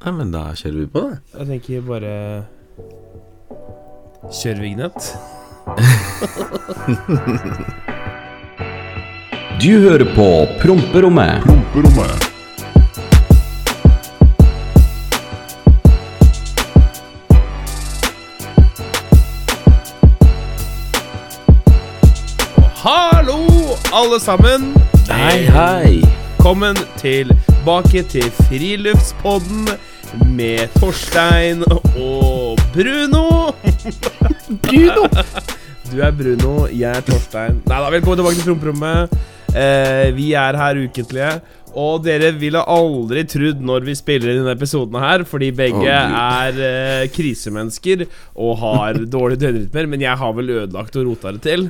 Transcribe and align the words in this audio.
Nei, 0.00 0.12
men 0.16 0.30
da 0.32 0.46
kjører 0.56 0.76
vi 0.80 0.86
på, 0.88 1.00
da. 1.04 1.16
Jeg 1.36 1.46
tenker 1.50 1.82
bare 1.84 2.12
Kjør 4.32 4.60
vignett. 4.62 5.10
Du 9.60 9.72
hører 9.84 10.06
på 10.16 10.28
Promperommet. 10.62 11.44
Promperommet. 11.44 12.28
Hallo, 22.80 23.44
alle 23.92 24.20
sammen. 24.24 24.72
Hei, 25.12 25.44
hei. 25.52 26.00
Velkommen 26.40 26.78
tilbake 26.96 28.00
til 28.08 28.30
Friluftspodden 28.48 29.68
med 30.18 30.70
Torstein 30.78 31.62
og 31.70 32.58
Bruno. 32.74 33.52
Bruno. 34.64 35.06
Du 35.90 36.00
er 36.02 36.12
Bruno, 36.14 36.54
jeg 36.70 36.90
er 36.90 37.06
Torstein. 37.06 37.60
Nei 37.68 37.78
da, 37.78 37.90
velkommen 37.92 38.20
tilbake 38.20 38.40
til 38.40 38.48
Promperommet. 38.48 39.14
Eh, 39.54 40.10
vi 40.16 40.32
er 40.38 40.58
her 40.58 40.82
ukentlige. 40.82 41.30
Og 41.78 42.02
dere 42.02 42.32
ville 42.34 42.62
aldri 42.66 43.22
trodd 43.30 43.62
når 43.62 43.86
vi 43.86 43.94
spiller 43.98 44.32
inn 44.32 44.42
denne 44.42 44.56
episoden 44.58 44.98
her, 44.98 45.22
fordi 45.28 45.52
begge 45.54 45.86
oh, 45.86 46.18
er 46.42 46.60
eh, 46.66 47.08
krisemennesker 47.14 48.08
og 48.34 48.56
har 48.64 49.02
dårlige 49.16 49.44
døgnrytmer, 49.44 49.90
men 49.94 50.06
jeg 50.06 50.18
har 50.22 50.38
vel 50.38 50.56
ødelagt 50.56 50.98
og 50.98 51.12
rota 51.12 51.36
det 51.36 51.44
til. 51.46 51.68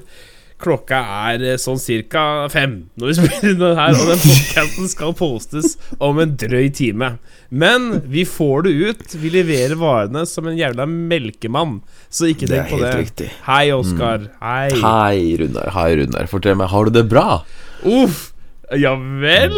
Klokka 0.60 0.98
er 1.32 1.45
eh, 1.55 1.59
sånn 1.60 1.78
cirka 1.80 2.23
fem 2.52 2.74
når 3.00 3.10
vi 3.10 3.14
spiller 3.20 3.55
den 3.60 3.78
her, 3.78 3.96
og 3.96 4.10
den 4.10 4.20
podcasten 4.24 4.91
skal 4.92 5.14
postes 5.16 5.77
om 5.98 6.20
en 6.23 6.34
drøy 6.41 6.69
time. 6.77 7.14
Men 7.50 7.88
vi 8.10 8.27
får 8.28 8.66
det 8.69 8.74
ut. 8.78 9.16
Vi 9.23 9.33
leverer 9.34 9.74
varene 9.80 10.27
som 10.28 10.46
en 10.50 10.59
jævla 10.59 10.86
melkemann, 10.91 11.80
så 12.12 12.28
ikke 12.31 12.50
tenk 12.50 12.70
på 12.70 12.83
det. 12.83 12.92
riktig. 13.00 13.31
Mm. 13.33 13.41
Hei, 13.48 13.64
Oskar. 13.75 14.28
Hei. 14.42 14.69
Hei, 14.84 15.36
Runar. 15.41 15.72
Hei, 15.75 15.88
Runar. 16.03 16.31
Fortell 16.31 16.58
meg, 16.61 16.70
har 16.70 16.86
du 16.91 16.94
det 17.00 17.06
bra? 17.11 17.41
Uff. 17.88 18.30
Ja 18.78 18.92
vel. 18.94 19.56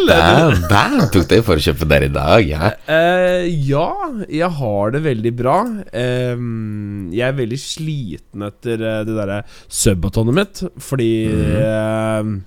Tok 1.12 1.26
deg 1.28 1.42
for 1.44 1.60
å 1.60 1.62
kjøpe 1.62 1.88
der 1.90 2.06
i 2.06 2.12
dag, 2.12 2.46
ja. 2.48 2.70
Uh, 2.86 3.44
ja, 3.44 3.88
jeg 4.24 4.48
har 4.56 4.94
det 4.94 5.02
veldig 5.04 5.32
bra. 5.36 5.58
Ehm, 5.92 7.10
jeg 7.12 7.26
er 7.26 7.36
veldig 7.36 7.58
sliten 7.60 8.46
etter 8.46 8.80
eh, 8.80 9.02
det 9.04 9.16
derre 9.18 9.42
subbatonet 9.68 10.38
mitt, 10.38 10.64
fordi 10.80 11.12
mm. 11.28 11.44
jeg 11.58 12.40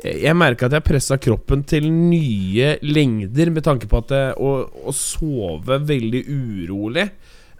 jeg 0.00 0.32
merker 0.32 0.64
at 0.64 0.78
jeg 0.78 0.84
pressa 0.86 1.18
kroppen 1.20 1.60
til 1.68 1.90
nye 1.92 2.70
lengder 2.80 3.50
med 3.52 3.66
tanke 3.66 3.88
på 3.90 3.98
at 4.00 4.06
det, 4.08 4.22
å, 4.40 4.52
å 4.88 4.94
sove 4.96 5.76
veldig 5.84 6.22
urolig 6.24 7.04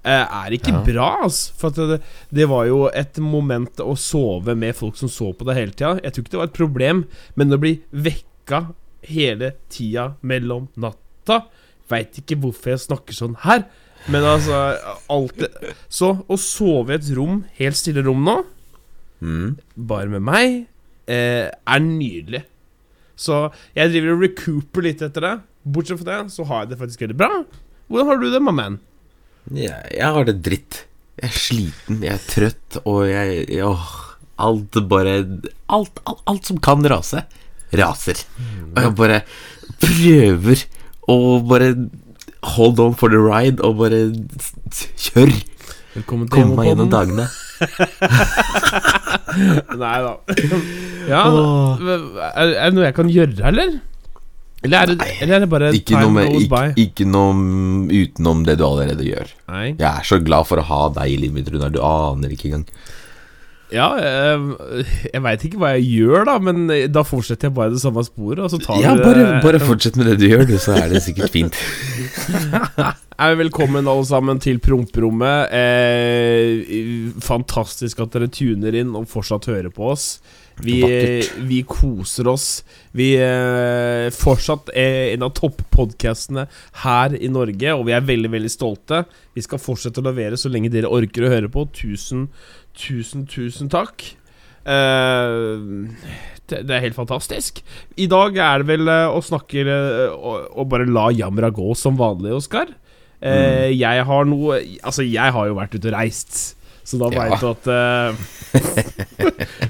er 0.05 0.51
ikke 0.57 0.73
Ja. 0.73 0.83
bra, 0.85 1.09
altså. 1.25 1.53
For 1.59 1.71
det, 1.71 2.01
det 2.33 2.49
var 2.49 2.65
jo 2.67 2.87
et 2.89 3.19
moment 3.19 3.77
å 3.85 3.97
sove 3.99 4.55
med 4.57 4.75
folk 4.77 4.97
som 4.97 5.09
så 5.09 5.33
på 5.37 5.45
deg 5.45 5.57
hele 5.57 5.73
tida. 5.73 6.01
Jeg 6.03 6.13
tror 6.13 6.25
ikke 6.25 6.31
det 6.31 6.41
var 6.41 6.47
et 6.51 6.59
problem, 6.61 7.05
men 7.37 7.51
å 7.53 7.59
bli 7.61 7.83
vekka 7.93 8.63
hele 9.03 9.53
tida 9.69 10.15
mellom 10.23 10.69
natta 10.77 11.45
Veit 11.91 12.13
ikke 12.21 12.37
hvorfor 12.39 12.71
jeg 12.71 12.79
snakker 12.87 13.13
sånn 13.17 13.35
her, 13.43 13.65
men 14.09 14.23
altså 14.23 14.79
alltid 15.11 15.49
Så 15.91 16.25
å 16.31 16.37
sove 16.39 16.91
i 16.93 16.95
et 16.95 17.09
rom, 17.17 17.45
helt 17.59 17.75
stille 17.77 18.05
rom 18.07 18.23
nå, 18.25 18.45
Mm. 19.21 19.59
bare 19.77 20.07
med 20.09 20.23
meg, 20.23 20.67
eh, 21.09 21.51
er 21.67 21.81
nydelig. 21.81 22.45
Så 23.17 23.53
jeg 23.77 23.91
driver 23.91 24.15
og 24.15 24.23
recooper 24.23 24.83
litt 24.83 25.03
etter 25.03 25.21
det. 25.21 25.41
Bortsett 25.67 25.99
fra 26.01 26.23
det, 26.23 26.31
så 26.33 26.47
har 26.47 26.63
jeg 26.65 26.71
det 26.71 26.79
faktisk 26.79 27.01
veldig 27.05 27.17
bra. 27.19 27.45
Hvordan 27.91 28.07
har 28.07 28.17
du 28.17 28.31
det, 28.31 28.41
my 28.41 28.51
man? 28.53 28.79
Ja, 29.57 29.81
jeg 29.91 30.07
har 30.15 30.25
det 30.29 30.37
dritt. 30.47 30.85
Jeg 31.21 31.29
er 31.29 31.35
sliten, 31.37 31.97
jeg 32.07 32.15
er 32.15 32.23
trøtt, 32.31 32.79
og 32.87 33.03
jeg, 33.11 33.43
jeg 33.51 33.67
åh, 33.67 33.89
Alt 34.41 34.73
bare 34.89 35.19
alt, 35.69 35.99
alt, 36.09 36.21
alt 36.31 36.47
som 36.49 36.57
kan 36.65 36.81
rase, 36.89 37.21
raser. 37.77 38.23
Og 38.73 38.79
jeg 38.81 38.93
bare 38.97 39.19
prøver 39.83 40.63
å 41.13 41.17
bare 41.45 41.75
hold 42.55 42.81
on 42.81 42.95
for 42.97 43.13
the 43.13 43.21
ride 43.21 43.61
og 43.61 43.77
bare 43.83 43.99
kjør. 44.97 45.35
Velkommen 45.93 46.31
til 46.31 46.39
Kom 46.39 46.55
meg 46.57 46.71
gjennom 46.71 46.89
dagene. 46.89 47.27
Nei 49.83 49.99
da. 50.07 50.15
Ja, 51.11 51.21
er, 51.85 52.49
er 52.49 52.71
det 52.71 52.75
noe 52.79 52.89
jeg 52.89 52.97
kan 52.97 53.13
gjøre, 53.13 53.37
eller? 53.53 53.77
Eller 54.63 54.83
er 54.83 54.91
det, 54.91 54.97
Nei, 55.01 55.13
eller 55.25 55.35
er 55.39 55.41
det 55.41 55.49
bare 55.49 55.69
Ikke 55.73 55.95
noe, 55.97 56.03
time 56.05 56.17
med, 56.19 56.33
goes 56.35 56.43
ikke, 56.45 56.53
by? 56.53 56.83
ikke 56.85 57.07
noe 57.09 58.01
utenom 58.03 58.43
det 58.45 58.59
du 58.61 58.65
allerede 58.67 59.07
gjør. 59.07 59.31
Nei. 59.49 59.67
Jeg 59.73 59.89
er 59.89 60.09
så 60.11 60.19
glad 60.21 60.49
for 60.51 60.61
å 60.61 60.67
ha 60.69 60.81
deg 61.01 61.15
i 61.15 61.21
livet 61.23 61.39
mitt, 61.41 61.49
Runar. 61.55 61.73
Du 61.73 61.81
aner 61.81 62.35
ikke 62.35 62.51
engang. 62.51 62.67
Ja, 63.71 63.87
jeg, 64.03 64.87
jeg 65.15 65.23
veit 65.23 65.45
ikke 65.47 65.61
hva 65.63 65.69
jeg 65.77 65.85
gjør, 65.95 66.25
da, 66.27 66.33
men 66.43 66.65
da 66.91 67.05
fortsetter 67.07 67.47
jeg 67.47 67.55
bare 67.55 67.71
det 67.71 67.79
samme 67.79 68.03
sporet, 68.03 68.41
og 68.43 68.51
så 68.51 68.59
tar 68.59 68.81
Ja, 68.83 68.97
bare, 68.99 69.23
det- 69.23 69.43
bare 69.45 69.61
fortsett 69.63 69.95
med 69.97 70.11
det 70.11 70.17
du 70.19 70.27
gjør, 70.27 70.43
du, 70.49 70.57
så 70.59 70.75
er 70.75 70.91
det 70.91 71.05
sikkert 71.07 71.31
fint. 71.31 71.55
Velkommen 73.41 73.87
alle 73.89 74.05
sammen 74.09 74.41
til 74.43 74.59
Promperommet. 74.65 75.53
Eh, 75.55 77.15
fantastisk 77.23 78.01
at 78.03 78.13
dere 78.17 78.29
tuner 78.33 78.75
inn 78.83 78.93
og 78.99 79.07
fortsatt 79.11 79.47
hører 79.53 79.71
på 79.75 79.93
oss. 79.95 80.07
Vi, 80.65 80.79
vi 81.49 81.61
koser 81.69 82.29
oss. 82.31 82.47
Vi 82.97 83.13
eh, 83.17 84.09
fortsatt 84.15 84.73
er 84.77 85.15
en 85.15 85.25
av 85.27 85.33
toppodkastene 85.39 86.47
her 86.85 87.17
i 87.17 87.31
Norge, 87.33 87.75
og 87.77 87.87
vi 87.89 87.95
er 87.97 88.05
veldig, 88.07 88.33
veldig 88.35 88.53
stolte. 88.53 89.05
Vi 89.37 89.45
skal 89.47 89.63
fortsette 89.63 90.03
å 90.03 90.09
levere 90.11 90.39
så 90.41 90.53
lenge 90.53 90.73
dere 90.73 90.91
orker 90.93 91.27
å 91.29 91.33
høre 91.33 91.51
på. 91.53 91.67
Tusen, 91.77 92.29
tusen, 92.77 93.25
tusen 93.31 93.71
takk. 93.73 94.05
Eh, 94.69 95.65
det, 96.51 96.65
det 96.69 96.77
er 96.77 96.85
helt 96.85 96.99
fantastisk. 96.99 97.63
I 97.97 98.09
dag 98.11 98.37
er 98.37 98.61
det 98.65 98.69
vel 98.75 98.91
eh, 98.91 99.09
å 99.17 99.23
snakke 99.25 99.65
eh, 99.65 100.07
og, 100.13 100.51
og 100.61 100.69
bare 100.73 100.89
la 100.91 101.09
jamra 101.15 101.53
gå 101.55 101.73
som 101.79 101.97
vanlig, 102.01 102.35
Oskar. 102.37 102.75
Eh, 103.21 103.69
Jeg 103.77 104.05
har 104.09 104.25
noe 104.25 104.55
Altså, 104.81 105.05
jeg 105.05 105.33
har 105.37 105.49
jo 105.51 105.57
vært 105.59 105.75
ute 105.77 105.91
og 105.91 105.93
reist, 105.93 106.39
så 106.89 106.97
da 107.03 107.11
veit 107.13 107.35
du 107.43 107.51
at 107.51 107.67
eh, 107.69 109.51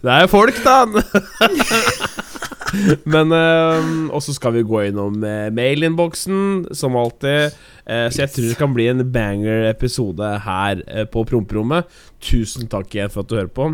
Det 0.00 0.12
er 0.16 0.30
folk, 0.32 0.56
da! 0.64 0.78
Men 3.10 3.32
eh, 3.34 3.86
Og 4.14 4.20
så 4.22 4.32
skal 4.36 4.52
vi 4.54 4.62
gå 4.66 4.78
innom 4.86 5.16
uh, 5.24 5.48
mailinnboksen, 5.54 6.68
som 6.76 6.94
alltid. 6.96 7.50
Eh, 7.90 8.06
så 8.14 8.22
jeg 8.24 8.30
tror 8.34 8.46
det 8.52 8.58
kan 8.60 8.74
bli 8.76 8.86
en 8.92 9.02
banger-episode 9.12 10.28
her 10.46 10.82
eh, 10.86 11.06
på 11.10 11.24
promperommet. 11.26 11.88
Tusen 12.22 12.68
takk 12.70 12.94
igjen 12.94 13.10
for 13.10 13.24
at 13.24 13.30
du 13.32 13.36
hører 13.40 13.50
på. 13.56 13.66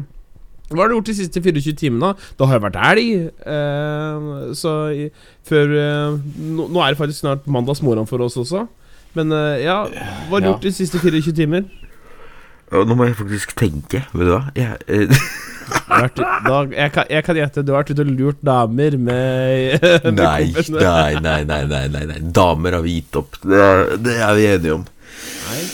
Hva 0.72 0.80
har 0.82 0.88
du 0.90 0.96
gjort 0.96 1.10
de 1.12 1.18
siste 1.20 1.42
24 1.44 1.76
timene? 1.78 2.14
da? 2.40 2.48
Har 2.48 2.56
jo 2.58 2.64
vært 2.64 2.80
elg. 2.88 3.10
Eh, 3.52 4.16
så 4.58 4.72
i, 4.96 5.04
før 5.46 5.66
eh, 5.78 6.16
nå, 6.56 6.66
nå 6.72 6.78
er 6.82 6.94
det 6.96 7.02
faktisk 7.04 7.20
snart 7.22 7.44
mandagsmorgen 7.46 8.08
for 8.10 8.24
oss 8.24 8.38
også. 8.40 8.64
Men 9.16 9.26
eh, 9.36 9.60
ja, 9.66 9.82
hva 10.30 10.38
har 10.38 10.40
du 10.40 10.48
Ja. 10.48 10.54
gjort 10.54 10.64
de 10.66 10.72
siste 10.74 10.98
24 11.04 11.36
timer? 11.36 11.68
Nå 12.72 12.96
må 12.98 13.04
jeg 13.06 13.14
faktisk 13.20 13.52
tenke, 13.60 14.00
vet 14.16 14.26
du 14.26 14.32
hva. 14.32 14.42
Jeg, 14.56 14.80
eh, 14.88 15.12
vært, 15.66 16.20
da, 16.20 16.58
jeg, 16.72 16.92
kan, 16.94 17.08
jeg 17.10 17.24
kan 17.26 17.38
gjette, 17.40 17.64
du 17.66 17.72
har 17.74 17.82
vært 17.82 17.94
ute 17.94 18.04
og 18.06 18.12
lurt 18.18 18.42
damer 18.46 18.96
med, 18.98 19.82
med 20.04 20.20
nei, 20.20 20.52
nei, 21.22 21.40
nei, 21.46 21.62
nei, 21.66 21.82
nei, 21.92 22.04
nei. 22.12 22.20
Damer 22.36 22.78
har 22.78 22.84
vi 22.86 22.98
gitt 23.00 23.18
opp. 23.20 23.38
Det, 23.42 23.64
det 24.06 24.16
er 24.22 24.36
vi 24.38 24.46
enige 24.52 24.76
om. 24.78 24.86
Nei. 25.48 25.64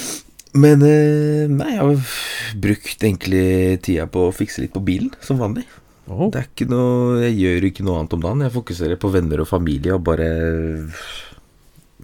Men 0.63 0.83
eh, 0.85 1.47
nei, 1.49 1.71
jeg 1.77 1.81
har 1.81 2.17
brukt 2.61 3.07
egentlig 3.09 3.45
tida 3.87 4.05
på 4.13 4.27
å 4.29 4.35
fikse 4.37 4.61
litt 4.65 4.75
på 4.75 4.83
bilen, 4.85 5.13
som 5.25 5.41
vanlig. 5.41 5.65
Oh. 6.11 6.27
Det 6.35 6.41
er 6.41 6.47
ikke 6.49 6.67
noe 6.67 7.21
Jeg 7.23 7.37
gjør 7.39 7.65
ikke 7.69 7.85
noe 7.87 8.01
annet 8.01 8.15
om 8.17 8.23
dagen. 8.25 8.41
Jeg 8.43 8.53
fokuserer 8.57 8.99
på 9.01 9.09
venner 9.15 9.45
og 9.45 9.47
familie 9.49 9.95
og 9.95 10.03
bare 10.09 10.27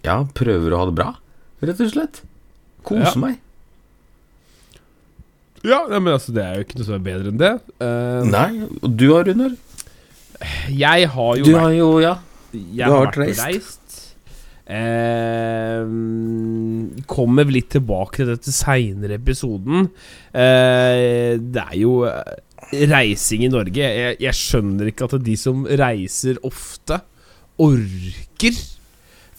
Ja, 0.06 0.20
prøver 0.38 0.72
å 0.72 0.78
ha 0.80 0.86
det 0.88 0.94
bra, 1.00 1.08
rett 1.66 1.82
og 1.82 1.90
slett. 1.92 2.20
Kose 2.86 3.10
Ja. 3.10 3.14
meg. 3.20 3.40
Ja, 5.66 5.80
men 5.90 6.12
altså, 6.12 6.32
det 6.36 6.44
er 6.44 6.54
jo 6.60 6.66
ikke 6.66 6.78
noe 6.78 6.86
som 6.86 6.94
er 6.98 7.04
bedre 7.06 7.32
enn 7.32 7.40
det. 7.40 7.52
Uh, 7.82 8.22
Nei, 8.30 8.50
og 8.82 8.92
du 9.00 9.08
har, 9.14 9.24
Runar? 9.26 9.56
jeg 10.70 11.08
har 11.10 11.32
jo 11.40 11.44
Du 11.44 11.50
vært 11.50 11.62
har 11.64 11.72
jo, 11.74 11.88
ja. 12.04 12.14
Jeg 12.54 12.76
Du 12.76 12.82
har 12.84 12.92
har 12.94 13.06
vært 13.08 13.18
vært 13.18 13.42
reist. 13.48 13.74
Eh, 14.68 15.84
kommer 17.08 17.48
litt 17.50 17.70
tilbake 17.72 18.20
til 18.20 18.28
dette 18.34 18.52
seinere 18.52 19.16
i 19.16 19.20
episoden. 19.20 19.88
Eh, 20.36 21.38
det 21.40 21.64
er 21.64 21.76
jo 21.80 21.94
reising 22.92 23.46
i 23.46 23.52
Norge. 23.52 23.80
Jeg, 23.80 24.18
jeg 24.20 24.36
skjønner 24.36 24.90
ikke 24.92 25.08
at 25.08 25.16
de 25.24 25.36
som 25.40 25.64
reiser 25.66 26.40
ofte, 26.46 27.00
orker. 27.58 28.58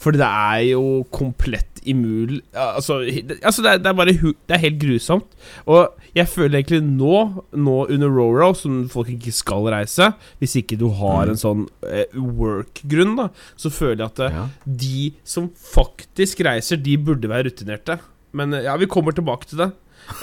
Fordi 0.00 0.16
det 0.20 0.26
er 0.26 0.60
jo 0.70 0.82
komplett 1.12 1.66
immul 1.88 2.38
Altså, 2.56 2.98
altså 3.42 3.62
det, 3.64 3.70
er, 3.72 3.78
det 3.80 3.88
er 3.90 3.96
bare 3.96 4.12
Det 4.12 4.54
er 4.56 4.62
helt 4.62 4.78
grusomt. 4.80 5.26
Og 5.68 5.94
jeg 6.16 6.28
føler 6.28 6.58
egentlig 6.60 6.80
nå, 6.84 7.20
nå 7.56 7.76
under 7.86 8.08
Roro, 8.12 8.50
som 8.56 8.82
folk 8.92 9.08
ikke 9.12 9.32
skal 9.32 9.68
reise 9.72 10.10
Hvis 10.40 10.56
ikke 10.60 10.78
du 10.80 10.86
har 11.00 11.28
en 11.32 11.40
sånn 11.40 11.66
eh, 11.88 12.08
work-grunn, 12.16 13.14
da, 13.20 13.28
så 13.60 13.72
føler 13.72 14.04
jeg 14.06 14.10
at 14.14 14.24
eh, 14.26 14.38
Ja. 14.40 14.46
de 14.86 15.04
som 15.24 15.50
faktisk 15.74 16.40
reiser, 16.46 16.80
de 16.80 16.96
burde 17.00 17.28
være 17.30 17.48
rutinerte. 17.50 17.98
Men 18.36 18.54
eh, 18.56 18.64
ja, 18.68 18.76
vi 18.80 18.88
kommer 18.90 19.12
tilbake 19.16 19.48
til 19.52 19.62
det. 19.64 19.70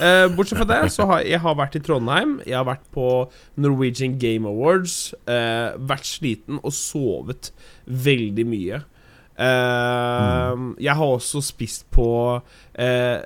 Eh, 0.01 0.25
bortsett 0.35 0.59
fra 0.61 0.67
det, 0.67 0.81
så 0.93 1.05
har 1.09 1.21
jeg 1.27 1.39
har 1.43 1.55
vært 1.59 1.77
i 1.79 1.83
Trondheim. 1.85 2.37
Jeg 2.47 2.57
har 2.57 2.65
vært 2.67 2.85
på 2.95 3.07
Norwegian 3.61 4.17
Game 4.21 4.47
Awards. 4.49 5.13
Eh, 5.29 5.73
vært 5.89 6.07
sliten 6.09 6.59
og 6.63 6.73
sovet 6.75 7.51
veldig 7.87 8.45
mye. 8.49 8.81
Eh, 9.37 10.53
Jeg 10.81 10.97
har 10.97 11.05
også 11.05 11.41
spist 11.45 11.85
på 11.93 12.07
eh, 12.73 13.21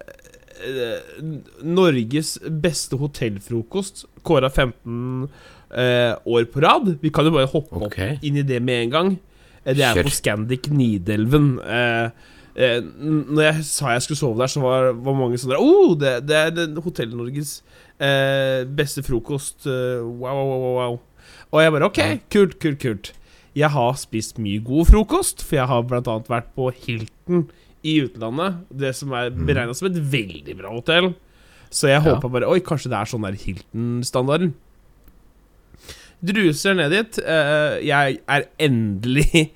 eh, 0.68 1.22
Norges 1.64 2.38
beste 2.64 3.00
hotellfrokost. 3.00 4.06
Kåra 4.28 4.50
15 4.52 5.30
eh, 5.72 6.14
år 6.26 6.48
på 6.52 6.64
rad. 6.64 6.96
Vi 7.02 7.14
kan 7.14 7.28
jo 7.28 7.36
bare 7.36 7.52
hoppe 7.52 7.80
okay. 7.80 8.16
opp 8.18 8.28
inn 8.28 8.42
i 8.42 8.48
det 8.48 8.60
med 8.64 8.88
en 8.88 8.96
gang. 8.96 9.14
Det 9.64 9.78
er 9.78 9.96
Kjør. 9.96 10.08
på 10.08 10.16
Scandic 10.18 10.68
Nidelven. 10.74 11.54
Eh, 11.62 12.10
eh, 12.56 12.82
når 12.82 13.44
jeg 13.48 13.66
sa 13.70 13.94
jeg 13.96 14.08
skulle 14.08 14.22
sove 14.24 14.42
der, 14.42 14.52
så 14.52 14.64
var, 14.64 14.92
var 14.98 15.18
mange 15.18 15.40
sånn 15.40 15.54
der 15.54 15.62
oh, 15.62 15.94
det, 16.00 16.18
det 16.28 16.42
er 16.42 16.82
Hotell-Norges 16.82 17.62
eh, 18.02 18.68
beste 18.68 19.06
frokost. 19.06 19.64
wow, 19.68 20.36
wow, 20.36 20.58
wow, 20.58 20.76
wow. 20.82 21.00
Og 21.52 21.62
jeg 21.62 21.74
bare 21.76 21.88
OK, 21.92 22.02
kult, 22.32 22.60
kult, 22.64 22.80
kult. 22.82 23.14
Jeg 23.58 23.70
har 23.74 23.94
spist 24.00 24.38
mye 24.40 24.62
god 24.64 24.88
frokost, 24.88 25.42
for 25.44 25.58
jeg 25.60 25.68
har 25.68 25.84
annet 26.08 26.30
vært 26.32 26.54
på 26.56 26.70
Hilton 26.72 27.50
i 27.84 27.98
utlandet. 28.06 28.62
Det 28.72 28.94
som 28.96 29.12
er 29.18 29.30
beregna 29.34 29.74
som 29.76 29.90
et 29.90 29.98
veldig 30.14 30.56
bra 30.62 30.72
hotell. 30.72 31.14
Så 31.72 31.88
jeg 31.90 32.02
Ja. 32.04 32.16
håpa 32.16 32.30
bare 32.32 32.48
Oi, 32.48 32.60
kanskje 32.60 32.90
det 32.92 33.00
er 33.00 33.06
sånn 33.12 33.24
der 33.28 33.36
Hilton-standarden. 33.40 34.54
Druser 36.24 36.76
ned 36.78 36.92
dit. 36.94 37.18
Eh, 37.26 37.80
jeg 37.88 38.20
er 38.30 38.44
endelig 38.60 39.50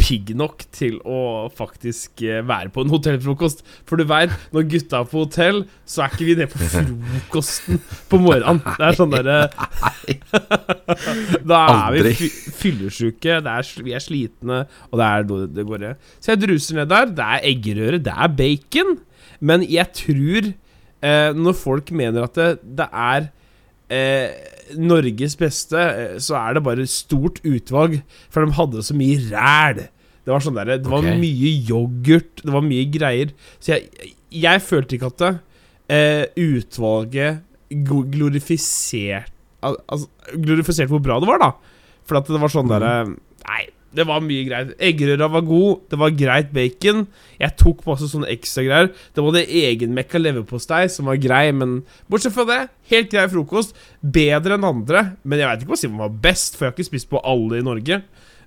pigg 0.00 0.30
nok 0.36 0.62
til 0.72 0.96
å 1.04 1.48
faktisk 1.52 2.22
eh, 2.24 2.40
være 2.46 2.72
på 2.72 2.84
en 2.84 2.92
hotellfrokost. 2.92 3.60
For 3.88 4.00
du 4.00 4.06
veit, 4.08 4.32
når 4.54 4.68
gutta 4.72 5.02
er 5.02 5.08
på 5.10 5.24
hotell, 5.24 5.62
så 5.84 6.04
er 6.04 6.14
ikke 6.14 6.28
vi 6.28 6.36
nede 6.38 6.48
på 6.52 6.68
frokosten 6.72 7.82
på 8.08 8.20
morgenen. 8.22 8.62
Det 8.64 8.86
er 8.88 8.98
sånn 8.98 9.12
derre 9.12 9.38
Da 11.52 11.60
er 11.92 11.98
vi 11.98 12.30
fyllesyke, 12.56 13.40
vi 13.84 13.96
er 13.96 14.04
slitne, 14.04 14.62
og 14.88 15.02
det 15.02 15.10
er 15.10 15.28
det 15.58 15.66
går 15.68 15.84
i. 15.90 15.94
Så 16.16 16.32
jeg 16.32 16.44
druser 16.46 16.80
ned 16.80 16.92
der. 16.92 17.12
Det 17.18 17.26
er 17.26 17.48
eggerøre, 17.52 18.00
det 18.08 18.14
er 18.14 18.36
bacon. 18.40 18.96
Men 19.38 19.62
jeg 19.68 19.92
tror 19.94 20.48
eh, 20.48 21.30
Når 21.36 21.54
folk 21.54 21.92
mener 21.94 22.24
at 22.26 22.38
det, 22.38 22.48
det 22.80 22.88
er 22.90 23.28
eh, 23.90 24.30
Norges 24.76 25.36
beste, 25.40 25.78
eh, 25.80 26.18
så 26.20 26.36
er 26.36 26.54
det 26.58 26.62
bare 26.66 26.84
stort 26.86 27.40
utvalg, 27.48 28.02
for 28.30 28.44
de 28.44 28.52
hadde 28.58 28.82
så 28.84 28.94
mye 28.96 29.18
ræl. 29.30 29.86
Det 30.24 30.34
var 30.34 30.40
sånn 30.44 30.58
der, 30.60 30.74
det 30.76 30.90
var 30.92 31.00
Ok. 31.06 31.14
mye 31.22 31.52
yoghurt, 31.70 32.42
det 32.44 32.52
var 32.52 32.60
mye 32.66 32.84
greier. 32.92 33.30
Så 33.64 33.72
jeg, 33.78 34.12
jeg 34.30 34.60
følte 34.60 34.98
ikke 34.98 35.08
at 35.08 35.22
det, 35.22 35.30
eh, 35.88 36.24
utvalget 36.36 37.40
glorifiserte 38.12 39.32
al- 39.62 39.80
altså, 39.88 40.08
glorifiserte 40.36 40.92
hvor 40.92 41.02
bra 41.02 41.18
det 41.20 41.28
var, 41.30 41.38
da. 41.42 41.50
For 42.08 42.20
at 42.20 42.28
det 42.30 42.40
var 42.40 42.52
sånn 42.52 42.68
derre 42.70 42.92
Nei, 43.48 43.64
det 43.96 44.04
var 44.04 44.20
mye 44.20 44.44
greit. 44.44 44.74
Eggerøra 44.84 45.30
var 45.32 45.44
god, 45.48 45.80
det 45.88 45.98
var 46.00 46.16
greit 46.16 46.50
bacon. 46.52 47.06
Jeg 47.40 47.56
tok 47.60 47.80
masse 47.86 48.10
sånne 48.10 48.28
ekstra 48.34 48.64
greier. 48.66 48.90
Det 49.16 49.24
var 49.24 49.36
det 49.36 49.46
egenmekka 49.62 50.20
leverpostei 50.20 50.82
som 50.92 51.08
var 51.08 51.20
grei, 51.22 51.46
men 51.56 51.78
bortsett 52.12 52.34
fra 52.36 52.44
det, 52.48 52.58
helt 52.92 53.08
grei 53.14 53.24
frokost. 53.32 53.76
Bedre 54.04 54.58
enn 54.58 54.68
andre, 54.68 55.04
men 55.24 55.40
jeg 55.40 55.48
veit 55.48 55.64
ikke 55.64 55.72
hva 55.72 55.80
som 55.80 56.02
var 56.02 56.18
best, 56.28 56.58
for 56.58 56.66
jeg 56.66 56.72
har 56.72 56.76
ikke 56.76 56.90
spist 56.90 57.10
på 57.12 57.22
alle 57.24 57.62
i 57.62 57.64
Norge. 57.64 58.02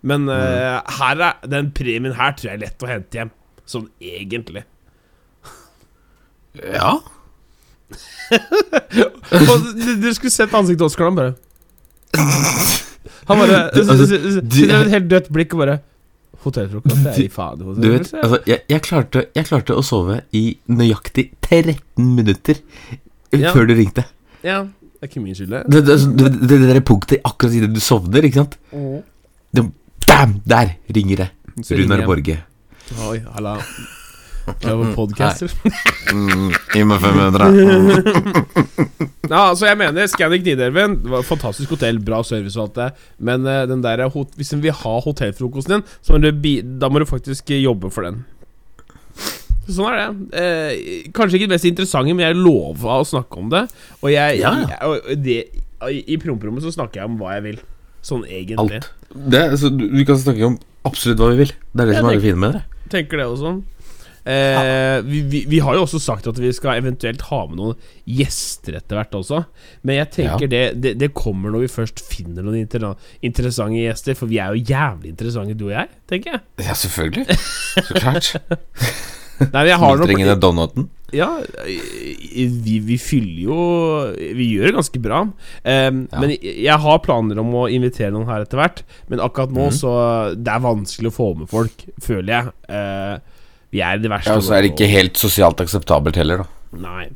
Men 0.06 0.30
eh, 0.34 0.78
her 1.00 1.26
er, 1.30 1.42
den 1.50 1.72
premien 1.78 2.18
her 2.18 2.38
tror 2.38 2.52
jeg 2.52 2.60
er 2.60 2.64
lett 2.68 2.86
å 2.86 2.92
hente 2.92 3.22
hjem. 3.22 3.34
Sånn 3.70 3.90
egentlig. 3.98 4.66
Ja. 6.62 7.00
Og 9.42 9.68
du, 9.74 9.90
du 10.06 10.10
skulle 10.14 10.34
sett 10.34 10.54
ansiktet 10.54 10.84
til 10.84 10.88
Oskar, 10.92 11.10
han 11.10 11.18
bare 11.18 11.34
Han 13.30 13.38
bare 13.42 13.62
Du, 13.74 13.80
altså, 13.82 14.42
du- 14.42 14.74
et 14.76 14.92
helt 14.94 15.08
dødt 15.10 15.30
blikk 15.34 15.54
og 15.56 15.60
bare 15.66 15.80
Hotellfrokost? 16.44 17.04
Det 17.04 17.12
er 17.14 17.24
i 17.24 17.28
faen 17.30 17.58
Du 17.60 17.66
vet, 17.68 17.78
hotellfrokost. 17.78 18.14
altså, 18.24 18.40
jeg, 18.50 18.60
jeg, 18.70 18.82
klarte, 18.82 19.26
jeg 19.36 19.46
klarte 19.46 19.76
å 19.78 19.84
sove 19.86 20.22
i 20.34 20.58
nøyaktig 20.70 21.28
13 21.42 21.78
minutter 22.16 22.56
Ja. 23.32 23.52
før 23.54 23.68
du 23.70 23.76
ringte. 23.78 24.04
Ja, 24.44 24.64
det 24.64 25.04
er 25.06 25.08
ikke 25.08 25.22
min 25.24 25.36
skyld, 25.38 25.50
det. 25.54 25.62
Det, 25.72 25.86
det, 26.18 26.32
det, 26.50 26.58
det, 26.74 26.84
punktet 26.86 27.22
akkurat 27.24 27.54
idet 27.54 27.74
du 27.74 27.80
sovner, 27.80 28.26
ikke 28.26 28.42
sant? 28.42 28.58
Det, 29.54 29.64
bam! 30.08 30.42
Der 30.46 30.74
ringer 30.96 31.16
det. 31.26 31.30
Runar. 31.70 32.06
Borge. 32.10 32.40
Oi, 33.08 33.20
halla. 33.36 33.58
Jeg 34.66 34.78
var 34.78 34.94
podcaster. 34.96 35.52
Mm, 36.14 36.50
Gi 36.74 36.84
meg 36.88 37.02
500. 37.04 37.50
Ja, 39.32 39.46
altså 39.54 39.68
jeg 39.70 39.78
mener 39.80 40.08
Scandic 40.12 40.42
Nidelven 40.44 40.98
var 41.08 41.22
et 41.22 41.28
Fantastisk 41.30 41.70
hotell, 41.72 42.02
bra 42.04 42.18
service 42.28 42.58
og 42.60 42.66
alt 42.66 42.76
det. 42.76 42.88
Men 43.24 43.46
uh, 43.48 43.62
den 43.70 43.80
der, 43.86 44.02
hot- 44.12 44.34
hvis 44.36 44.50
du 44.52 44.58
vil 44.64 44.74
ha 44.76 44.94
hotellfrokosten 45.06 45.78
din, 45.78 45.86
så 46.04 46.18
må 46.18 46.20
du 46.26 46.32
da 46.82 46.90
må 46.92 47.00
du 47.00 47.06
faktisk 47.08 47.54
eh, 47.56 47.62
jobbe 47.64 47.92
for 47.96 48.04
den. 48.10 48.18
Sånn 49.72 49.88
er 49.88 50.00
det. 50.02 50.10
Eh, 50.36 51.12
kanskje 51.16 51.38
ikke 51.40 51.48
det 51.48 51.56
mest 51.56 51.70
interessante, 51.70 52.12
men 52.18 52.26
jeg 52.26 52.40
lova 52.42 52.98
å 53.00 53.08
snakke 53.08 53.40
om 53.40 53.48
det. 53.54 53.64
Og 54.02 54.10
jeg, 54.12 54.42
Ja. 54.42 54.52
jeg 54.68 54.80
og 54.90 55.24
det, 55.24 55.38
I 56.12 56.18
promperommet 56.20 56.66
så 56.66 56.74
snakker 56.76 57.00
jeg 57.04 57.12
om 57.14 57.20
hva 57.22 57.38
jeg 57.38 57.46
vil. 57.48 57.62
Sånn 58.04 58.26
egentlig. 58.28 58.82
Alt. 58.82 58.92
Det, 59.14 59.46
så 59.46 59.52
altså, 59.54 59.72
du, 59.78 59.86
vi 59.96 60.04
kan 60.10 60.20
snakke 60.20 60.50
om 60.50 60.60
absolutt 60.90 61.22
hva 61.24 61.32
vi 61.32 61.44
vil. 61.46 61.54
Det 61.72 61.86
er 61.86 61.94
det 61.94 61.96
jeg 61.96 62.02
som 62.04 62.10
er 62.10 62.18
det- 62.18 62.20
det 62.20 62.28
fine 62.28 62.44
med 62.44 62.58
det. 62.60 62.64
Tenker 62.92 63.22
det 63.24 63.30
også. 63.32 63.56
Eh, 64.22 65.02
vi, 65.08 65.22
vi, 65.26 65.44
vi 65.50 65.60
har 65.66 65.78
jo 65.78 65.86
også 65.86 66.02
sagt 66.02 66.28
at 66.30 66.40
vi 66.42 66.52
skal 66.54 66.82
eventuelt 66.82 67.24
ha 67.32 67.40
med 67.50 67.58
noen 67.58 67.88
gjester 68.06 68.78
etter 68.78 69.00
hvert 69.00 69.18
også. 69.18 69.44
Men 69.88 70.02
jeg 70.02 70.12
tenker 70.18 70.52
det, 70.52 70.64
det, 70.82 70.96
det 71.02 71.14
kommer 71.18 71.54
når 71.54 71.66
vi 71.66 71.72
først 71.74 72.04
finner 72.06 72.46
noen 72.46 72.62
inter 72.62 72.92
interessante 73.26 73.82
gjester. 73.82 74.18
For 74.20 74.32
vi 74.32 74.42
er 74.44 74.54
jo 74.54 74.66
jævlig 74.74 75.16
interessante, 75.16 75.58
du 75.58 75.70
og 75.70 75.76
jeg, 75.78 75.90
tenker 76.12 76.38
jeg. 76.38 76.46
Ja, 76.68 76.78
selvfølgelig. 76.78 77.40
Så 77.82 77.98
klart. 77.98 78.36
Nei, 79.42 79.64
jeg 79.72 79.78
har 79.82 79.98
Smultringene 79.98 80.36
noe. 80.54 80.88
Ja, 81.12 81.28
vi, 81.66 82.78
vi 82.88 82.96
fyller 83.02 83.40
jo 83.44 83.56
Vi 84.16 84.46
gjør 84.54 84.70
det 84.70 84.76
ganske 84.78 85.02
bra. 85.04 85.24
Um, 85.26 86.06
Ja. 86.12 86.22
Men 86.22 86.34
jeg 86.40 86.78
har 86.86 87.02
planer 87.04 87.40
om 87.42 87.52
å 87.58 87.66
invitere 87.72 88.14
noen 88.14 88.30
her 88.30 88.46
etter 88.46 88.62
hvert. 88.62 88.84
Men 89.12 89.24
akkurat 89.24 89.52
nå 89.52 89.70
mm. 89.70 89.76
så 89.76 89.94
Det 90.38 90.54
er 90.54 90.64
vanskelig 90.64 91.12
å 91.12 91.16
få 91.16 91.30
med 91.42 91.52
folk, 91.52 91.86
føler 92.04 92.32
jeg. 92.36 92.54
Eh, 92.72 93.31
vi 93.72 93.82
er 93.84 94.02
det 94.02 94.12
verste 94.12 94.34
Ja, 94.34 94.40
og 94.40 94.46
så 94.46 94.58
er 94.58 94.66
det 94.66 94.74
ikke 94.74 94.92
helt 94.92 95.20
sosialt 95.20 95.62
akseptabelt 95.64 96.20
heller, 96.20 96.44
da. 96.44 96.78
Nei. 96.82 97.08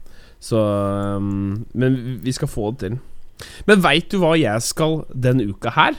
Så 0.43 0.59
um, 0.59 1.65
Men 1.73 2.19
vi 2.23 2.33
skal 2.35 2.51
få 2.51 2.71
det 2.75 2.79
til. 2.85 2.97
Men 3.67 3.81
veit 3.83 4.11
du 4.11 4.19
hva 4.21 4.35
jeg 4.39 4.63
skal 4.63 5.01
denne 5.11 5.47
uka 5.51 5.73
her? 5.75 5.97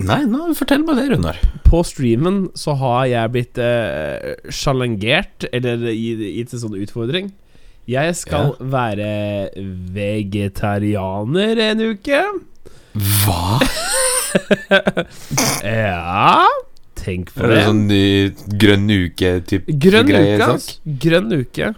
Nei, 0.00 0.24
nå 0.26 0.48
fortell 0.58 0.82
meg 0.82 0.96
det, 0.98 1.04
Runar. 1.12 1.36
På 1.68 1.84
streamen 1.86 2.48
så 2.58 2.74
har 2.80 3.04
jeg 3.12 3.30
blitt 3.34 3.60
eh, 3.62 4.32
challengert, 4.50 5.46
eller 5.54 5.84
gitt 5.94 6.54
en 6.56 6.62
sånn 6.64 6.74
utfordring. 6.80 7.30
Jeg 7.86 8.16
skal 8.18 8.54
være 8.58 9.52
vegetarianer 9.94 11.60
en 11.68 11.84
uke. 11.92 12.24
Hva? 13.22 13.60
Ja 15.62 16.42
Tenk 17.04 17.34
på 17.34 17.44
det 17.44 17.58
det. 17.58 17.64
sånn 17.68 17.84
ny 17.90 18.04
grønn 18.60 18.88
uke-type 18.88 19.76
Grønn. 19.82 20.12
Grønn 21.04 21.34
uke. 21.36 21.74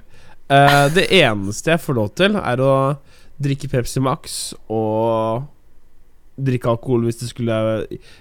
Uh, 0.47 0.87
det 0.95 1.09
eneste 1.19 1.73
jeg 1.75 1.83
får 1.83 1.99
lov 1.99 2.13
til, 2.15 2.39
er 2.39 2.63
å 2.63 2.73
drikke 3.43 3.71
Pepsi 3.73 4.01
Max 4.05 4.55
og 4.73 5.49
drikke 6.37 6.71
alkohol 6.71 7.07
hvis, 7.09 7.19
det 7.23 7.31
skulle, 7.33 7.59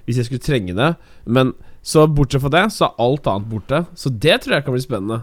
hvis 0.08 0.20
jeg 0.20 0.30
skulle 0.30 0.44
trenge 0.44 0.76
det. 0.78 0.92
Men 1.28 1.54
så 1.86 2.08
bortsett 2.10 2.42
fra 2.42 2.54
det, 2.56 2.66
så 2.74 2.88
er 2.88 3.06
alt 3.06 3.30
annet 3.30 3.50
borte. 3.52 3.84
Så 3.94 4.10
det 4.10 4.40
tror 4.42 4.58
jeg 4.58 4.66
kan 4.66 4.76
bli 4.76 4.84
spennende. 4.84 5.22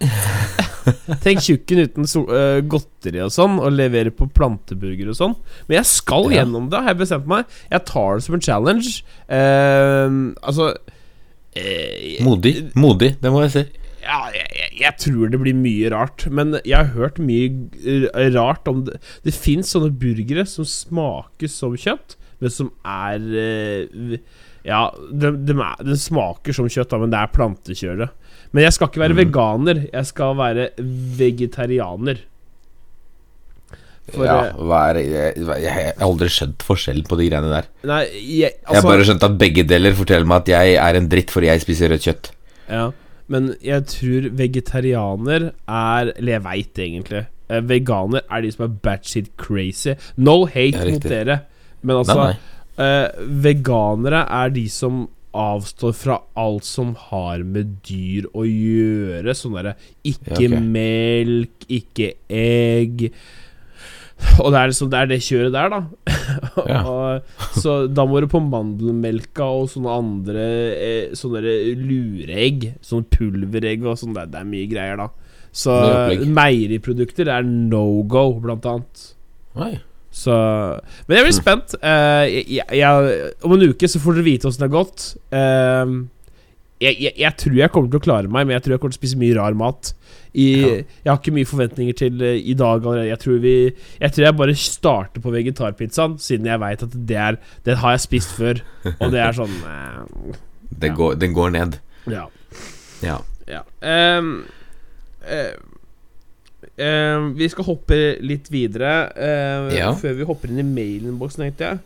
Tenk 1.24 1.40
tjukken 1.42 1.80
uten 1.86 2.06
so 2.08 2.22
uh, 2.30 2.60
godteri 2.62 3.22
og 3.24 3.32
sånn, 3.34 3.56
og 3.62 3.72
levere 3.74 4.12
på 4.14 4.28
planteburger 4.36 5.08
og 5.10 5.16
sånn. 5.18 5.34
Men 5.66 5.80
jeg 5.80 5.88
skal 5.90 6.28
Ja. 6.30 6.42
gjennom 6.42 6.68
det, 6.70 6.82
har 6.84 6.92
jeg 6.94 7.00
bestemt 7.00 7.26
meg. 7.30 7.48
Jeg 7.72 7.84
tar 7.88 8.14
det 8.20 8.26
som 8.26 8.36
en 8.38 8.44
challenge. 8.44 8.92
Uh, 9.26 10.18
altså 10.46 10.68
uh, 10.76 12.22
Modig. 12.26 12.54
Modig, 12.78 13.16
det 13.22 13.32
må 13.34 13.42
jeg 13.46 13.54
si. 13.56 13.64
ja, 14.06 14.20
jeg, 14.36 14.46
jeg, 14.60 14.70
jeg 14.84 14.94
tror 15.02 15.32
det 15.32 15.40
blir 15.42 15.56
mye 15.58 15.90
rart. 15.90 16.26
Men 16.30 16.58
jeg 16.62 16.76
har 16.76 16.92
hørt 16.94 17.18
mye 17.18 18.28
rart 18.36 18.68
om 18.70 18.84
det. 18.86 19.00
Det 19.26 19.34
fins 19.34 19.72
sånne 19.74 19.90
burgere 19.90 20.46
som 20.46 20.68
smaker 20.68 21.50
som 21.50 21.74
kjøtt, 21.74 22.14
men 22.38 22.52
som 22.52 22.70
er 22.84 23.18
Ja, 24.66 24.84
den, 25.10 25.42
de, 25.46 25.54
de 25.86 25.96
smaker 25.98 26.54
som 26.54 26.66
kjøtt, 26.70 26.90
da, 26.90 26.98
men 27.02 27.10
det 27.14 27.18
er 27.24 27.34
plantekjøret. 27.34 28.14
Men 28.56 28.64
jeg 28.64 28.72
skal 28.72 28.88
ikke 28.88 29.02
være 29.02 29.18
veganer. 29.18 29.82
Jeg 29.92 30.08
skal 30.08 30.36
være 30.38 30.70
vegetarianer. 31.18 32.22
For, 34.06 34.22
ja, 34.22 34.36
eh, 34.54 34.74
er 34.78 34.98
jeg, 35.02 35.46
jeg 35.64 35.72
har 35.74 36.04
aldri 36.06 36.28
skjønt 36.30 36.62
forskjellen 36.64 37.04
på 37.10 37.18
de 37.18 37.26
greiene 37.26 37.50
der. 37.50 37.66
Nei, 37.90 38.04
jeg, 38.14 38.52
Jeg 38.54 38.68
har 38.68 38.78
altså, 38.78 38.92
bare 38.92 39.06
skjønt 39.08 39.26
at 39.26 39.38
begge 39.40 39.64
deler 39.66 39.96
forteller 39.98 40.28
meg 40.30 40.44
at 40.44 40.52
jeg 40.52 40.76
er 40.78 40.98
en 41.00 41.08
dritt 41.10 41.34
fordi 41.34 41.50
jeg 41.50 41.64
spiser 41.64 41.90
rødt 41.92 42.06
kjøtt. 42.06 42.30
ja, 42.70 42.84
Men 43.34 43.50
jeg 43.66 43.84
tror 43.90 44.28
vegetarianer 44.38 45.50
er 45.66 46.12
Eller 46.14 46.32
jeg 46.36 46.44
veit 46.44 46.78
egentlig. 46.86 47.24
Eh, 47.50 47.60
veganer 47.66 48.22
er 48.30 48.46
de 48.46 48.54
som 48.54 48.64
er 48.68 48.78
batshit 48.86 49.32
crazy. 49.36 49.96
No 50.16 50.46
hate 50.46 50.86
mot 50.86 51.02
dere, 51.10 51.40
men 51.82 51.96
altså 52.00 52.16
Nei, 52.22 52.30
nei. 52.32 52.86
eh, 52.86 53.26
Veganere 53.44 54.24
er 54.30 54.54
de 54.54 54.68
som 54.70 55.04
avstår 55.36 55.94
fra 55.96 56.20
alt 56.38 56.66
som 56.66 56.94
har 57.08 57.44
med 57.46 57.76
dyr 57.86 58.28
å 58.32 58.44
gjøre. 58.48 59.34
Sånn 59.36 59.56
derre 59.58 59.76
ikke 60.06 60.36
Ja, 60.36 60.52
okay. 60.52 60.62
melk, 60.76 61.66
ikke 61.68 62.12
egg. 62.32 63.10
Og 64.40 64.48
det 64.48 64.60
er 64.60 64.70
liksom 64.70 64.88
Det 64.88 64.98
er 64.98 65.08
det 65.10 65.18
kjøret 65.20 65.52
der, 65.52 65.74
da. 65.74 65.80
Ja. 66.72 66.78
og, 66.88 67.34
så 67.60 67.74
da 67.92 68.06
må 68.08 68.22
du 68.24 68.28
på 68.32 68.40
mandelmelka 68.40 69.44
og 69.44 69.68
sånne 69.68 69.92
andre 69.92 70.46
eh, 70.72 71.10
Sånne 71.18 71.42
lureegg. 71.76 72.70
Sånne 72.84 73.10
pulveregg 73.12 73.84
og 73.84 74.00
sånn. 74.00 74.16
Det, 74.16 74.28
det 74.32 74.40
er 74.40 74.48
mye 74.48 74.70
greier, 74.70 75.02
da. 75.04 75.10
Så 75.56 75.72
meieriprodukter 76.36 77.30
er 77.32 77.44
no 77.46 78.02
go, 78.08 78.28
blant 78.44 78.66
annet. 78.68 79.04
Oi. 79.56 79.76
Så 80.16 80.34
Men 81.06 81.18
jeg 81.18 81.26
blir 81.28 81.36
spent. 81.36 81.76
Uh, 81.82 82.24
jeg, 82.24 82.64
jeg, 82.72 83.32
om 83.44 83.56
en 83.56 83.64
uke 83.68 83.88
så 83.90 84.00
får 84.00 84.16
dere 84.16 84.28
vite 84.30 84.48
åssen 84.48 84.64
det 84.64 84.70
har 84.70 84.76
gått. 84.78 85.10
Uh, 85.28 86.06
jeg, 86.80 87.12
jeg, 87.16 87.32
tror 87.40 87.56
jeg 87.56 87.72
kommer 87.72 87.92
til 87.92 88.00
å 88.00 88.04
klare 88.04 88.28
meg, 88.32 88.48
men 88.48 88.56
jeg 88.56 88.64
tror 88.64 88.76
jeg 88.76 88.82
kommer 88.82 88.96
til 88.96 89.00
å 89.00 89.04
spise 89.04 89.20
mye 89.20 89.36
rar 89.36 89.56
mat. 89.56 89.92
I, 90.36 90.46
Ja. 90.60 90.72
Jeg 90.76 91.08
har 91.08 91.20
ikke 91.20 91.32
mye 91.36 91.48
forventninger 91.48 91.96
til 92.00 92.24
uh, 92.24 92.32
i 92.36 92.56
dag 92.56 92.80
allerede. 92.80 93.10
Jeg 93.12 93.22
tror, 93.22 93.38
vi, 93.44 93.54
jeg 94.00 94.16
tror 94.16 94.26
jeg 94.26 94.38
bare 94.40 94.56
starter 94.60 95.24
på 95.24 95.32
vegetarpizzaen, 95.36 96.18
siden 96.20 96.48
jeg 96.50 96.64
veit 96.64 96.84
at 96.84 96.98
det 97.12 97.20
er 97.28 97.38
Den 97.68 97.80
har 97.84 97.96
jeg 97.96 98.04
spist 98.08 98.34
før. 98.36 98.60
Og 98.96 99.08
det 99.12 99.22
er 99.24 99.36
sånn 99.36 99.56
Det 100.80 100.90
Ja. 100.90 100.96
går, 100.98 101.14
den 101.20 101.32
går 101.36 101.52
ned. 101.54 101.78
Ja. 102.10 102.26
Ja. 103.04 103.20
Ja. 103.48 103.62
Ehm, 106.76 107.30
vi 107.38 107.46
skal 107.48 107.64
hoppe 107.64 107.96
litt 108.20 108.50
videre 108.52 108.90
uh, 109.16 109.70
Ja. 109.72 109.94
før 109.96 110.12
vi 110.18 110.24
hopper 110.28 110.50
inn 110.52 110.58
i 110.60 110.64
mailinnboksen, 110.66 111.46
tenkte 111.46 111.64
jeg. 111.70 111.78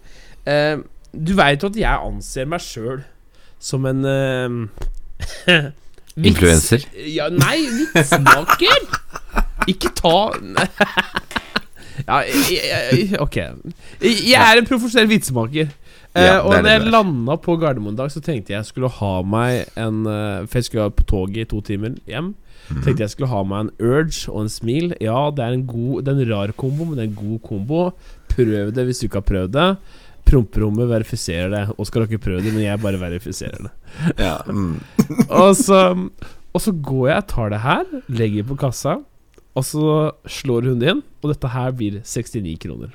Uh, 0.46 0.82
du 1.14 1.30
veit 1.38 1.62
jo 1.62 1.68
at 1.70 1.78
jeg 1.78 2.02
anser 2.10 2.48
meg 2.50 2.60
sjøl 2.64 3.04
som 3.60 3.86
en 3.86 4.02
Influencer? 6.30 6.82
Ja, 7.06 7.28
nei, 7.30 7.60
vitsmaker! 7.94 8.80
Ikke 9.70 9.90
ta 9.94 10.16
Ja, 12.08 12.22
jeg, 12.24 12.60
jeg, 12.64 13.20
ok. 13.20 13.36
Jeg 14.00 14.40
er 14.40 14.56
en 14.62 14.66
profesjonell 14.66 15.08
vitsemaker. 15.10 15.68
Eh, 16.14 16.24
Ja, 16.26 16.40
og 16.42 16.54
er 16.56 16.62
når 16.64 16.70
jeg 16.74 16.90
landa 16.90 17.36
på 17.38 17.54
Gardermoen 17.60 17.94
i 17.94 18.00
dag, 18.00 18.10
så 18.10 18.20
tenkte 18.24 18.54
jeg 18.56 18.66
skulle 18.66 18.88
ha 18.90 19.10
meg 19.22 19.68
en 19.78 20.00
eh, 20.10 20.46
For 20.46 20.58
jeg 20.58 20.64
skulle 20.66 20.86
være 20.88 20.96
på 20.98 21.06
toget 21.12 21.42
i 21.44 21.48
to 21.52 21.60
timer 21.62 21.94
hjem. 22.10 22.32
Mhm. 22.70 22.82
Tenkte 22.84 23.04
jeg 23.04 23.12
skulle 23.14 23.30
ha 23.30 23.42
meg 23.46 23.60
en 23.66 23.72
urge 23.78 24.28
og 24.30 24.40
en 24.44 24.50
smil. 24.52 24.94
Ja, 25.00 25.30
det 25.30 25.44
er 25.44 25.54
en 25.56 25.66
god 25.70 26.04
Det 26.04 26.12
er 26.14 26.20
en 26.24 26.30
rar 26.32 26.52
kombo, 26.58 26.84
men 26.88 26.98
det 26.98 27.04
er 27.04 27.10
en 27.12 27.20
god 27.20 27.40
kombo. 27.46 27.82
Prøv 28.30 28.72
det 28.74 28.86
hvis 28.88 29.00
du 29.02 29.06
ikke 29.08 29.22
har 29.22 29.28
prøvd 29.30 29.54
det. 29.54 29.68
Promperommet 30.30 30.86
verifiserer 30.90 31.50
det. 31.50 31.62
Oskar 31.82 32.04
har 32.04 32.10
ikke 32.10 32.22
prøvd 32.26 32.44
det, 32.46 32.52
men 32.54 32.62
jeg 32.66 32.82
bare 32.82 33.00
verifiserer 33.00 33.66
det. 33.66 33.72
Ja. 34.18 34.36
Mm. 34.46 34.78
Og 35.42 35.54
så, 35.58 35.80
og 36.52 36.60
så 36.62 36.72
går 36.74 37.08
jeg, 37.12 37.26
tar 37.30 37.50
det 37.54 37.60
her, 37.62 37.84
legger 38.10 38.46
på 38.46 38.56
kassa, 38.58 38.96
og 39.54 39.64
så 39.66 40.10
slår 40.26 40.66
hun 40.66 40.80
det 40.82 40.88
inn, 40.90 41.02
og 41.22 41.30
dette 41.32 41.50
her 41.50 41.70
blir 41.78 42.00
69 42.02 42.56
kroner. 42.62 42.90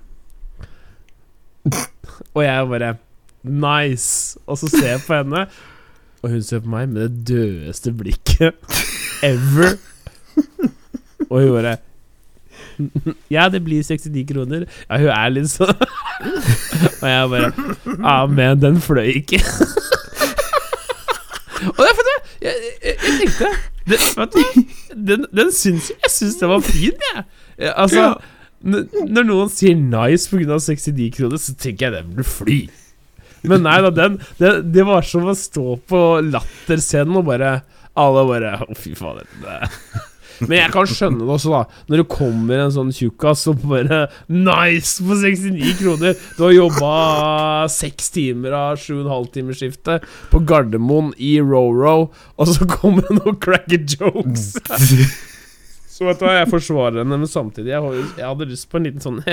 Og 2.36 2.42
jeg 2.44 2.68
bare 2.72 2.90
Nice! 3.50 4.40
Og 4.48 4.58
så 4.58 4.70
ser 4.72 4.88
jeg 4.96 5.02
på 5.08 5.18
henne, 5.20 5.46
og 6.24 6.30
hun 6.32 6.44
ser 6.44 6.60
på 6.64 6.70
meg 6.70 6.90
med 6.90 7.02
det 7.10 7.28
dødeste 7.28 7.94
blikket 7.94 8.54
ever. 9.24 9.76
Og 11.30 11.42
hun 11.42 11.52
bare 11.56 11.78
Ja, 13.32 13.50
det 13.50 13.64
blir 13.64 13.84
69 13.84 14.26
kroner. 14.34 14.66
Ja, 14.90 14.98
hun 14.98 15.08
er 15.08 15.30
litt 15.32 15.48
sånn 15.50 15.72
Og 15.72 17.06
jeg 17.08 17.30
bare 17.32 17.52
Ja, 18.02 18.16
men 18.28 18.60
den 18.62 18.82
fløy 18.84 19.14
ikke. 19.22 19.40
Og 21.66 21.80
det 21.80 21.88
er 21.88 21.96
fordi 22.02 22.16
jeg, 22.42 22.54
jeg, 22.84 22.96
jeg 23.06 23.14
tenkte 23.20 23.52
det, 23.86 24.00
vet 24.18 24.34
du? 24.36 24.64
Den, 25.08 25.26
den 25.38 25.52
syns 25.54 25.92
jeg 25.94 26.12
syns 26.12 26.36
den 26.42 26.50
var 26.52 26.64
fin, 26.66 26.98
jeg. 27.14 27.24
Altså, 27.76 28.16
når 28.66 29.24
noen 29.28 29.50
sier 29.54 29.76
'nice' 29.78 30.30
pga. 30.32 30.58
69 30.60 31.12
kroner, 31.18 31.38
så 31.38 31.56
tenker 31.56 31.86
jeg 31.88 31.94
den 31.96 32.12
burde 32.16 32.28
fly. 32.30 32.60
Men 33.50 33.66
nei 33.66 33.78
da, 33.86 33.92
den 33.94 34.18
det, 34.40 34.52
det 34.76 34.86
var 34.88 35.06
som 35.08 35.28
å 35.30 35.38
stå 35.38 35.78
på 35.90 36.02
latterscenen 36.26 37.22
og 37.22 37.30
bare 37.30 37.52
Alle 37.96 38.26
bare 38.28 38.58
Å, 38.66 38.76
fy 38.76 38.92
fader. 38.98 39.28
Men 40.44 40.58
jeg 40.58 40.72
kan 40.74 40.88
skjønne 40.90 41.24
det 41.24 41.32
også, 41.32 41.52
da. 41.54 41.62
Når 41.88 42.02
det 42.02 42.06
kommer 42.12 42.64
en 42.66 42.74
sånn 42.76 42.90
tjukkas 42.96 43.46
og 43.52 43.62
bare 43.64 44.02
Nice 44.28 45.04
på 45.06 45.16
69 45.22 45.76
kroner! 45.80 46.18
Du 46.36 46.42
har 46.44 46.52
jobba 46.56 46.90
seks 47.72 48.12
timer 48.16 48.52
av 48.58 48.82
sju 48.82 48.98
og 48.98 49.06
en 49.06 49.14
halv 49.14 49.30
timers 49.36 49.60
skiftet 49.64 50.04
på 50.34 50.42
Gardermoen 50.48 51.14
i 51.16 51.38
Roro, 51.40 52.10
og 52.12 52.52
så 52.52 52.68
kommer 52.68 53.08
det 53.08 53.16
noen 53.22 53.40
cracker 53.40 53.82
jokes! 53.96 54.58
Så 55.96 56.04
vet 56.04 56.20
du 56.20 56.26
hva, 56.28 56.34
jeg 56.42 56.50
forsvarer 56.52 57.00
henne, 57.00 57.16
men 57.22 57.30
samtidig 57.32 57.72
Jeg, 57.72 58.02
jeg 58.18 58.28
hadde 58.28 58.50
lyst 58.50 58.68
på 58.68 58.82
en 58.82 58.88
liten 58.90 59.00
sånn 59.00 59.22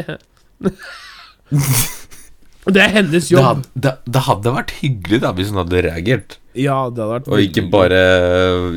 Det 2.63 2.79
er 2.79 2.93
hennes 2.95 3.27
Det, 3.27 3.33
jobb. 3.35 3.45
hadde, 3.49 3.71
det, 3.75 3.93
det 4.15 4.23
hadde 4.29 4.53
vært 4.55 4.73
hyggelig 4.79 5.19
da 5.25 5.33
hvis 5.35 5.49
hun 5.51 5.59
hadde 5.65 5.83
reagert, 5.89 6.37
Ja, 6.55 6.77
det 6.91 7.03
hadde 7.03 7.09
vært 7.17 7.29
og 7.33 7.43
ikke 7.43 7.65
bare 7.73 8.03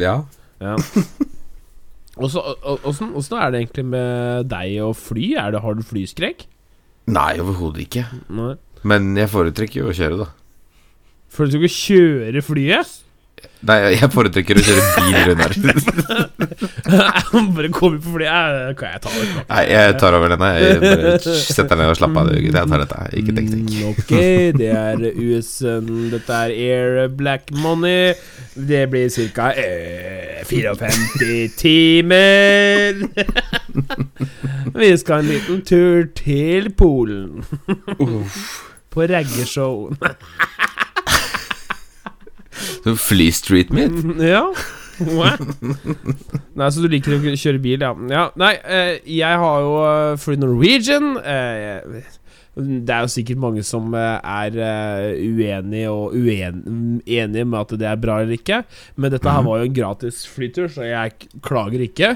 Ja. 0.02 0.16
Ja. 0.64 0.76
Åssen 2.16 3.36
er 3.36 3.52
det 3.52 3.60
egentlig 3.60 3.86
med 3.92 4.48
deg 4.50 4.78
og 4.86 4.96
fly? 4.96 5.34
Det, 5.52 5.62
har 5.62 5.76
du 5.76 5.84
flyskrekk? 5.84 6.46
Nei, 7.12 7.34
overhodet 7.44 7.84
ikke. 7.86 8.06
Nei. 8.34 8.54
Men 8.88 9.12
jeg 9.20 9.30
foretrekker 9.34 9.82
jo 9.84 9.92
å 9.92 9.96
kjøre, 9.98 10.24
da. 10.24 10.30
Du 11.36 11.58
ikke 11.60 11.68
kjøre 11.76 12.42
flyet? 12.46 12.94
Nei, 13.66 13.78
jeg 13.96 14.10
foretrekker 14.14 14.60
å 14.60 14.62
kjøre 14.66 14.84
bil, 14.96 15.16
Runar. 15.30 15.52
Bare 17.56 17.70
kommer 17.74 17.98
på 17.98 18.10
fly 18.14 18.26
jeg, 18.28 18.76
Kan 18.80 18.88
jeg 18.94 19.00
ta 19.02 19.10
det? 19.16 19.24
Nei, 19.50 19.64
jeg 19.72 19.96
tar 20.02 20.12
over 20.18 20.30
denne. 20.36 20.50
Jeg 20.62 20.76
bare 20.84 21.20
setter 21.24 21.70
deg 21.72 21.78
ned 21.82 21.90
og 21.94 21.98
slapper 22.00 22.20
av. 22.22 22.26
Jeg 22.38 22.54
tar 22.56 22.80
dette. 22.84 22.98
Ikke 23.22 23.34
tenk, 23.38 23.48
tenk. 23.54 23.66
Mm, 23.72 23.78
ok, 23.92 24.12
det 24.60 24.70
er 24.70 24.98
USN 25.10 25.86
Dette 26.14 26.34
er 26.46 26.52
Air 26.68 26.92
Black 27.10 27.44
Money. 27.58 28.02
Det 28.56 28.84
blir 28.94 29.08
ca. 29.36 29.48
Eh, 29.58 30.46
54 30.46 31.50
timer. 31.58 32.94
Vi 34.80 34.98
skal 34.98 35.20
en 35.20 35.26
liten 35.26 35.66
tur 35.66 36.06
til 36.16 36.74
Polen. 36.78 37.44
På 38.90 39.08
raggeshow. 42.56 42.98
Flystreet 43.08 43.74
meet? 43.76 43.92
Ja. 44.34 44.48
Nei, 46.56 46.68
så 46.72 46.80
du 46.80 46.88
liker 46.88 47.18
å 47.18 47.20
kjøre 47.36 47.60
bil, 47.60 47.82
ja. 47.84 47.90
ja 48.08 48.30
nei, 48.40 48.54
eh, 48.64 48.94
jeg 49.12 49.42
har 49.42 49.58
jo 49.66 49.74
uh, 49.84 50.14
Free 50.22 50.40
Norwegian. 50.40 51.18
Eh, 51.20 52.00
det 52.56 52.94
er 52.94 53.04
jo 53.04 53.12
sikkert 53.12 53.40
mange 53.44 53.64
som 53.68 53.94
eh, 54.00 54.20
er 54.24 54.58
eh, 54.64 55.22
uenige 55.28 55.92
og 55.92 56.16
uen 56.16 56.62
med 57.04 57.58
at 57.60 57.74
det 57.80 57.88
er 57.90 58.00
bra 58.00 58.22
eller 58.22 58.38
ikke. 58.38 58.62
Men 58.96 59.12
dette 59.12 59.32
her 59.32 59.44
var 59.44 59.60
jo 59.60 59.70
en 59.70 59.76
gratis 59.76 60.22
flytur, 60.32 60.70
så 60.72 60.88
jeg 60.88 61.32
klager 61.44 61.84
ikke. 61.84 62.16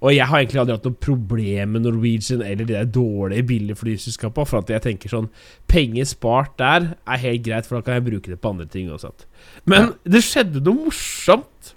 Og 0.00 0.14
jeg 0.14 0.28
har 0.30 0.40
egentlig 0.40 0.60
aldri 0.62 0.76
hatt 0.78 0.86
noe 0.88 1.02
problem 1.02 1.74
med 1.74 1.84
Norwegian 1.84 2.44
eller 2.44 2.64
de 2.64 2.76
der 2.76 2.88
dårlige, 2.88 3.44
billige 3.50 3.80
flyselskapene. 3.82 4.48
For 4.48 4.62
at 4.62 4.70
jeg 4.72 4.84
tenker 4.86 5.12
sånn 5.12 5.28
Penger 5.70 6.08
spart 6.08 6.54
der 6.62 6.92
er 6.94 7.24
helt 7.26 7.44
greit, 7.44 7.68
for 7.68 7.78
da 7.78 7.86
kan 7.86 7.98
jeg 7.98 8.06
bruke 8.06 8.32
det 8.32 8.40
på 8.40 8.54
andre 8.54 8.68
ting 8.70 8.88
uansett. 8.88 9.26
Men 9.68 9.92
det 10.08 10.22
skjedde 10.24 10.62
noe 10.64 10.86
morsomt 10.86 11.74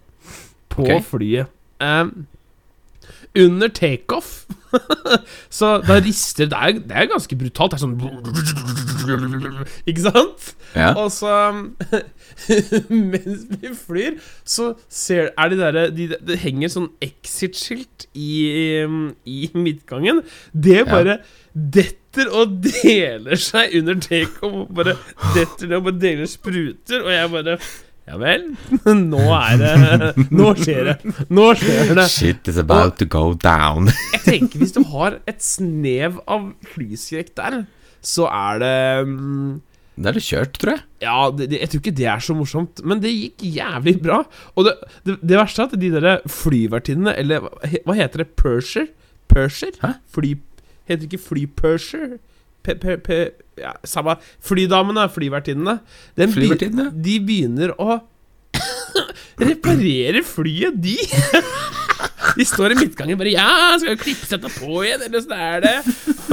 på 0.73 0.85
okay. 0.85 1.03
flyet. 1.09 1.51
Um, 1.83 2.27
under 3.39 3.67
takeoff 3.73 4.43
Så 5.57 5.77
da 5.87 5.97
rister 6.01 6.49
det 6.49 6.57
er, 6.57 6.79
det 6.81 6.97
er 6.97 7.09
ganske 7.11 7.37
brutalt. 7.37 7.73
Det 7.73 7.77
er 7.77 7.83
sånn 7.83 9.67
Ikke 9.89 10.05
sant? 10.07 10.49
Ja. 10.73 10.91
Og 10.97 11.11
så 11.13 11.33
Mens 13.13 13.45
vi 13.51 13.73
flyr, 13.77 14.17
så 14.45 14.73
ser, 14.89 15.31
er 15.37 15.53
de 15.53 15.59
derre 15.59 15.85
de, 15.93 16.09
Det 16.17 16.39
henger 16.41 16.73
sånn 16.73 16.89
exit-skilt 17.03 18.07
i, 18.17 18.83
i 19.29 19.39
midtgangen. 19.53 20.23
Det 20.53 20.83
bare 20.89 21.19
detter 21.53 22.29
og 22.33 22.59
deler 22.65 23.37
seg 23.41 23.75
under 23.77 23.99
takeoff. 24.01 24.69
Bare 24.73 24.97
detter 25.35 25.69
ned 25.69 25.79
og 25.79 25.89
bare 25.89 26.01
deler 26.01 26.29
spruter. 26.29 27.03
Og 27.03 27.13
jeg 27.13 27.33
bare 27.33 27.57
Ja 28.03 28.17
vel? 28.19 28.49
Nå 29.13 29.21
er 29.37 29.59
det 29.61 30.23
Nå 30.37 30.49
skjer 30.59 30.89
det. 30.91 31.13
Nå 31.31 31.45
skjer 31.59 31.93
det. 31.95 32.07
Shit 32.11 32.49
is 32.51 32.59
about 32.59 32.97
to 32.99 33.07
go 33.07 33.31
down. 33.33 33.91
Jeg 34.15 34.23
tenker 34.25 34.63
Hvis 34.63 34.75
du 34.75 34.81
har 34.91 35.21
et 35.29 35.43
snev 35.43 36.19
av 36.27 36.49
flyskrekk 36.73 37.31
der, 37.39 37.61
så 38.03 38.27
er 38.27 38.59
det 38.59 38.75
mm, 39.07 39.53
Da 39.95 40.11
er 40.11 40.19
det 40.19 40.25
kjørt, 40.25 40.59
tror 40.59 40.73
jeg. 40.75 40.83
Ja, 41.05 41.15
det, 41.31 41.47
det, 41.53 41.61
jeg 41.61 41.71
tror 41.71 41.83
ikke 41.83 41.95
det 42.01 42.09
er 42.11 42.25
så 42.25 42.35
morsomt, 42.35 42.83
men 42.83 42.99
det 43.03 43.13
gikk 43.13 43.45
jævlig 43.59 43.95
bra. 44.03 44.19
Og 44.57 44.67
det, 44.67 44.75
det, 45.05 45.37
verste 45.37 45.63
er 45.63 45.71
at 45.71 45.79
de 45.79 45.91
der 45.93 46.27
flyvertinnene, 46.31 47.15
eller 47.19 47.47
hva 47.85 47.95
heter 47.97 48.23
det? 48.23 48.33
Persher? 48.39 48.89
Persher? 49.31 49.79
Fly... 50.11 50.35
Heter 50.89 51.05
det 51.05 51.11
ikke 51.11 51.23
flypurser? 51.29 52.17
Ja, 53.59 53.75
samme 53.85 54.17
Flydamene, 54.43 55.05
flyvertinnene. 55.13 55.79
Flyvertinnene? 56.17 56.89
De 57.05 57.19
begynner 57.21 57.75
å 57.77 57.99
reparere 59.49 60.23
flyet, 60.25 60.79
de. 60.81 60.97
De 62.33 62.45
står 62.47 62.73
i 62.73 62.77
midtgangen 62.79 63.17
bare 63.19 63.33
'Ja, 63.33 63.75
skal 63.77 63.93
vi 63.93 64.01
klippsette 64.07 64.49
på 64.55 64.81
igjen, 64.83 65.03
eller 65.05 65.19
åssen 65.19 65.35
er 65.37 65.61
det?' 65.61 65.81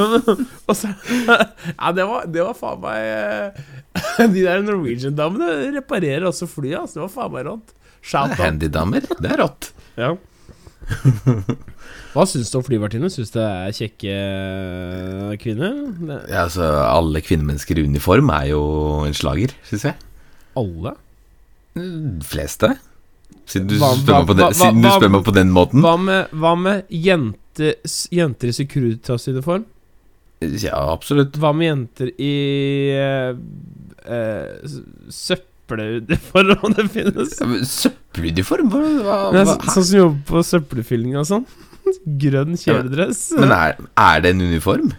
Og 0.70 0.76
så 0.76 0.92
Ja, 1.80 1.92
det 1.92 2.06
var, 2.08 2.24
det 2.30 2.44
var 2.46 2.56
faen 2.56 2.80
meg 2.80 3.10
eh, 3.10 4.24
De 4.30 4.44
der 4.46 4.64
Norwegian-damene 4.64 5.74
reparerer 5.76 6.28
også 6.30 6.48
flyet. 6.48 6.78
Altså, 6.80 7.00
det 7.00 7.04
var 7.08 7.14
faen 7.16 7.34
meg 7.34 7.46
rått. 7.50 7.74
Handydamer. 8.46 9.04
Det 9.20 9.32
er 9.34 9.42
rått. 9.42 9.72
Ja. 10.00 10.14
Hva 12.14 12.24
syns 12.26 12.50
du 12.50 12.56
om 12.58 12.64
flyvertinne? 12.66 13.10
Syns 13.12 13.30
du 13.30 13.38
det 13.38 13.46
er 13.46 13.74
kjekke 13.76 14.14
kvinner? 15.42 15.76
Det- 16.00 16.20
Ja, 16.32 16.44
altså, 16.46 16.66
alle 16.90 17.22
kvinnemennesker 17.22 17.78
i 17.78 17.84
uniform 17.86 18.30
er 18.34 18.48
jo 18.50 18.62
en 19.06 19.14
slager, 19.16 19.54
syns 19.68 19.84
jeg. 19.90 19.94
Alle? 20.58 20.94
De 21.74 22.26
fleste. 22.26 22.72
Siden 23.50 23.68
du, 23.70 23.76
Hva- 23.78 23.94
spør, 23.98 24.18
meg 24.20 24.26
på 24.26 24.34
hva- 24.34 24.38
den, 24.38 24.46
hva- 24.46 24.58
siden 24.58 24.82
du 24.82 24.88
hva- 24.88 24.96
spør 24.98 25.10
meg 25.14 25.24
på 25.26 25.34
den 25.34 25.50
måten. 25.54 25.82
Hva 25.86 25.96
med, 25.98 26.30
hva 26.34 26.54
med 26.58 26.84
jente, 26.90 27.74
jenter 28.14 28.48
i 28.50 28.56
Securitas-uniform? 28.58 29.64
Ja, 30.40 30.76
absolutt. 30.94 31.32
Hva 31.38 31.50
med 31.54 31.66
jenter 31.68 32.10
i 32.18 32.34
eh, 32.96 33.34
eh, 34.06 34.46
s- 34.64 34.80
søppeluniform, 35.70 36.74
det 36.76 36.86
finnes? 36.94 37.36
Ja, 37.40 37.46
men 37.46 37.64
Søppeluniform? 37.64 38.70
Hva, 38.72 38.80
hva, 39.04 39.40
er 39.40 39.44
så- 39.46 39.74
sånn 39.76 39.84
som 39.90 39.98
jobber 39.98 40.24
på 40.32 40.42
søppelfylling 40.50 41.16
og 41.20 41.26
sånn. 41.28 41.46
Grønn 42.20 42.56
kjeledress. 42.60 43.32
Men 43.38 43.50
er, 43.52 43.76
er 43.98 44.20
det 44.20 44.34
en 44.34 44.40
uniform? 44.48 44.92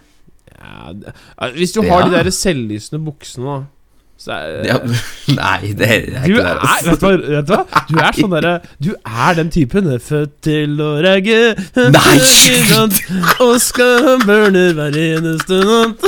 Ja, 0.58 0.92
det, 0.92 1.12
hvis 1.56 1.72
du 1.72 1.82
har 1.88 2.00
Ja. 2.02 2.08
de 2.08 2.16
der 2.24 2.30
selvlysende 2.30 3.00
buksene, 3.04 3.44
da, 3.44 3.62
så 4.22 4.30
er 4.36 4.66
Ja, 4.66 4.76
nei, 5.34 5.72
det 5.74 5.86
er, 5.88 6.04
er 6.20 6.26
ikke 6.28 6.42
er, 6.42 6.58
det. 6.60 6.68
altså. 6.68 6.90
vet 6.90 7.00
du, 7.00 7.26
vet 7.32 7.46
du 7.48 7.52
hva? 7.56 7.64
Du 7.88 7.96
er 7.98 8.12
sånn 8.18 8.30
derre 8.36 8.52
Du 8.78 8.90
er 9.04 9.34
den 9.34 9.50
typen. 9.50 9.88
Født 9.98 10.36
til 10.46 10.76
å 10.78 10.90
ragge 11.02 11.38
Nei! 11.76 12.18
Og 13.42 13.56
skal 13.60 14.20
burne 14.26 14.68
hver 14.78 14.94
eneste 14.94 15.58
natt. 15.66 16.06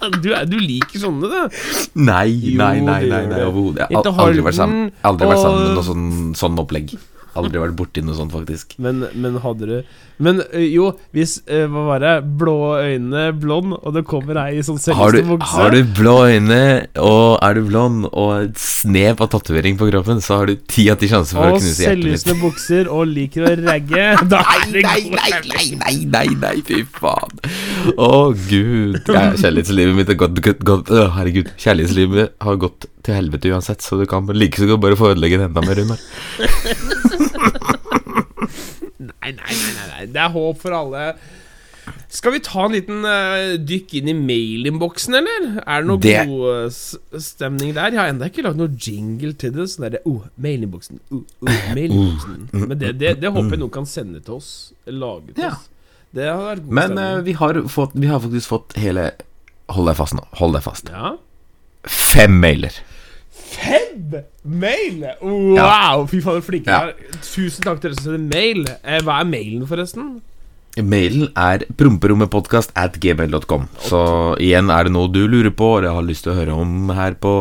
Du, 0.00 0.30
er, 0.32 0.46
du 0.48 0.56
liker 0.56 1.02
sånne, 1.02 1.28
du. 1.28 1.60
Nei, 2.00 2.32
nei, 2.56 2.80
nei, 2.80 3.02
nei, 3.10 3.22
nei 3.28 3.40
overhodet. 3.44 3.90
Jeg 3.92 4.00
har 4.00 4.24
aldri 4.24 4.44
vært 4.46 4.56
sammen, 4.56 4.90
aldri 5.04 5.28
vært 5.28 5.42
sammen 5.44 5.66
med 5.66 5.74
noe 5.76 5.86
sånn, 5.86 6.06
sånn 6.40 6.60
opplegg. 6.62 6.94
Aldri 7.40 7.62
vært 7.62 7.78
borti 7.78 8.04
noe 8.04 8.18
sånt, 8.18 8.34
faktisk. 8.34 8.76
Men, 8.82 9.04
men 9.14 9.38
hadde 9.44 9.68
du 9.68 9.76
Men 10.20 10.42
jo, 10.66 10.90
hvis 11.16 11.38
Hva 11.46 11.86
var 11.86 12.04
det? 12.04 12.14
Blå 12.40 12.56
øyne, 12.80 13.30
blond, 13.40 13.74
og 13.80 13.96
det 13.96 14.04
kommer 14.08 14.42
ei 14.44 14.60
i 14.60 14.64
sånn 14.66 14.80
selveste 14.80 15.24
bukse 15.28 15.60
har 15.60 15.74
du 15.74 15.80
blå 15.96 16.14
øyne, 16.30 16.60
og 17.00 17.38
er 17.44 17.56
du 17.56 17.62
blond, 17.68 18.06
og 18.10 18.30
et 18.36 18.60
snev 18.60 19.20
av 19.24 19.30
tatovering 19.32 19.78
på 19.80 19.88
kroppen, 19.90 20.20
så 20.24 20.40
har 20.40 20.50
du 20.50 20.60
ti 20.70 20.86
av 20.92 21.00
ti 21.00 21.08
sjanser 21.10 21.38
for 21.38 21.54
å 21.54 21.58
knuse 21.58 21.84
hjertet 21.84 22.04
mitt. 22.04 22.20
selvlysende 22.20 22.36
bukser 22.40 22.90
og 22.92 23.10
liker 23.10 23.46
å 23.48 23.54
ragge 23.60 24.06
Nei, 24.30 24.60
god 24.74 25.16
nei, 25.16 25.32
nei, 25.50 25.66
nei, 25.80 25.96
nei, 26.14 26.26
nei, 26.40 26.54
fy 26.66 26.82
faen. 26.96 27.42
Å, 27.96 28.30
gud. 28.46 29.00
Kjærlighetslivet 29.08 29.96
mitt 29.98 30.12
er 30.12 30.18
gått 30.20 30.92
øh, 30.94 31.06
Herregud. 31.16 31.52
Kjærlighetslivet 31.60 32.36
har 32.44 32.60
gått 32.60 32.88
til 33.06 33.16
helvete 33.16 33.52
uansett, 33.54 33.84
så 33.84 34.00
du 34.00 34.06
kan 34.10 34.28
like 34.36 34.60
så 34.60 34.68
godt 34.70 34.84
bare 34.84 34.98
få 35.00 35.14
ødelegge 35.14 35.40
det 35.40 35.50
enda 35.50 35.64
mer, 35.64 35.80
Runar. 35.80 37.06
Nei, 39.36 39.54
nei, 39.60 39.70
nei, 39.76 39.86
nei. 39.94 40.06
Det 40.14 40.20
er 40.24 40.34
håp 40.34 40.58
for 40.62 40.76
alle. 40.76 41.04
Skal 42.10 42.32
vi 42.36 42.40
ta 42.44 42.64
en 42.66 42.74
liten 42.74 43.04
uh, 43.06 43.56
dykk 43.66 43.94
inn 43.98 44.10
i 44.12 44.14
mailinnboksen, 44.14 45.14
eller? 45.18 45.46
Er 45.64 45.82
det 45.82 45.88
noe 45.88 45.98
Det- 46.02 46.26
god 46.28 46.68
uh, 46.70 47.18
stemning 47.22 47.72
der? 47.74 47.90
Jeg 47.94 47.98
har 48.02 48.12
ennå 48.12 48.28
ikke 48.30 48.44
lagd 48.46 48.60
noe 48.60 48.70
jingle 48.76 49.32
til 49.40 49.54
det. 49.56 49.66
Sånn 49.72 49.86
derre 49.88 50.02
oh, 50.10 50.22
mailinnboksen. 50.42 51.00
Oh, 51.10 51.22
oh, 51.42 51.50
mailinnboksen. 51.74 52.48
Men 52.66 52.76
det, 52.78 52.92
det, 53.00 53.16
det 53.22 53.32
håper 53.34 53.56
jeg 53.56 53.62
noen 53.64 53.74
kan 53.80 53.88
sende 53.90 54.22
til 54.26 54.38
oss. 54.38 54.52
Lage 54.86 55.34
til 55.34 55.46
Ja. 55.48 55.54
oss. 55.56 55.66
Det 56.10 56.24
hadde 56.26 56.46
vært 56.48 56.62
god 56.66 56.74
Men 56.74 56.90
eh, 56.90 56.94
stemning. 57.06 57.24
vi, 57.28 57.32
har 57.38 57.58
fått, 57.70 57.92
vi 57.94 58.08
har 58.10 58.22
faktisk 58.22 58.50
fått 58.50 58.72
hele 58.82 59.04
Hold 59.70 59.86
deg 59.86 59.98
fast 60.00 60.16
nå. 60.18 60.24
Hold 60.40 60.56
deg 60.58 60.64
fast. 60.66 60.88
ja. 60.90 61.12
Fem 61.86 62.34
mailer. 62.42 62.74
Fem 63.50 64.16
mail! 64.44 65.04
Wow! 65.22 66.06
Fy 66.10 66.20
faen, 66.24 66.42
flinke 66.46 66.70
dere 66.70 66.92
Ja. 66.92 66.94
er. 66.94 67.20
Tusen 67.24 67.64
takk 67.66 67.80
til 67.82 67.90
dere 67.90 68.00
som 68.00 68.12
sender 68.12 68.26
mail. 68.34 68.64
Eh, 68.84 69.00
hva 69.06 69.20
er 69.20 69.30
mailen, 69.30 69.66
forresten? 69.70 70.20
Mailen 70.80 71.26
er 71.36 71.64
promperommetpodkast 71.76 72.70
at 72.78 72.94
gmail.com. 73.02 73.64
Så 73.82 73.98
igjen, 74.40 74.70
er 74.70 74.86
det 74.86 74.92
noe 74.94 75.10
du 75.10 75.24
lurer 75.28 75.50
på 75.50 75.72
eller 75.80 75.96
har 75.96 76.06
lyst 76.06 76.22
til 76.24 76.32
å 76.32 76.36
høre 76.38 76.54
om 76.54 76.92
her 76.94 77.16
på 77.20 77.32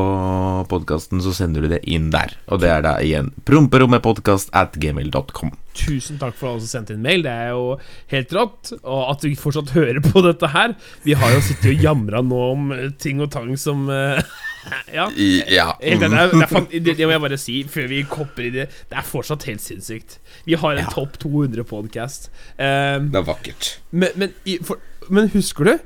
podkasten, 0.67 1.21
så 1.21 1.31
sender 1.37 1.61
du 1.61 1.69
det 1.75 1.83
inn 1.87 2.09
der. 2.11 2.33
Og 2.49 2.59
det 2.63 2.71
er 2.73 2.81
da 2.87 2.95
igjen 3.05 3.29
promperommetpodkast 3.47 4.49
at 4.57 4.73
gmail.com. 4.81 5.53
Tusen 5.79 6.17
takk 6.19 6.33
for 6.35 6.49
alle 6.55 6.65
som 6.65 6.73
sendte 6.81 6.97
inn 6.97 7.05
mail. 7.05 7.21
Det 7.23 7.31
er 7.31 7.53
jo 7.53 7.77
helt 8.11 8.33
rått. 8.35 8.73
Og 8.81 9.03
at 9.13 9.21
du 9.23 9.29
fortsatt 9.39 9.75
hører 9.77 10.01
på 10.03 10.25
dette 10.25 10.49
her. 10.51 10.73
Vi 11.05 11.13
har 11.15 11.31
jo 11.37 11.45
sittet 11.45 11.69
og 11.77 11.85
jamra 11.85 12.23
nå 12.25 12.41
om 12.51 12.73
ting 12.99 13.21
og 13.23 13.29
tang 13.31 13.53
som 13.61 13.85
eh, 13.93 14.19
Ja. 14.93 15.05
Ja. 15.49 15.67
Helt 15.81 16.03
enig, 16.03 16.09
det, 16.11 16.19
er, 16.19 16.31
det, 16.33 16.47
er, 16.49 16.79
det, 16.85 16.95
det 16.97 17.07
må 17.07 17.13
jeg 17.15 17.23
bare 17.25 17.37
si 17.41 17.57
før 17.69 17.87
vi 17.91 18.01
kopper 18.09 18.47
i 18.47 18.51
det. 18.55 18.67
Det 18.89 18.97
er 18.99 19.05
fortsatt 19.07 19.45
helt 19.49 19.61
sinnssykt. 19.63 20.17
Vi 20.45 20.57
har 20.59 20.75
en 20.77 20.85
Ja. 20.85 20.89
topp 20.93 21.17
200-podkast. 21.21 22.29
Um, 22.57 23.09
Det 23.13 23.21
er 23.21 23.27
vakkert. 23.27 23.79
men, 23.91 24.09
men, 24.15 24.33
for, 24.65 24.79
men 25.09 25.29
husker 25.33 25.63
du 25.71 25.77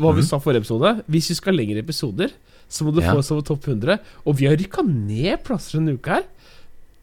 hva 0.00 0.14
vi 0.16 0.22
sa 0.24 0.38
forrige 0.40 0.64
episode? 0.64 0.94
Hvis 1.12 1.28
vi 1.30 1.34
skal 1.36 1.52
ha 1.52 1.58
lengre 1.60 1.82
episoder, 1.84 2.30
så 2.68 2.84
må 2.86 2.94
du 2.94 3.02
Ja. 3.02 3.12
få 3.12 3.18
oss 3.20 3.30
over 3.30 3.42
topp 3.42 3.66
100. 3.68 3.98
Og 4.24 4.38
vi 4.38 4.46
har 4.46 4.56
rykka 4.56 4.82
ned 4.86 5.42
plasser 5.44 5.78
denne 5.78 5.98
uka 5.98 6.14
her. 6.20 6.24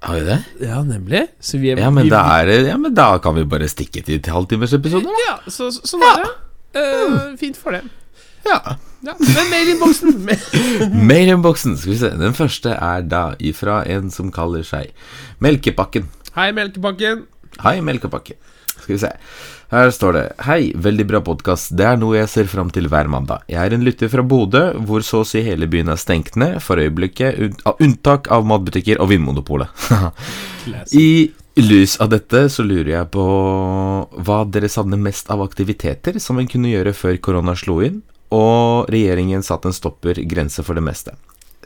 Har 0.04 0.20
vi 0.20 0.26
det? 0.28 0.40
Ja, 0.68 0.82
nemlig. 0.84 1.28
Så 1.40 1.60
vi 1.60 1.70
er, 1.72 1.78
Ja 1.80 1.90
men, 1.90 2.04
vi, 2.04 2.10
er 2.12 2.50
ja, 2.68 2.78
men 2.78 2.94
da 2.94 3.18
kan 3.24 3.36
vi 3.36 3.46
bare 3.46 3.70
stikke 3.72 4.04
til 4.04 4.16
et 4.20 4.24
da. 4.26 5.00
Ja, 5.28 5.38
så, 5.48 5.70
så, 5.72 5.86
sånn 5.94 6.02
er 6.04 6.24
det. 6.26 6.32
Uh, 6.76 7.38
fint 7.38 7.56
for 7.56 7.72
det. 7.72 7.84
Ja. 8.48 8.78
Ja, 9.04 9.14
men 9.20 9.50
mailinnboksen 9.52 10.30
Mailinnboksen, 11.10 11.76
skal 11.78 11.92
vi 11.92 11.98
se. 12.00 12.12
Den 12.20 12.36
første 12.38 12.72
er 12.72 13.04
da 13.04 13.24
ifra 13.44 13.82
en 13.92 14.08
som 14.14 14.30
kaller 14.32 14.64
seg 14.68 14.94
Melkepakken. 15.44 16.08
Hei, 16.38 16.54
Melkepakken. 16.56 17.26
Hei, 17.66 17.82
Melkepakken. 17.84 18.40
Skal 18.78 18.96
vi 18.96 19.02
se. 19.04 19.12
Her 19.74 19.92
står 19.92 20.16
det 20.16 20.24
Hei, 20.46 20.72
veldig 20.78 21.06
bra 21.10 21.20
podkast. 21.26 21.74
Det 21.76 21.86
er 21.90 22.00
noe 22.00 22.16
jeg 22.20 22.32
ser 22.32 22.50
fram 22.52 22.72
til 22.74 22.88
hver 22.92 23.12
mandag. 23.12 23.44
Jeg 23.52 23.60
er 23.60 23.76
en 23.76 23.84
lytter 23.84 24.12
fra 24.12 24.24
Bodø, 24.24 24.64
hvor 24.88 25.04
så 25.04 25.24
å 25.24 25.28
si 25.28 25.44
hele 25.44 25.68
byen 25.72 25.92
er 25.92 26.00
stengt 26.00 26.38
ned 26.40 26.60
for 26.64 26.80
øyeblikket, 26.80 27.40
un 27.44 27.56
av 27.68 27.82
unntak 27.84 28.32
av 28.32 28.48
matbutikker 28.48 29.04
og 29.04 29.12
Vinmonopolet. 29.12 29.68
I 31.04 31.10
lys 31.60 32.00
av 32.02 32.14
dette 32.14 32.48
så 32.54 32.64
lurer 32.66 32.92
jeg 32.96 33.12
på 33.14 33.28
hva 34.26 34.40
dere 34.50 34.72
savner 34.72 35.02
mest 35.02 35.28
av 35.34 35.44
aktiviteter 35.44 36.18
som 36.24 36.40
en 36.40 36.50
kunne 36.50 36.72
gjøre 36.72 36.96
før 36.98 37.20
korona 37.24 37.58
slo 37.58 37.82
inn, 37.86 38.02
og 38.34 38.90
regjeringen 38.94 39.46
satte 39.46 39.70
en 39.70 39.76
stopper 39.78 40.20
grense 40.30 40.66
for 40.66 40.80
det 40.80 40.86
meste. 40.86 41.14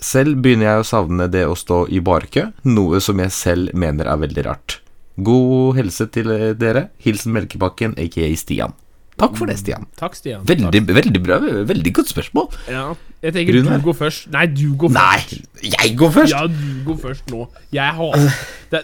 Selv 0.04 0.42
begynner 0.44 0.70
jeg 0.70 0.84
å 0.84 0.88
savne 0.88 1.30
det 1.32 1.46
å 1.50 1.56
stå 1.58 1.86
i 1.90 2.02
barkø, 2.06 2.50
noe 2.70 3.00
som 3.02 3.18
jeg 3.24 3.34
selv 3.34 3.78
mener 3.78 4.10
er 4.10 4.20
veldig 4.22 4.44
rart. 4.46 4.82
God 5.18 5.80
helse 5.80 6.06
til 6.14 6.30
eh, 6.34 6.52
dere. 6.54 6.92
Hilsen 7.02 7.34
Melkebakken, 7.34 7.96
aka 7.98 8.28
Stian. 8.38 8.76
Takk 9.18 9.34
for 9.40 9.50
det, 9.50 9.56
Stian. 9.58 9.88
Takk, 9.98 10.14
Stian. 10.14 10.44
Veldig, 10.46 10.84
veldig 10.94 11.22
bra. 11.26 11.40
Veldig 11.42 11.94
godt 11.98 12.12
spørsmål. 12.12 12.52
Ja, 12.70 12.92
jeg 13.26 13.34
tenker 13.34 13.58
Runar? 13.58 13.80
du 13.80 13.88
går 13.88 13.96
først. 13.98 14.28
Nei, 14.36 14.44
du 14.46 14.68
går 14.78 14.92
først. 14.94 15.34
Nei, 15.64 15.72
jeg 15.74 15.96
går 15.98 16.12
først! 16.14 16.36
Ja, 16.36 16.44
du 16.46 16.84
går 16.86 17.00
først 17.02 17.34
nå. 17.34 17.48
Jeg, 17.74 17.96
har, 17.98 18.28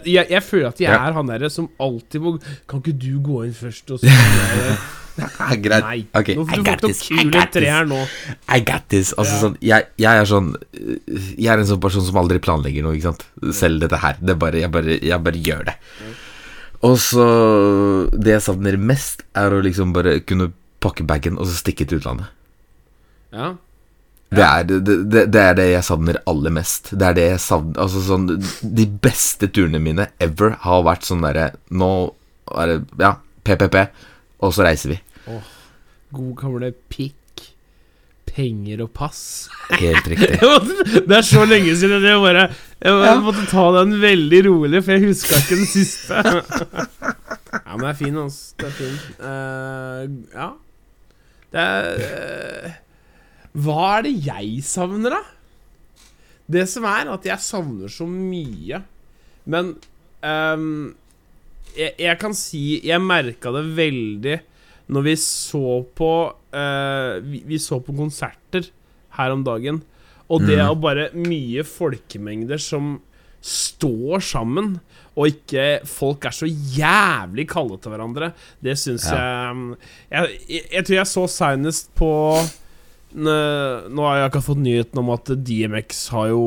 jeg, 0.02 0.26
jeg 0.34 0.42
føler 0.42 0.72
at 0.72 0.82
jeg 0.82 0.90
er 0.90 1.14
han 1.20 1.30
derre 1.30 1.52
som 1.54 1.70
alltid 1.78 2.24
må 2.24 2.34
Kan 2.66 2.82
ikke 2.82 2.96
du 2.98 3.12
gå 3.22 3.44
inn 3.46 3.54
først? 3.54 3.94
Og 3.94 4.02
så, 4.02 4.10
Greit. 5.64 5.84
Nei. 5.84 6.00
Ok, 6.18 6.32
Nå, 6.34 6.42
I 6.42 6.56
du 6.58 6.62
får 6.62 6.64
got 6.66 6.80
this. 6.82 7.02
I 7.14 7.24
got 7.30 7.52
this. 7.54 7.68
her 7.70 7.86
nå. 7.86 8.00
I 8.50 8.60
got 8.66 8.88
this. 8.90 9.12
Altså, 9.14 9.34
Ja. 9.36 9.40
sånn, 9.44 9.56
jeg, 9.62 9.86
jeg 10.02 10.20
er 10.22 10.26
sånn 10.30 10.48
øh, 10.56 11.28
Jeg 11.38 11.50
er 11.54 11.62
en 11.62 11.68
sånn 11.70 11.80
person 11.84 12.02
som 12.06 12.18
aldri 12.18 12.40
planlegger 12.42 12.82
noe, 12.86 12.96
ikke 12.98 13.12
sant. 13.12 13.26
Selv 13.54 13.80
dette 13.84 14.00
her. 14.02 14.18
Det 14.20 14.34
bare, 14.42 14.58
jeg, 14.64 14.72
bare, 14.74 14.98
jeg 15.00 15.22
bare 15.28 15.42
gjør 15.46 15.64
det. 15.70 15.76
Og 16.84 16.98
så 17.00 17.26
Det 18.12 18.34
jeg 18.34 18.42
savner 18.44 18.76
mest, 18.80 19.22
er 19.38 19.54
å 19.54 19.62
liksom 19.64 19.94
bare 19.94 20.18
kunne 20.26 20.50
pakke 20.84 21.06
bagen 21.08 21.38
og 21.40 21.46
så 21.48 21.54
stikke 21.62 21.86
til 21.88 22.02
utlandet. 22.02 22.26
Ja. 23.32 23.54
Det 24.34 24.42
er 24.42 24.64
det, 24.66 24.80
det, 25.12 25.22
det 25.30 25.40
er 25.40 25.54
det 25.54 25.64
jeg 25.70 25.84
savner 25.86 26.18
aller 26.26 26.50
mest. 26.52 26.90
Det 26.98 27.06
er 27.06 27.14
det 27.16 27.24
jeg 27.28 27.40
savner 27.44 27.78
Altså 27.84 28.00
sånn 28.02 28.24
De 28.66 28.86
beste 29.04 29.46
turene 29.54 29.78
mine 29.82 30.08
ever 30.22 30.56
har 30.64 30.82
vært 30.86 31.06
sånn 31.06 31.22
derre 31.22 31.52
Nå 31.70 31.90
er 32.58 32.72
det 32.72 32.78
Ja, 32.98 33.12
PPP, 33.46 33.76
og 34.42 34.54
så 34.56 34.64
reiser 34.66 34.94
vi. 34.94 34.98
God 36.14 36.34
gamle 36.38 36.70
pikk, 36.92 37.42
penger 38.28 38.82
og 38.84 38.90
pass. 38.96 39.20
Helt 39.78 40.06
riktig. 40.10 40.38
det 41.08 41.16
er 41.18 41.26
så 41.26 41.44
lenge 41.48 41.74
siden 41.78 42.02
jeg 42.04 42.20
bare 42.22 42.48
Jeg 42.84 42.92
Ja. 43.06 43.14
måtte 43.22 43.44
ta 43.50 43.64
den 43.78 43.96
veldig 44.02 44.40
rolig, 44.48 44.82
for 44.84 44.92
jeg 44.96 45.06
huska 45.08 45.38
ikke 45.40 45.58
den 45.60 45.70
siste. 45.70 46.22
ja, 47.54 47.76
men 47.76 47.84
det 47.86 47.92
er 47.92 47.98
fin, 48.00 48.18
altså. 48.20 48.54
Det 48.60 48.66
er 48.68 48.76
fin. 48.78 48.96
Uh, 49.20 50.02
ja. 50.34 50.48
Det 51.54 51.62
er 51.62 52.02
uh, 52.66 52.74
Hva 53.64 53.78
er 53.98 54.06
det 54.08 54.14
jeg 54.26 54.64
savner, 54.66 55.14
da? 55.14 55.22
Det 56.50 56.66
som 56.68 56.84
er 56.90 57.08
at 57.14 57.24
jeg 57.24 57.40
savner 57.40 57.88
så 57.88 58.04
mye. 58.10 58.82
Men 59.48 59.70
um, 60.26 60.66
jeg, 61.76 61.94
jeg 62.00 62.18
kan 62.20 62.34
si 62.36 62.80
Jeg 62.86 63.00
merka 63.02 63.50
det 63.54 63.62
veldig 63.76 64.36
når 64.92 65.06
vi 65.06 65.14
så 65.20 65.80
på 65.96 66.10
uh, 66.32 67.12
vi, 67.24 67.42
vi 67.48 67.58
så 67.62 67.80
på 67.80 67.94
konserter 67.96 68.68
her 69.18 69.32
om 69.34 69.44
dagen. 69.46 69.82
Og 70.32 70.44
det 70.48 70.56
er 70.58 70.72
bare 70.80 71.10
mye 71.16 71.64
folkemengder 71.68 72.60
som 72.60 72.98
står 73.44 74.22
sammen, 74.24 74.78
og 75.14 75.28
ikke 75.28 75.84
folk 75.86 76.24
er 76.24 76.32
så 76.32 76.48
jævlig 76.48 77.44
kalde 77.50 77.76
til 77.76 77.92
hverandre, 77.92 78.32
det 78.64 78.78
syns 78.80 79.04
Ja. 79.12 79.52
jeg, 79.52 79.74
jeg, 80.10 80.38
jeg 80.48 80.62
Jeg 80.72 80.84
tror 80.86 80.96
jeg 80.96 81.06
så 81.12 81.26
seinest 81.28 81.94
på 81.94 82.10
Nå 83.14 83.30
nå 83.94 84.02
har 84.08 84.16
jeg 84.16 84.26
akkurat 84.26 84.46
fått 84.48 84.58
nyheten 84.64 84.98
om 84.98 85.10
at 85.14 85.30
DMX 85.46 86.08
har 86.10 86.32
jo 86.32 86.40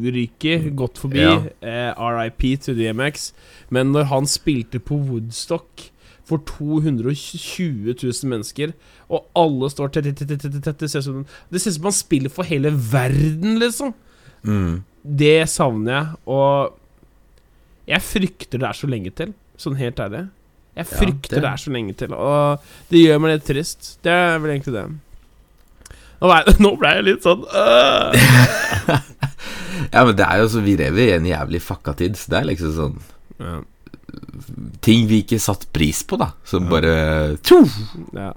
ryket, 0.00 0.70
gått 0.72 0.96
forbi. 0.96 1.20
Ja. 1.20 1.34
Eh, 1.60 2.00
RIP 2.00 2.46
til 2.64 2.78
DMX. 2.78 3.34
Men 3.68 3.92
når 3.92 4.08
han 4.08 4.24
spilte 4.24 4.80
på 4.80 4.96
Woodstock 4.96 5.90
for 6.30 6.40
220 6.46 7.94
000 7.98 8.30
mennesker, 8.30 8.72
og 9.10 9.26
alle 9.38 9.68
står 9.72 9.90
tett, 9.96 10.08
tett, 10.14 10.30
tett, 10.30 10.46
tett, 10.46 10.62
tett 10.62 10.78
Det 10.84 10.90
ser 10.94 11.02
ut 11.02 11.76
som 11.76 11.88
han 11.90 11.96
spiller 11.96 12.30
for 12.32 12.46
hele 12.48 12.70
verden, 12.72 13.58
liksom. 13.60 13.92
Mm. 14.46 14.80
Det 15.02 15.36
savner 15.50 15.92
jeg, 15.96 16.06
og 16.30 16.76
jeg 17.90 18.04
frykter 18.06 18.60
det 18.62 18.68
er 18.70 18.78
så 18.78 18.88
lenge 18.90 19.10
til, 19.18 19.34
sånn 19.60 19.76
helt 19.80 19.98
ærlig. 20.00 20.28
Jeg 20.78 20.86
Ja, 20.86 20.96
frykter 20.96 21.34
det- 21.36 21.42
det 21.42 21.50
er 21.50 21.60
så 21.64 21.70
lenge 21.74 21.94
til, 21.98 22.12
og 22.14 22.60
det 22.88 23.00
gjør 23.04 23.18
meg 23.20 23.32
litt 23.34 23.46
trist. 23.50 23.96
Det 24.06 24.12
er 24.14 24.38
vel 24.38 24.52
egentlig 24.54 24.72
det. 24.78 24.84
Nå 26.60 26.76
ble 26.78 26.92
jeg 26.94 27.04
litt 27.10 27.22
sånn 27.24 27.42
øh. 27.60 28.12
Ja, 29.90 30.04
men 30.04 30.14
det 30.18 30.26
er 30.26 30.42
jo 30.42 30.48
så 30.52 30.60
Vi 30.62 30.76
lever 30.76 31.00
i 31.00 31.12
en 31.16 31.26
jævlig 31.26 31.60
fucka 31.64 31.94
tid. 31.98 32.16
Så 32.20 32.30
det 32.30 32.38
er 32.40 32.48
liksom 32.50 32.74
sånn 32.76 32.98
ja, 33.40 33.54
Ting 34.84 35.08
vi 35.10 35.22
ikke 35.24 35.38
satt 35.42 35.66
pris 35.74 36.02
på, 36.06 36.16
da. 36.20 36.32
Som 36.44 36.68
bare 36.70 37.36
tjo! 37.44 37.64
ja. 38.16 38.32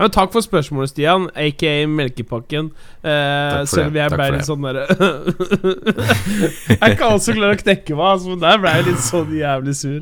Ja, 0.00 0.06
men 0.06 0.12
Takk 0.14 0.30
for 0.32 0.40
spørsmålet, 0.40 0.94
Stian, 0.94 1.26
aka 1.36 1.72
Melkepakken. 1.90 2.70
Eh, 3.04 3.56
selv 3.68 3.90
om 3.90 3.98
jeg 3.98 4.14
ble 4.14 4.28
litt 4.32 4.46
sånn 4.48 4.62
derre 4.64 4.86
Jeg 6.70 6.78
er 6.78 6.94
ikke 6.94 7.02
klar 7.02 7.52
å 7.52 7.58
knekke 7.60 7.98
meg, 7.98 8.06
altså, 8.06 8.30
men 8.30 8.40
der 8.40 8.62
ble 8.62 8.72
jeg 8.78 8.86
litt 8.86 9.02
sånn 9.04 9.34
jævlig 9.36 9.74
sur. 9.76 10.00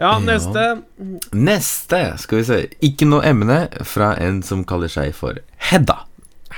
Ja, 0.00 0.10
Ja. 0.10 0.18
neste. 0.24 0.66
Neste, 1.32 2.02
skal 2.20 2.38
vi 2.42 2.44
se. 2.50 2.58
Ikke 2.84 3.08
noe 3.08 3.24
emne 3.24 3.62
fra 3.88 4.14
en 4.20 4.42
som 4.44 4.64
kaller 4.68 4.88
seg 4.92 5.14
for 5.16 5.40
Hedda. 5.70 6.02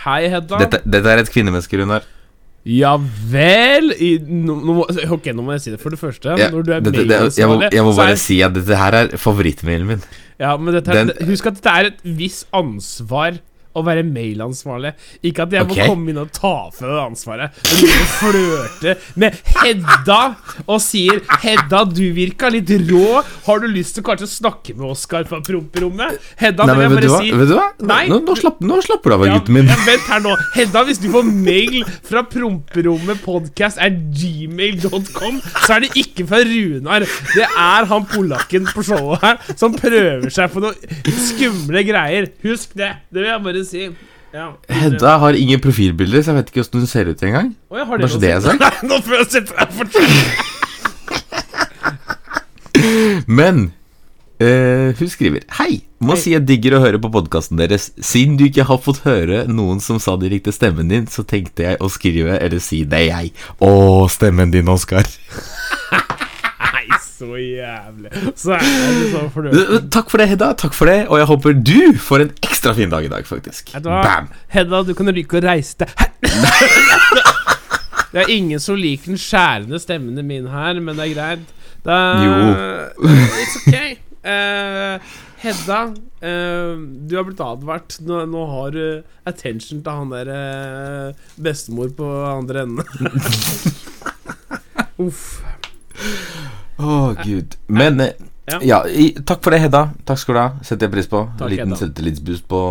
Hei, 0.03 0.27
Hedda. 0.31 0.59
Dette, 0.65 0.83
dette 0.87 1.15
er 1.15 1.23
et 1.23 1.31
kvinnemenneske, 1.31 1.79
Runar. 1.79 2.03
Ja 2.65 2.93
vel 2.97 3.91
I, 3.99 4.11
no, 4.23 4.55
no, 4.63 4.85
Ok, 5.11 5.25
nå 5.35 5.43
må 5.43 5.57
jeg 5.57 5.63
si 5.65 5.71
det. 5.75 5.81
For 5.83 5.91
det 5.91 5.99
første, 5.99 6.37
Ja, 6.39 6.47
når 6.53 6.63
du 6.67 6.73
er 6.77 6.81
det, 6.85 6.93
det, 6.95 7.21
jeg, 7.37 7.49
må, 7.51 7.57
jeg 7.67 7.83
må 7.83 7.95
bare 7.97 8.15
er- 8.15 8.21
si 8.23 8.41
at 8.47 8.55
dette 8.55 8.77
her 8.79 8.95
er 9.01 9.09
favorittmailen 9.19 9.87
min. 9.89 10.05
Ja, 10.39 10.57
men 10.57 10.75
dette 10.75 10.91
er, 10.95 11.11
Den- 11.11 11.27
Husk 11.33 11.47
at 11.51 11.59
dette 11.59 11.75
er 11.75 11.91
et 11.91 11.99
visst 12.05 12.47
ansvar 12.55 13.41
å 13.75 13.85
være 13.87 14.05
mailansvarlig. 14.07 14.95
Ikke 15.29 15.47
at 15.47 15.59
jeg 15.59 15.67
okay. 15.69 15.87
må 15.87 15.95
komme 15.95 16.13
inn 16.13 16.23
og 16.23 16.33
ta 16.35 16.55
fra 16.75 16.91
deg 16.91 17.03
ansvaret. 17.07 17.63
Men 17.69 17.83
du 17.83 18.07
flørter 18.19 18.73
flørte 18.83 18.97
med 19.19 19.39
Hedda 19.63 20.21
og 20.67 20.81
sier 20.83 21.21
'Hedda, 21.43 21.85
du 21.89 22.05
virka 22.15 22.51
litt 22.53 22.71
rå. 22.91 23.23
Har 23.47 23.63
du 23.63 23.69
lyst 23.71 23.97
til 23.97 24.05
kanskje 24.07 24.29
å 24.29 24.33
snakke 24.33 24.77
med 24.77 24.89
Oskar 24.91 25.27
fra 25.29 25.41
promperommet?' 25.45 26.19
Hedda, 26.41 26.67
Nei, 26.67 26.75
vil 26.75 26.83
jeg 26.83 26.95
bare 26.97 27.21
si 27.23 27.33
Vet 27.43 27.51
du 27.51 27.55
hva? 27.57 27.69
Nei. 27.93 28.05
Nå, 28.11 28.21
nå, 28.27 28.37
slapp, 28.39 28.61
nå 28.61 28.81
slapper 28.85 29.13
du 29.13 29.17
av, 29.17 29.27
ja, 29.27 29.39
gutten 29.39 29.59
min. 29.59 29.71
ja, 29.71 29.79
vent 29.87 30.09
her 30.11 30.25
nå. 30.25 30.37
Hedda, 30.57 30.85
hvis 30.89 31.03
du 31.03 31.09
får 31.13 31.29
mail 31.29 31.79
fra 32.09 32.25
promperommet 32.29 33.23
podcast 33.25 33.81
er 33.83 33.93
gmail.com, 33.93 35.41
så 35.67 35.77
er 35.77 35.87
det 35.87 35.93
ikke 36.03 36.27
fra 36.29 36.43
Runar. 36.47 37.07
Det 37.33 37.47
er 37.47 37.89
han 37.91 38.09
polakken 38.11 38.69
på 38.73 38.85
showet 38.87 39.23
her 39.23 39.41
som 39.57 39.75
prøver 39.77 40.31
seg 40.33 40.53
på 40.53 40.63
noen 40.65 41.21
skumle 41.29 41.85
greier. 41.87 42.31
Husk 42.45 42.77
det. 42.79 42.93
Det 43.13 43.23
vil 43.23 43.31
jeg 43.31 43.45
bare 43.45 43.62
si. 43.69 43.89
Ja. 44.33 44.47
Hedda 44.73 45.19
har 45.21 45.37
ingen 45.37 45.61
profilbilder, 45.61 46.23
så 46.25 46.33
jeg 46.33 46.39
vet 46.41 46.49
ikke 46.53 46.63
hvordan 46.63 46.81
hun 46.81 46.89
ser 46.89 47.11
ut 47.11 47.23
engang. 47.29 47.53
Jeg 47.69 47.87
Bare 47.91 48.09
så 48.09 48.21
det 48.23 48.31
er 48.33 48.41
sagt. 48.41 48.61
Nei, 48.63 48.73
Nå 48.89 49.01
får 49.05 49.15
jeg 49.19 49.27
sette 49.37 49.53
deg 49.59 49.69
for 49.77 49.87
Men 53.29 53.73
eh, 54.43 54.91
hun 54.99 55.11
skriver 55.13 55.45
Hei, 55.59 55.83
må 56.03 56.17
Hei. 56.17 56.21
si 56.23 56.33
jeg 56.33 56.47
digger 56.49 56.79
å 56.79 56.83
høre 56.83 56.99
på 57.03 57.13
podkasten 57.13 57.61
deres. 57.61 57.91
Siden 58.01 58.39
du 58.41 58.47
ikke 58.49 58.65
har 58.71 58.81
fått 58.83 59.05
høre 59.05 59.45
noen 59.53 59.85
som 59.85 60.01
sa 60.03 60.17
de 60.19 60.33
likte 60.33 60.53
stemmen 60.57 60.89
din, 60.91 61.07
så 61.13 61.23
tenkte 61.29 61.69
jeg 61.69 61.77
å 61.85 61.93
skrive 61.93 62.41
eller 62.41 62.61
si 62.65 62.83
det, 62.89 63.05
jeg. 63.11 63.35
Å, 63.61 63.73
stemmen 64.11 64.51
din, 64.55 64.73
Oskar. 64.73 65.05
Så 67.23 67.37
jævlig. 67.39 68.11
Så 68.35 68.57
det 68.59 69.11
så. 69.13 69.81
Takk 69.95 70.09
for 70.11 70.19
det, 70.19 70.27
Hedda. 70.33 70.49
Takk 70.59 70.75
for 70.75 70.91
det. 70.91 70.99
Og 71.07 71.21
jeg 71.21 71.29
håper 71.31 71.55
du 71.55 71.99
får 72.03 72.25
en 72.25 72.33
ekstra 72.43 72.75
fin 72.75 72.91
dag 72.91 73.07
i 73.07 73.11
dag, 73.13 73.27
faktisk. 73.29 73.71
Bam. 73.85 74.27
Hedda, 74.51 74.83
du 74.89 74.95
kan 74.99 75.13
ryke 75.15 75.39
og 75.39 75.47
reise 75.47 75.85
deg. 75.85 75.93
Det 78.13 78.25
er 78.25 78.33
ingen 78.35 78.61
som 78.61 78.77
liker 78.77 79.15
den 79.15 79.21
skjærende 79.21 79.79
stemmen 79.81 80.19
min 80.29 80.51
her, 80.53 80.81
men 80.85 80.99
det 80.99 81.07
er 81.07 81.15
greit. 81.15 81.53
Er, 81.85 82.25
Jo. 82.27 82.33
It's 83.43 83.55
ok. 83.63 83.77
Uh, 84.23 85.15
Hedda, 85.43 85.79
uh, 86.23 86.75
du 87.09 87.17
har 87.17 87.25
blitt 87.27 87.41
advart. 87.43 87.97
Nå, 88.05 88.21
nå 88.31 88.45
har 88.51 88.75
du 88.75 88.85
attention 89.27 89.81
til 89.83 89.97
han 90.03 90.13
der 90.13 90.31
eh, 90.35 91.25
bestemor 91.43 91.91
på 91.97 92.11
andre 92.27 92.67
enden. 92.67 92.85
Uff. 95.07 95.41
Å, 96.83 96.99
gud. 97.23 97.57
Men 97.69 98.01
eh, 98.01 98.13
Ja. 98.51 98.59
ja, 98.67 98.79
i, 98.91 99.13
takk 99.23 99.45
for 99.45 99.55
det, 99.55 99.63
Hedda. 99.63 99.85
Takk 100.09 100.19
skal 100.19 100.35
du 100.35 100.41
ha. 100.41 100.49
Setter 100.67 100.89
jeg 100.89 100.95
pris 100.97 101.09
på. 101.09 101.23
Takk, 101.39 101.53
Liten 101.53 101.77
selvtillitsboost 101.79 102.49
på 102.51 102.63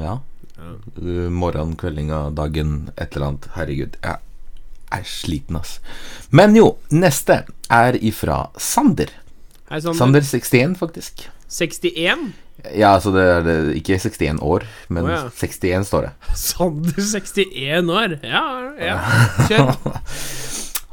ja. 0.00 0.16
Ja. 0.56 0.72
Uh, 0.96 1.28
morgenen, 1.32 1.76
kveldinga, 1.80 2.30
dagen, 2.36 2.90
et 2.96 3.14
eller 3.16 3.32
annet. 3.32 3.48
Herregud, 3.56 3.98
jeg 4.00 4.20
er 4.90 5.08
sliten, 5.08 5.58
ass. 5.60 5.78
Men 6.34 6.56
jo, 6.56 6.74
neste 6.92 7.42
er 7.70 7.98
ifra 8.00 8.46
Sander. 8.58 9.12
Hei, 9.70 9.80
Sander. 9.80 9.98
Sander 10.00 10.26
61, 10.26 10.78
faktisk. 10.80 11.28
61? 11.50 12.32
Ja, 12.76 12.94
altså 12.94 13.12
det 13.14 13.22
er 13.24 13.44
det, 13.46 13.56
ikke 13.80 13.96
61 13.96 14.40
år, 14.44 14.66
men 14.92 15.06
oh, 15.06 15.12
ja. 15.14 15.20
61 15.32 15.86
står 15.88 16.08
det. 16.08 16.12
Sander 16.48 17.00
61 17.00 17.92
år. 18.02 18.16
Ja, 18.26 18.44
ja. 18.80 18.96
Kjør. 19.48 19.72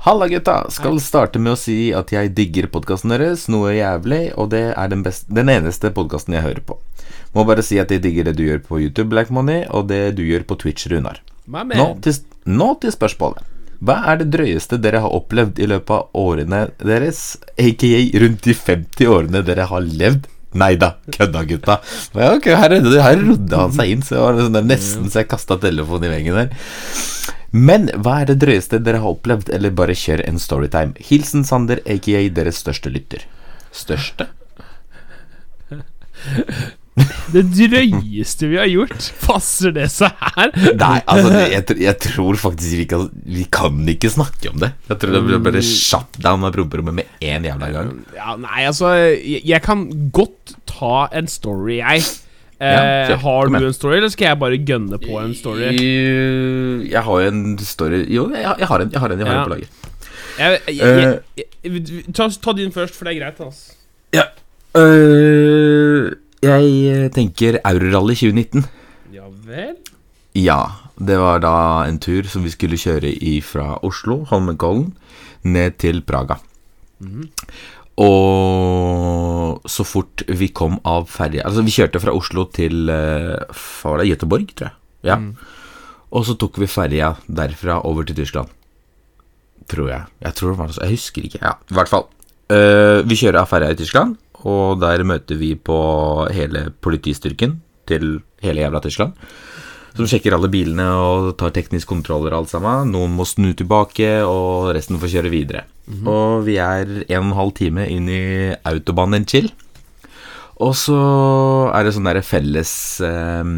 Halla, 0.08 0.28
gutta. 0.32 0.56
Skal 0.72 1.00
starte 1.04 1.40
med 1.42 1.52
å 1.58 1.60
si 1.60 1.90
at 1.96 2.14
jeg 2.16 2.30
digger 2.38 2.70
podkasten 2.72 3.12
deres 3.12 3.48
noe 3.52 3.74
jævlig, 3.76 4.22
og 4.40 4.54
det 4.54 4.62
er 4.72 4.92
den, 4.94 5.02
best, 5.04 5.26
den 5.28 5.50
eneste 5.52 5.92
podkasten 5.96 6.38
jeg 6.38 6.46
hører 6.46 6.64
på. 6.70 6.78
Må 7.36 7.44
bare 7.50 7.64
si 7.66 7.76
at 7.82 7.92
jeg 7.92 8.00
digger 8.06 8.30
det 8.30 8.38
du 8.40 8.46
gjør 8.46 8.62
på 8.70 8.80
YouTube, 8.80 9.10
Black 9.12 9.34
Money, 9.36 9.66
og 9.68 9.90
det 9.92 10.14
du 10.16 10.24
gjør 10.24 10.46
på 10.48 10.56
Twitch, 10.64 10.88
Runar. 10.94 11.20
Nå 11.82 11.90
til, 12.06 12.16
nå 12.48 12.70
til 12.86 12.94
spørsmålet. 12.96 13.44
Hva 13.84 13.98
er 14.10 14.22
det 14.24 14.30
drøyeste 14.34 14.80
dere 14.82 15.04
har 15.04 15.14
opplevd 15.14 15.60
i 15.62 15.68
løpet 15.70 15.92
av 15.98 16.08
årene 16.24 16.64
deres, 16.80 17.20
aka 17.62 18.00
rundt 18.24 18.48
de 18.48 18.56
50 18.58 19.12
årene 19.12 19.44
dere 19.46 19.68
har 19.70 19.84
levd? 19.86 20.32
Nei 20.58 20.72
da, 20.80 20.94
kødda, 21.14 21.44
gutta. 21.52 21.76
Ja, 22.16 22.32
ok, 22.40 22.48
her, 22.58 22.74
er- 22.80 23.02
her 23.04 23.20
rodde 23.28 23.60
han 23.60 23.76
seg 23.76 23.92
inn, 23.94 24.08
så 24.08 24.24
var 24.24 24.40
sånn 24.40 24.56
nesten 24.72 25.12
så 25.12 25.20
jeg 25.22 25.30
kasta 25.36 25.60
telefonen 25.62 26.08
i 26.08 26.14
veggen 26.16 26.40
der. 26.40 26.56
Men 27.52 27.88
hva 27.96 28.22
er 28.22 28.32
det 28.32 28.40
drøyeste 28.44 28.80
dere 28.84 29.02
har 29.04 29.16
opplevd, 29.16 29.52
eller 29.56 29.76
bare 29.76 29.96
kjør 29.98 30.26
en 30.28 30.40
storytime? 30.42 30.98
Hilsen 31.10 31.46
Sander, 31.48 31.80
aka 31.88 32.26
deres 32.36 32.60
største 32.64 32.92
lytter. 32.92 33.24
Største? 33.76 34.28
Det 37.30 37.44
drøyeste 37.54 38.48
vi 38.50 38.58
har 38.58 38.70
gjort. 38.72 39.10
Passer 39.22 39.74
det 39.76 39.86
seg 39.94 40.14
her? 40.34 40.50
Nei, 40.80 40.96
altså 41.06 41.44
jeg, 41.44 41.66
jeg 41.84 41.96
tror 42.02 42.40
faktisk 42.42 42.80
vi 42.80 42.86
kan 42.90 43.04
Vi 43.38 43.44
kan 43.54 43.78
ikke 43.94 44.10
snakke 44.10 44.50
om 44.50 44.64
det. 44.64 44.72
Jeg 44.90 45.02
tror 45.04 45.14
det 45.14 45.22
blir 45.28 45.44
bare 45.46 45.62
shut 45.66 46.18
down 46.24 46.46
av 46.48 46.56
promperommet 46.56 46.98
med 46.98 47.28
en 47.28 47.46
jævla 47.46 47.70
gang. 47.76 47.92
Ja, 48.18 48.34
nei, 48.42 48.64
altså 48.66 48.96
Jeg, 48.98 49.44
jeg 49.46 49.62
kan 49.66 49.86
godt 50.16 50.56
ta 50.70 51.06
en 51.14 51.30
story, 51.30 51.78
jeg. 51.84 52.08
Eh, 52.60 52.66
Ja, 52.74 53.08
kjør. 53.12 53.20
har 53.22 53.48
du 53.48 53.66
en 53.68 53.74
story, 53.74 53.96
eller 53.98 54.10
skal 54.10 54.26
jeg 54.32 54.40
bare 54.40 54.58
gønne 54.66 54.98
på 54.98 55.20
en 55.22 55.34
story? 55.38 55.68
Jeg, 56.90 57.04
har 57.04 57.20
jo 57.22 57.28
en 57.28 57.58
story 57.62 58.00
Jo, 58.10 58.30
jeg, 58.34 58.56
jeg 58.60 58.68
har 58.68 58.80
en. 58.82 58.92
Jeg 58.92 59.00
har 59.00 59.10
en, 59.14 59.20
jeg 59.20 59.28
har 59.28 59.36
Ja. 59.36 59.44
en 59.44 59.50
på 59.50 59.56
lager. 59.56 59.68
Jeg, 60.40 60.60
jeg, 60.68 61.20
jeg, 61.38 61.46
jeg, 61.64 62.14
ta, 62.14 62.28
ta 62.30 62.54
din 62.54 62.72
først, 62.72 62.96
for 62.96 63.06
det 63.06 63.16
er 63.16 63.20
greit. 63.22 63.40
Altså. 63.42 63.74
Ja. 64.14 64.24
Uh, 64.78 66.12
jeg 66.42 67.12
tenker 67.14 67.60
Eurorally 67.66 68.16
2019. 68.16 68.66
Ja 69.14 69.30
vel? 69.46 69.76
Ja. 70.36 70.60
Det 70.98 71.18
var 71.22 71.40
da 71.46 71.54
en 71.86 72.00
tur 72.02 72.26
som 72.26 72.42
vi 72.44 72.50
skulle 72.50 72.78
kjøre 72.78 73.12
i 73.22 73.36
fra 73.46 73.76
Oslo, 73.86 74.24
Holmenkollen, 74.32 74.96
ned 75.46 75.78
til 75.78 76.02
Praga. 76.02 76.40
Og 77.98 79.64
så 79.66 79.86
fort 79.88 80.22
vi 80.30 80.52
kom 80.54 80.76
av 80.86 81.08
ferja 81.10 81.48
Altså, 81.48 81.64
vi 81.66 81.74
kjørte 81.74 82.02
fra 82.04 82.14
Oslo 82.14 82.44
til 82.54 82.92
eh, 82.94 83.40
Hva 83.50 83.94
var 83.94 84.04
det? 84.04 84.12
Göteborg, 84.12 84.52
tror 84.54 84.70
jeg. 84.70 84.78
Ja. 85.08 85.18
Og 86.14 86.28
så 86.28 86.38
tok 86.40 86.60
vi 86.62 86.70
ferja 86.70 87.16
derfra 87.26 87.82
over 87.88 88.06
til 88.08 88.20
Tyskland. 88.20 88.54
Tror 89.68 89.90
jeg. 89.92 90.06
Jeg 90.24 90.38
tror 90.38 90.54
det 90.54 90.60
var 90.60 90.70
det 90.70 90.78
så. 90.78 90.86
Jeg 90.86 90.96
husker 90.96 91.28
ikke. 91.28 91.42
Ja, 91.44 91.58
i 91.58 91.76
hvert 91.76 91.92
fall. 91.92 92.08
Uh, 92.48 93.04
vi 93.04 93.18
kjører 93.20 93.42
av 93.42 93.50
ferja 93.52 93.74
i 93.74 93.80
Tyskland, 93.80 94.16
og 94.48 94.80
der 94.80 95.04
møter 95.04 95.36
vi 95.40 95.52
på 95.60 95.80
hele 96.32 96.70
politistyrken 96.86 97.58
til 97.90 98.22
hele 98.44 98.64
jævla 98.64 98.80
Tyskland. 98.86 99.18
Som 99.98 100.08
sjekker 100.10 100.36
alle 100.36 100.50
bilene 100.54 100.86
og 100.94 101.32
tar 101.40 101.54
teknisk 101.56 101.90
kontroller 101.90 102.34
og 102.34 102.44
alt 102.44 102.52
sammen. 102.54 102.92
Noen 102.94 103.16
må 103.18 103.26
snu 103.26 103.50
tilbake, 103.58 104.20
og 104.24 104.72
resten 104.78 105.00
får 105.02 105.16
kjøre 105.16 105.34
videre. 105.34 105.64
Og 106.06 106.44
vi 106.46 106.60
er 106.62 106.86
en 107.08 107.24
og 107.24 107.32
en 107.32 107.38
halv 107.40 107.56
time 107.58 107.88
inn 107.90 108.12
i 108.12 108.24
autobanen 108.68 109.22
en 109.22 109.28
chill. 109.30 109.50
Og 110.58 110.74
så 110.74 110.98
er 111.70 111.86
det 111.86 111.94
sånn 111.94 112.08
der 112.10 112.18
felles 112.26 112.72
eh, 113.06 113.52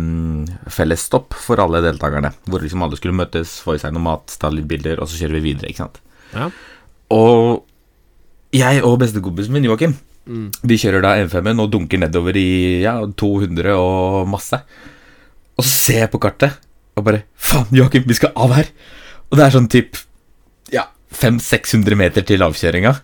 fellesstopp 0.75 1.38
for 1.39 1.62
alle 1.63 1.84
deltakerne. 1.86 2.34
Hvor 2.47 2.63
liksom 2.63 2.84
alle 2.84 2.99
skulle 2.99 3.15
møtes, 3.15 3.58
få 3.63 3.78
i 3.78 3.82
seg 3.82 3.95
noe 3.95 4.04
mat, 4.04 4.36
ta 4.39 4.52
litt 4.52 4.67
bilder, 4.67 4.99
og 4.99 5.08
så 5.08 5.21
kjører 5.21 5.39
vi 5.39 5.45
videre. 5.54 5.71
ikke 5.71 5.86
sant? 5.86 6.02
Ja. 6.36 6.49
Og 7.15 7.65
jeg 8.56 8.84
og 8.84 8.99
bestekompisen 9.02 9.56
min, 9.56 9.67
Joakim, 9.69 9.95
vi 10.30 10.78
kjører 10.78 11.02
da 11.02 11.15
M5-en 11.23 11.63
og 11.63 11.71
dunker 11.73 12.02
nedover 12.04 12.38
i 12.38 12.84
ja, 12.84 12.99
200 13.17 13.73
og 13.73 14.28
masse. 14.30 14.60
Og 15.60 15.65
så 15.67 15.76
ser 15.76 16.02
jeg 16.06 16.13
på 16.13 16.22
kartet 16.24 16.56
og 16.95 17.06
bare 17.08 17.26
Faen, 17.36 17.67
Joakim, 17.76 18.08
vi 18.08 18.15
skal 18.17 18.32
av 18.39 18.56
her! 18.56 18.72
Og 19.30 19.38
det 19.38 19.45
er 19.45 19.54
sånn 19.54 19.69
typ 19.72 20.00
ja, 20.74 20.88
500-600 21.15 22.00
meter 22.00 22.26
til 22.26 22.43
avkjøringa. 22.43 22.95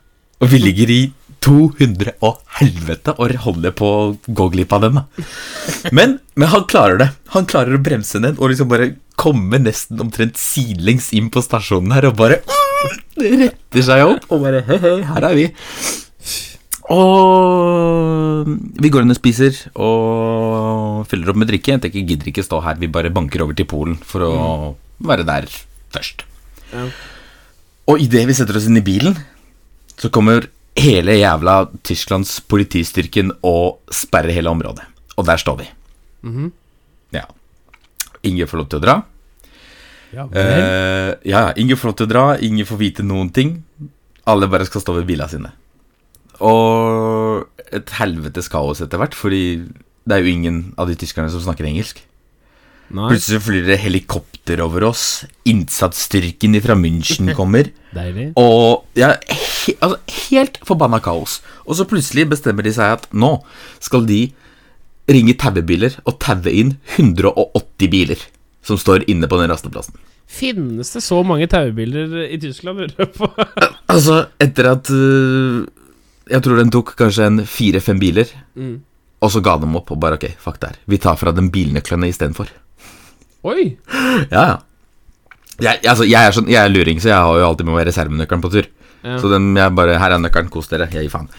Og 0.43 0.51
vi 0.51 0.59
ligger 0.59 0.91
i 0.91 0.99
200 1.45 2.15
og 2.25 2.39
helvete 2.57 3.13
og 3.21 3.35
holder 3.43 3.73
på 3.77 3.89
å 3.91 4.05
gå 4.25 4.47
glipp 4.55 4.73
av 4.73 4.87
den. 4.87 4.97
da 4.97 5.91
men, 5.95 6.17
men 6.33 6.51
han 6.51 6.65
klarer 6.71 6.99
det. 7.03 7.09
Han 7.35 7.47
klarer 7.49 7.77
å 7.77 7.83
bremse 7.85 8.21
ned 8.23 8.39
og 8.39 8.51
liksom 8.51 8.71
bare 8.71 8.95
komme 9.21 9.61
nesten 9.61 10.01
omtrent 10.01 10.39
sidelengs 10.41 11.11
inn 11.15 11.29
på 11.31 11.43
stasjonen 11.45 11.93
her 11.95 12.09
og 12.09 12.17
bare 12.19 12.41
uh, 12.41 12.97
retter 13.21 13.85
seg 13.85 14.03
opp 14.07 14.25
og 14.33 14.43
bare 14.47 14.65
Hei, 14.67 14.79
hei, 14.81 14.97
her 15.11 15.29
er 15.29 15.37
vi. 15.37 15.47
Og 16.93 18.45
vi 18.81 18.91
går 18.93 19.05
inn 19.05 19.13
og 19.13 19.17
spiser 19.17 19.55
og 19.73 21.05
fyller 21.09 21.31
opp 21.31 21.39
med 21.41 21.49
drikke. 21.49 21.75
Jeg 21.75 21.83
tenker, 21.85 22.05
gidder 22.05 22.29
ikke 22.31 22.45
stå 22.45 22.59
her, 22.65 22.77
vi 22.81 22.89
bare 22.91 23.13
banker 23.13 23.41
over 23.45 23.57
til 23.57 23.67
Polen 23.69 23.97
for 24.05 24.25
å 24.27 24.33
være 25.05 25.25
der 25.27 25.47
først. 25.95 26.25
Ja. 26.73 26.85
Og 27.89 28.01
idet 28.01 28.25
vi 28.29 28.35
setter 28.37 28.57
oss 28.57 28.67
inn 28.69 28.77
i 28.79 28.85
bilen, 28.85 29.17
så 29.97 30.11
kommer 30.13 30.47
hele 30.75 31.15
jævla 31.17 31.65
Tysklands 31.87 32.37
politistyrken 32.51 33.31
og 33.47 33.81
sperrer 33.93 34.35
hele 34.35 34.51
området. 34.51 34.85
Og 35.15 35.25
der 35.27 35.41
står 35.41 35.61
vi. 35.63 35.67
Mhm. 36.27 36.51
Ja. 37.15 37.25
Ingen 38.25 38.49
får 38.49 38.57
lov 38.61 38.69
til 38.69 38.81
å 38.81 38.85
dra. 38.85 38.95
Ja 40.15 40.25
vel. 40.31 40.41
Eh, 40.41 41.11
ja, 41.29 41.51
ingen 41.59 41.77
får 41.77 41.91
lov 41.91 41.95
til 41.99 42.07
å 42.07 42.11
dra, 42.11 42.25
ingen 42.39 42.65
får 42.65 42.79
vite 42.79 43.03
noen 43.05 43.29
ting. 43.33 43.63
Alle 44.25 44.47
bare 44.49 44.65
skal 44.65 44.81
stå 44.81 44.95
ved 44.97 45.07
bilene 45.09 45.29
sine. 45.29 45.51
Og 46.43 47.45
et 47.75 47.89
helvetes 47.99 48.49
kaos 48.51 48.81
etter 48.83 48.99
hvert, 49.01 49.15
fordi 49.17 49.41
det 50.05 50.13
er 50.17 50.21
jo 50.23 50.33
ingen 50.35 50.59
av 50.77 50.89
de 50.91 50.95
tyskerne 50.99 51.31
som 51.33 51.41
snakker 51.43 51.65
engelsk. 51.67 52.01
Nei, 52.93 53.07
Plutselig 53.09 53.39
flyr 53.41 53.63
det 53.65 53.79
helikopter 53.81 54.59
over 54.61 54.83
oss. 54.91 55.25
Innsatsstyrken 55.49 56.53
fra 56.61 56.75
München 56.77 57.31
kommer. 57.39 57.71
deilig. 57.95 58.27
Og 58.37 58.85
ja, 58.99 59.15
he, 59.31 59.73
altså, 59.81 59.97
helt 60.29 60.59
forbanna 60.67 60.99
kaos. 61.01 61.39
Og 61.65 61.79
så 61.79 61.87
plutselig 61.89 62.27
bestemmer 62.35 62.65
de 62.67 62.73
seg 62.75 62.99
at 62.99 63.07
nå 63.15 63.39
skal 63.81 64.05
de 64.05 64.27
ringe 65.09 65.33
tauebiler 65.37 65.97
og 66.05 66.19
taue 66.21 66.49
inn 66.53 66.75
180 66.97 67.89
biler 67.93 68.21
som 68.65 68.77
står 68.81 69.03
inne 69.09 69.27
på 69.29 69.37
den 69.41 69.49
rasteplassen. 69.53 69.97
Finnes 70.25 70.89
det 70.95 71.03
så 71.05 71.19
mange 71.25 71.45
taubiler 71.49 72.15
i 72.25 72.37
Tyskland, 72.41 72.79
lurer 72.81 73.01
jeg 73.05 73.11
på? 73.17 73.29
Altså, 73.95 74.23
etter 74.41 74.71
at 74.71 74.89
øh, 74.91 75.65
Jeg 76.31 76.41
tror 76.45 76.57
den 76.57 76.71
tok 76.73 76.93
kanskje 76.97 77.25
en 77.29 77.41
fire-fem 77.45 77.99
biler, 78.01 78.29
Mm. 78.57 78.79
og 79.21 79.31
så 79.31 79.41
ga 79.45 79.57
de 79.61 79.67
opp 79.77 79.91
og 79.91 79.99
bare 80.01 80.17
ok, 80.17 80.25
fuck 80.41 80.59
det 80.59 80.69
her. 80.71 80.77
Vi 80.87 80.97
tar 80.97 81.15
fra 81.17 81.31
dem 81.35 81.51
bilnøklene 81.53 82.09
istedenfor. 82.09 82.49
Oi! 83.45 83.75
Ja, 84.31 84.45
ja. 84.45 84.55
Jeg, 85.61 85.79
altså, 85.87 86.03
jeg, 86.03 86.19
er 86.19 86.33
sånn, 86.35 86.49
jeg 86.51 86.59
er 86.59 86.71
luring, 86.73 86.97
så 86.99 87.07
jeg 87.13 87.15
har 87.21 87.37
jo 87.39 87.45
alltid 87.47 87.65
med 87.69 87.77
meg 87.77 87.85
reservenøkkelen 87.87 88.41
på 88.43 88.49
tur. 88.51 88.65
Ja. 89.05 89.19
Så 89.21 89.29
den, 89.31 89.51
jeg 89.55 89.71
bare 89.77 89.99
Her 90.01 90.15
er 90.17 90.19
nøkkelen, 90.19 90.49
kos 90.51 90.67
dere. 90.67 90.87
Jeg 90.91 91.05
gir 91.05 91.13
faen. 91.13 91.29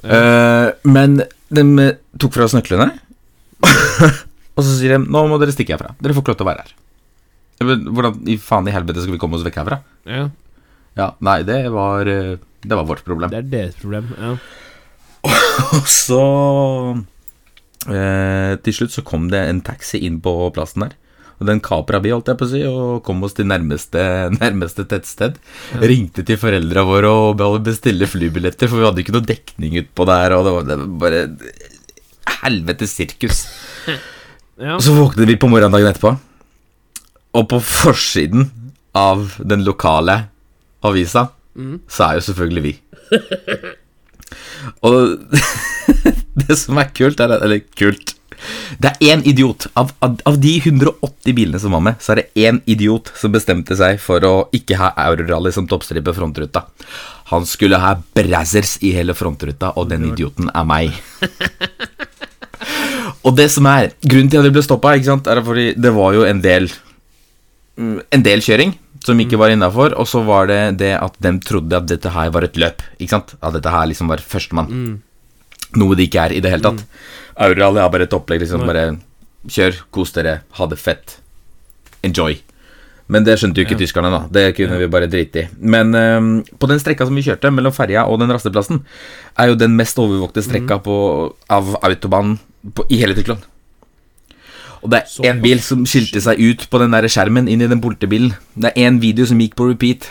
Eh, 0.00 0.70
men 0.88 1.18
de 1.50 1.88
tok 2.22 2.32
fra 2.38 2.46
oss 2.46 2.54
nøklene, 2.56 2.86
og 4.56 4.62
så 4.64 4.70
sier 4.78 4.94
de 4.96 5.02
nå 5.10 5.24
må 5.28 5.36
dere 5.42 5.52
stikke 5.52 5.74
herfra. 5.74 5.92
Dere 6.00 6.14
får 6.16 6.24
ikke 6.24 6.32
lov 6.32 6.38
til 6.40 6.46
å 6.46 6.50
være 6.52 6.64
her. 6.64 6.72
Jeg 7.60 7.80
Hvordan 7.92 8.22
i 8.32 8.38
faen 8.40 8.70
i 8.70 8.72
helvete 8.72 9.02
skal 9.04 9.12
vi 9.16 9.20
komme 9.20 9.36
oss 9.36 9.44
vekk 9.44 9.58
herfra? 9.60 9.80
Ja, 10.08 10.28
Ja, 10.98 11.12
nei, 11.22 11.42
det 11.46 11.62
var 11.72 12.08
eh, 12.10 12.38
Det 12.62 12.76
var 12.76 12.88
vårt 12.88 13.04
problem. 13.06 13.30
det 13.30 13.38
er 13.38 13.50
deres 13.52 13.76
problem. 13.80 14.10
Ja. 14.18 14.34
Og 15.76 15.86
så 15.90 16.22
eh, 17.86 18.56
Til 18.64 18.76
slutt 18.76 18.96
så 18.96 19.04
kom 19.06 19.28
det 19.32 19.42
en 19.46 19.62
taxi 19.64 20.02
inn 20.06 20.18
på 20.24 20.34
plassen 20.56 20.86
der. 20.86 20.96
Og 21.40 21.48
den 21.48 21.62
kapra 21.64 22.02
vi, 22.04 22.10
holdt 22.12 22.28
jeg 22.28 22.36
på 22.36 22.44
å 22.44 22.50
si, 22.50 22.60
og 22.68 22.98
kom 23.06 23.22
oss 23.24 23.32
til 23.38 23.46
nærmeste, 23.48 24.02
nærmeste 24.42 24.84
tettsted. 24.88 25.38
Ringte 25.80 26.24
til 26.28 26.36
foreldra 26.40 26.84
våre 26.84 27.08
og 27.08 27.62
bestille 27.64 28.08
flybilletter, 28.10 28.68
for 28.68 28.82
vi 28.82 28.88
hadde 28.88 29.00
ikke 29.04 29.14
noe 29.16 29.24
dekning 29.24 29.78
utpå 29.80 30.04
der. 30.10 30.36
Og 30.36 30.44
det 30.44 30.52
var, 30.56 30.66
det 30.68 30.78
var 30.82 30.90
bare 31.06 31.22
helvetes 32.42 32.96
sirkus. 32.98 33.44
Ja. 34.60 34.74
Og 34.76 34.82
så 34.84 34.92
våknet 34.92 35.24
vi 35.24 35.38
på 35.40 35.48
morgendagen 35.48 35.88
etterpå, 35.88 36.10
og 37.32 37.44
på 37.48 37.60
forsiden 37.64 38.50
av 38.92 39.38
den 39.40 39.62
lokale 39.64 40.18
avisa, 40.86 41.28
så 41.90 42.06
er 42.06 42.18
jo 42.18 42.26
selvfølgelig 42.30 42.62
vi. 42.64 42.74
Og 44.86 45.18
det 46.40 46.56
som 46.58 46.78
er 46.78 46.90
kult, 46.94 47.20
er 47.20 47.32
Eller 47.40 47.62
kult 47.76 48.14
Det 48.80 48.92
er 48.92 49.12
én 49.12 49.24
idiot. 49.26 49.66
Av, 49.76 49.90
av, 50.04 50.16
av 50.28 50.38
de 50.40 50.52
180 50.60 51.34
bilene 51.36 51.60
som 51.60 51.74
var 51.76 51.82
med, 51.84 51.98
så 52.00 52.14
er 52.14 52.20
det 52.20 52.46
én 52.46 52.60
idiot 52.70 53.10
som 53.18 53.32
bestemte 53.34 53.76
seg 53.76 53.98
for 54.00 54.24
å 54.24 54.34
ikke 54.56 54.78
ha 54.80 54.92
Eurorally 55.08 55.52
som 55.52 55.66
toppstripe 55.68 56.14
frontruta. 56.16 56.64
Han 57.32 57.44
skulle 57.48 57.80
ha 57.82 57.96
Brazzers 58.16 58.78
i 58.86 58.94
hele 58.96 59.16
frontruta, 59.18 59.74
og 59.76 59.90
den 59.90 60.08
idioten 60.12 60.48
er 60.54 60.68
meg. 60.68 60.94
Og 63.26 63.34
det 63.36 63.50
som 63.52 63.66
er 63.68 63.90
Grunnen 64.00 64.30
til 64.32 64.40
at 64.40 64.46
vi 64.46 64.52
ble 64.54 64.62
stoppa, 64.64 64.94
er 64.96 65.42
fordi 65.44 65.72
det 65.76 65.92
var 65.96 66.14
jo 66.16 66.24
en 66.28 66.40
del 66.44 66.68
mm, 67.76 67.98
En 68.16 68.24
del 68.24 68.42
kjøring 68.44 68.74
som 69.04 69.20
ikke 69.22 69.38
var 69.40 69.52
innafor, 69.52 69.94
og 69.96 70.08
så 70.08 70.20
var 70.26 70.50
det 70.50 70.60
det 70.80 70.92
at 70.98 71.14
de 71.24 71.32
trodde 71.44 71.76
at 71.76 71.86
dette 71.88 72.12
her 72.12 72.32
var 72.34 72.44
et 72.44 72.58
løp. 72.60 72.82
Ikke 72.98 73.14
sant? 73.14 73.34
At 73.40 73.56
dette 73.56 73.72
her 73.72 73.88
liksom 73.88 74.10
var 74.12 74.20
førstemann. 74.20 75.00
Noe 75.80 75.96
det 75.96 76.08
ikke 76.08 76.26
er 76.26 76.34
i 76.36 76.42
det 76.44 76.52
hele 76.52 76.66
tatt. 76.66 76.84
Eurorally 77.40 77.80
er 77.80 77.92
bare 77.94 78.08
et 78.08 78.16
opplegg. 78.16 78.42
liksom 78.44 78.66
Bare 78.68 78.98
kjør, 79.48 79.82
kos 79.94 80.12
dere, 80.12 80.40
ha 80.58 80.66
det 80.68 80.78
fett. 80.80 81.16
Enjoy. 82.04 82.36
Men 83.10 83.24
det 83.26 83.38
skjønte 83.40 83.58
jo 83.58 83.66
ikke 83.66 83.78
tyskerne, 83.80 84.10
da. 84.12 84.20
Det 84.30 84.44
kunne 84.54 84.76
vi 84.78 84.86
bare 84.90 85.08
drite 85.10 85.42
i. 85.42 85.46
Men 85.58 85.94
um, 85.94 86.28
på 86.60 86.68
den 86.70 86.78
strekka 86.78 87.08
som 87.08 87.16
vi 87.18 87.24
kjørte, 87.26 87.50
mellom 87.50 87.74
ferja 87.74 88.04
og 88.06 88.20
den 88.22 88.30
rasteplassen, 88.30 88.84
er 89.34 89.50
jo 89.50 89.58
den 89.58 89.74
mest 89.78 89.98
overvåkte 89.98 90.44
strekka 90.46 90.78
på, 90.84 90.98
av 91.50 91.72
autobanen 91.82 92.36
på, 92.76 92.86
i 92.92 93.00
hele 93.00 93.16
Tyskland. 93.18 93.42
Og 94.80 94.92
det 94.92 95.02
er 95.20 95.34
en 95.34 95.42
bil 95.42 95.60
som 95.64 95.84
skilte 95.88 96.22
seg 96.24 96.40
ut 96.40 96.64
på 96.72 96.80
den 96.80 96.94
der 96.94 97.08
skjermen 97.10 97.48
inn 97.52 97.60
i 97.60 97.68
den 97.68 97.82
politibilen. 97.84 98.32
Det 98.56 98.72
er 98.72 98.88
én 98.88 99.00
video 99.02 99.26
som 99.28 99.40
gikk 99.40 99.58
på 99.58 99.68
repeat. 99.68 100.08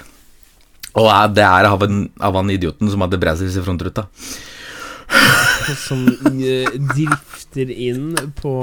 Og 0.97 1.09
det 1.33 1.45
er 1.45 1.69
av, 1.69 1.83
en, 1.85 2.07
av 2.21 2.37
han 2.37 2.49
idioten 2.53 2.89
som 2.91 3.01
hadde 3.05 3.19
Brazils 3.21 3.57
i 3.57 3.63
frontruta. 3.65 4.07
Som 5.87 6.05
drifter 6.93 7.71
inn 7.73 8.13
på 8.37 8.53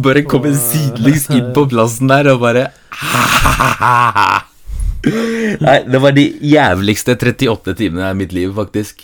bare 0.00 0.22
kommer 0.28 0.54
sidelengs 0.56 1.26
inn 1.32 1.50
på 1.56 1.66
plassen 1.68 2.08
der 2.08 2.30
og 2.32 2.40
bare 2.44 2.68
Nei, 5.02 5.78
det 5.90 6.00
var 6.00 6.14
de 6.16 6.24
jævligste 6.46 7.16
38 7.18 7.74
timene 7.80 8.06
av 8.12 8.16
mitt 8.16 8.32
liv, 8.32 8.52
faktisk. 8.54 9.02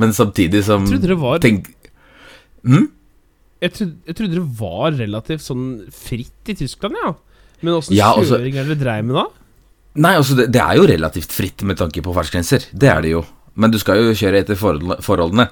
Men 0.00 0.12
samtidig 0.16 0.64
som 0.66 0.84
Jeg 0.84 0.96
trodde 0.96 1.12
det 1.12 1.18
var 1.20 1.40
Tenk 1.44 1.68
hm? 2.66 2.88
Jeg 3.60 3.74
trodde, 3.76 3.96
jeg 4.08 4.16
trodde 4.16 4.38
det 4.38 4.46
var 4.60 4.94
relativt 4.96 5.44
sånn 5.44 5.66
fritt 5.92 6.52
i 6.52 6.56
Tyskland, 6.56 6.96
ja. 7.00 7.12
Men 7.60 7.76
åssen 7.76 7.96
Ja, 7.96 8.14
altså- 8.14 8.38
kjøring 8.38 8.56
er 8.56 8.64
det 8.64 8.78
dere 8.78 8.84
dreiv 8.84 9.04
med 9.04 9.16
da? 9.20 9.26
Nei, 10.00 10.14
altså, 10.16 10.36
det, 10.38 10.52
det 10.54 10.62
er 10.62 10.76
jo 10.78 10.86
relativt 10.86 11.32
fritt 11.34 11.62
med 11.66 11.76
tanke 11.76 12.00
på 12.02 12.14
fartsgrenser. 12.14 12.68
Det 12.72 12.88
er 12.88 13.02
det 13.02 13.10
jo. 13.10 13.24
Men 13.54 13.72
du 13.72 13.78
skal 13.82 13.98
jo 13.98 14.14
kjøre 14.14 14.44
etter 14.44 14.56
forholdene. 14.56 14.96
forholdene. 15.02 15.48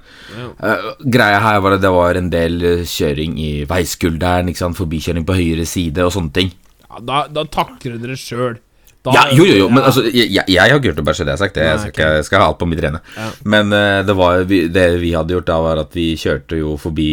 Uh, 0.63 0.95
greia 1.05 1.41
her 1.43 1.59
var 1.61 1.75
at 1.75 1.83
det 1.83 1.91
var 1.91 2.15
en 2.15 2.31
del 2.31 2.63
eh, 2.63 2.85
kjøring 2.87 3.35
i 3.43 3.51
veiskulderen, 3.69 4.49
ikke 4.49 4.63
sant? 4.63 4.79
forbikjøring 4.79 5.27
på 5.27 5.35
høyre 5.35 5.67
side 5.67 6.07
og 6.07 6.15
sånne 6.15 6.33
ting. 6.33 6.53
Ja, 6.87 7.03
da, 7.03 7.27
da 7.27 7.45
takler 7.45 7.99
dere 7.99 8.17
sjøl. 8.17 8.61
Ja, 9.09 9.27
jo, 9.33 9.45
jo, 9.47 9.55
jo, 9.63 9.67
men 9.73 9.83
altså, 9.87 10.03
jeg, 10.05 10.29
jeg, 10.35 10.45
jeg 10.53 10.73
har 10.73 10.81
det, 10.83 11.05
bare 11.05 11.17
så 11.17 11.25
det 11.25 11.33
er 11.33 11.41
sagt. 11.41 11.55
Det, 11.57 11.65
jeg 11.65 11.81
skal, 11.81 11.93
ikke, 11.95 12.09
jeg 12.19 12.25
skal 12.29 12.43
ha 12.43 12.49
alt 12.51 12.59
på 12.61 12.69
mitt 12.69 12.81
rene. 12.85 13.01
Ja. 13.17 13.29
Men 13.45 13.75
uh, 13.75 14.01
det, 14.07 14.17
var, 14.17 14.47
det 14.47 14.87
vi 15.03 15.13
hadde 15.17 15.37
gjort 15.37 15.51
da, 15.51 15.59
var 15.65 15.83
at 15.83 15.95
vi 15.97 16.13
kjørte 16.19 16.61
jo 16.61 16.77
forbi 16.81 17.11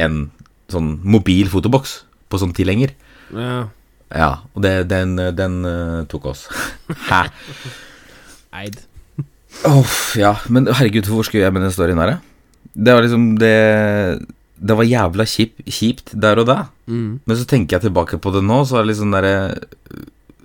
en 0.00 0.28
sånn 0.72 0.96
mobil 1.04 1.50
fotoboks 1.52 2.02
på 2.32 2.40
sånn 2.40 2.54
tilhenger. 2.56 2.94
Ja. 3.34 3.64
Ja, 4.14 4.30
og 4.54 4.62
det, 4.62 4.74
den, 4.90 5.16
den 5.34 5.56
uh, 5.66 6.04
tok 6.10 6.28
oss. 6.30 6.46
Hæ? 7.08 7.24
Eid. 8.54 8.78
Åh, 9.66 9.96
ja, 10.18 10.34
men 10.52 10.68
herregud, 10.70 11.08
hvor 11.10 11.26
skulle 11.26 11.46
jeg 11.46 11.54
med 11.54 11.64
den 11.64 11.74
storyen 11.74 12.00
her. 12.02 12.16
Det 12.74 12.94
var 12.94 13.04
liksom 13.04 13.36
det 13.38 13.54
Det 14.58 14.74
var 14.74 14.86
jævla 14.88 15.26
kjip, 15.28 15.60
kjipt 15.66 16.14
der 16.18 16.40
og 16.42 16.48
da. 16.48 16.58
Mm. 16.86 17.20
Men 17.26 17.38
så 17.38 17.46
tenker 17.48 17.76
jeg 17.76 17.88
tilbake 17.88 18.18
på 18.18 18.32
det 18.34 18.42
nå, 18.46 18.62
så 18.66 18.78
er 18.78 18.84
det 18.84 18.94
liksom 18.94 19.14
derre 19.14 19.34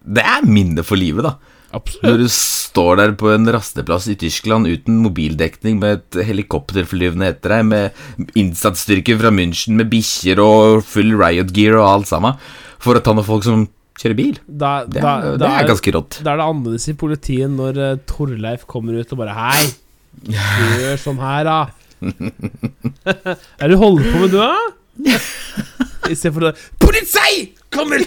Det 0.03 0.25
er 0.25 0.45
minnet 0.49 0.85
for 0.85 0.99
livet, 0.99 1.25
da. 1.25 1.37
Absolutt. 1.75 2.05
Når 2.05 2.21
du 2.23 2.27
står 2.33 2.97
der 2.97 3.11
på 3.19 3.29
en 3.29 3.49
rasteplass 3.53 4.07
i 4.09 4.15
Tyskland 4.17 4.69
uten 4.69 5.01
mobildekning, 5.03 5.77
med 5.81 5.99
et 5.99 6.21
helikopter 6.25 6.87
flyvende 6.89 7.29
etter 7.29 7.53
deg, 7.53 7.67
med 7.69 8.37
innsatsstyrker 8.39 9.19
fra 9.21 9.31
München 9.33 9.77
med 9.77 9.91
bikkjer 9.91 10.41
og 10.41 10.81
full 10.87 11.13
riot 11.19 11.53
gear 11.55 11.77
og 11.77 11.89
alt 11.89 12.09
sammen, 12.09 12.39
for 12.81 12.97
å 12.97 13.03
ta 13.05 13.13
noen 13.13 13.27
folk 13.27 13.45
som 13.45 13.67
kjører 13.99 14.17
bil. 14.17 14.39
Da, 14.47 14.71
Det 14.87 15.03
da, 15.03 15.13
da, 15.21 15.35
det 15.43 15.51
er 15.51 15.69
ganske 15.69 15.93
rått. 15.93 16.21
Da 16.25 16.33
er 16.33 16.41
det 16.41 16.47
annerledes 16.49 16.89
i 16.89 16.97
politiet 16.97 17.53
når 17.53 17.81
uh, 17.83 17.91
Torleif 18.09 18.65
kommer 18.69 18.97
ut 18.97 19.13
og 19.13 19.21
bare 19.21 19.37
Hei, 19.37 19.67
gjør 20.33 21.03
sånn 21.05 21.21
her, 21.21 21.45
da. 21.45 21.59
er 23.59 23.67
det 23.67 23.73
du 23.75 23.81
holder 23.81 24.09
på 24.09 24.23
med, 24.23 24.33
du, 24.33 24.39
da? 24.41 25.19
I 26.09 26.15
stedet 26.17 26.33
for 26.33 26.49
å 26.49 26.55
Politi! 26.81 27.51
Kommer! 27.69 28.01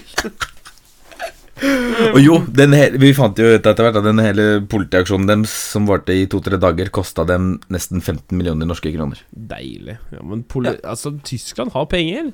Og 2.12 2.18
jo, 2.22 2.38
den 2.54 2.74
he 2.76 2.86
vi 3.00 3.12
fant 3.16 3.38
jo 3.38 3.52
ut 3.54 3.66
etter 3.66 3.86
hvert 3.86 3.98
at 4.00 4.06
den 4.06 4.22
hele 4.22 4.46
politiaksjonen 4.70 5.28
deres, 5.30 5.52
som 5.72 5.86
varte 5.88 6.14
i 6.16 6.24
to-tre 6.30 6.58
dager, 6.60 6.90
kosta 6.94 7.26
dem 7.28 7.54
nesten 7.72 8.02
15 8.02 8.34
millioner 8.38 8.68
norske 8.68 8.92
kroner. 8.94 9.20
Deilig. 9.30 9.98
Ja, 10.14 10.22
men 10.26 10.42
poli 10.48 10.74
altså, 10.80 11.14
Tyskland 11.26 11.74
har 11.76 11.86
penger. 11.90 12.32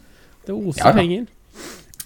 Det 0.48 0.56
oser 0.56 0.80
Ja, 0.82 0.92
ja. 0.92 0.96
penger. 0.96 1.26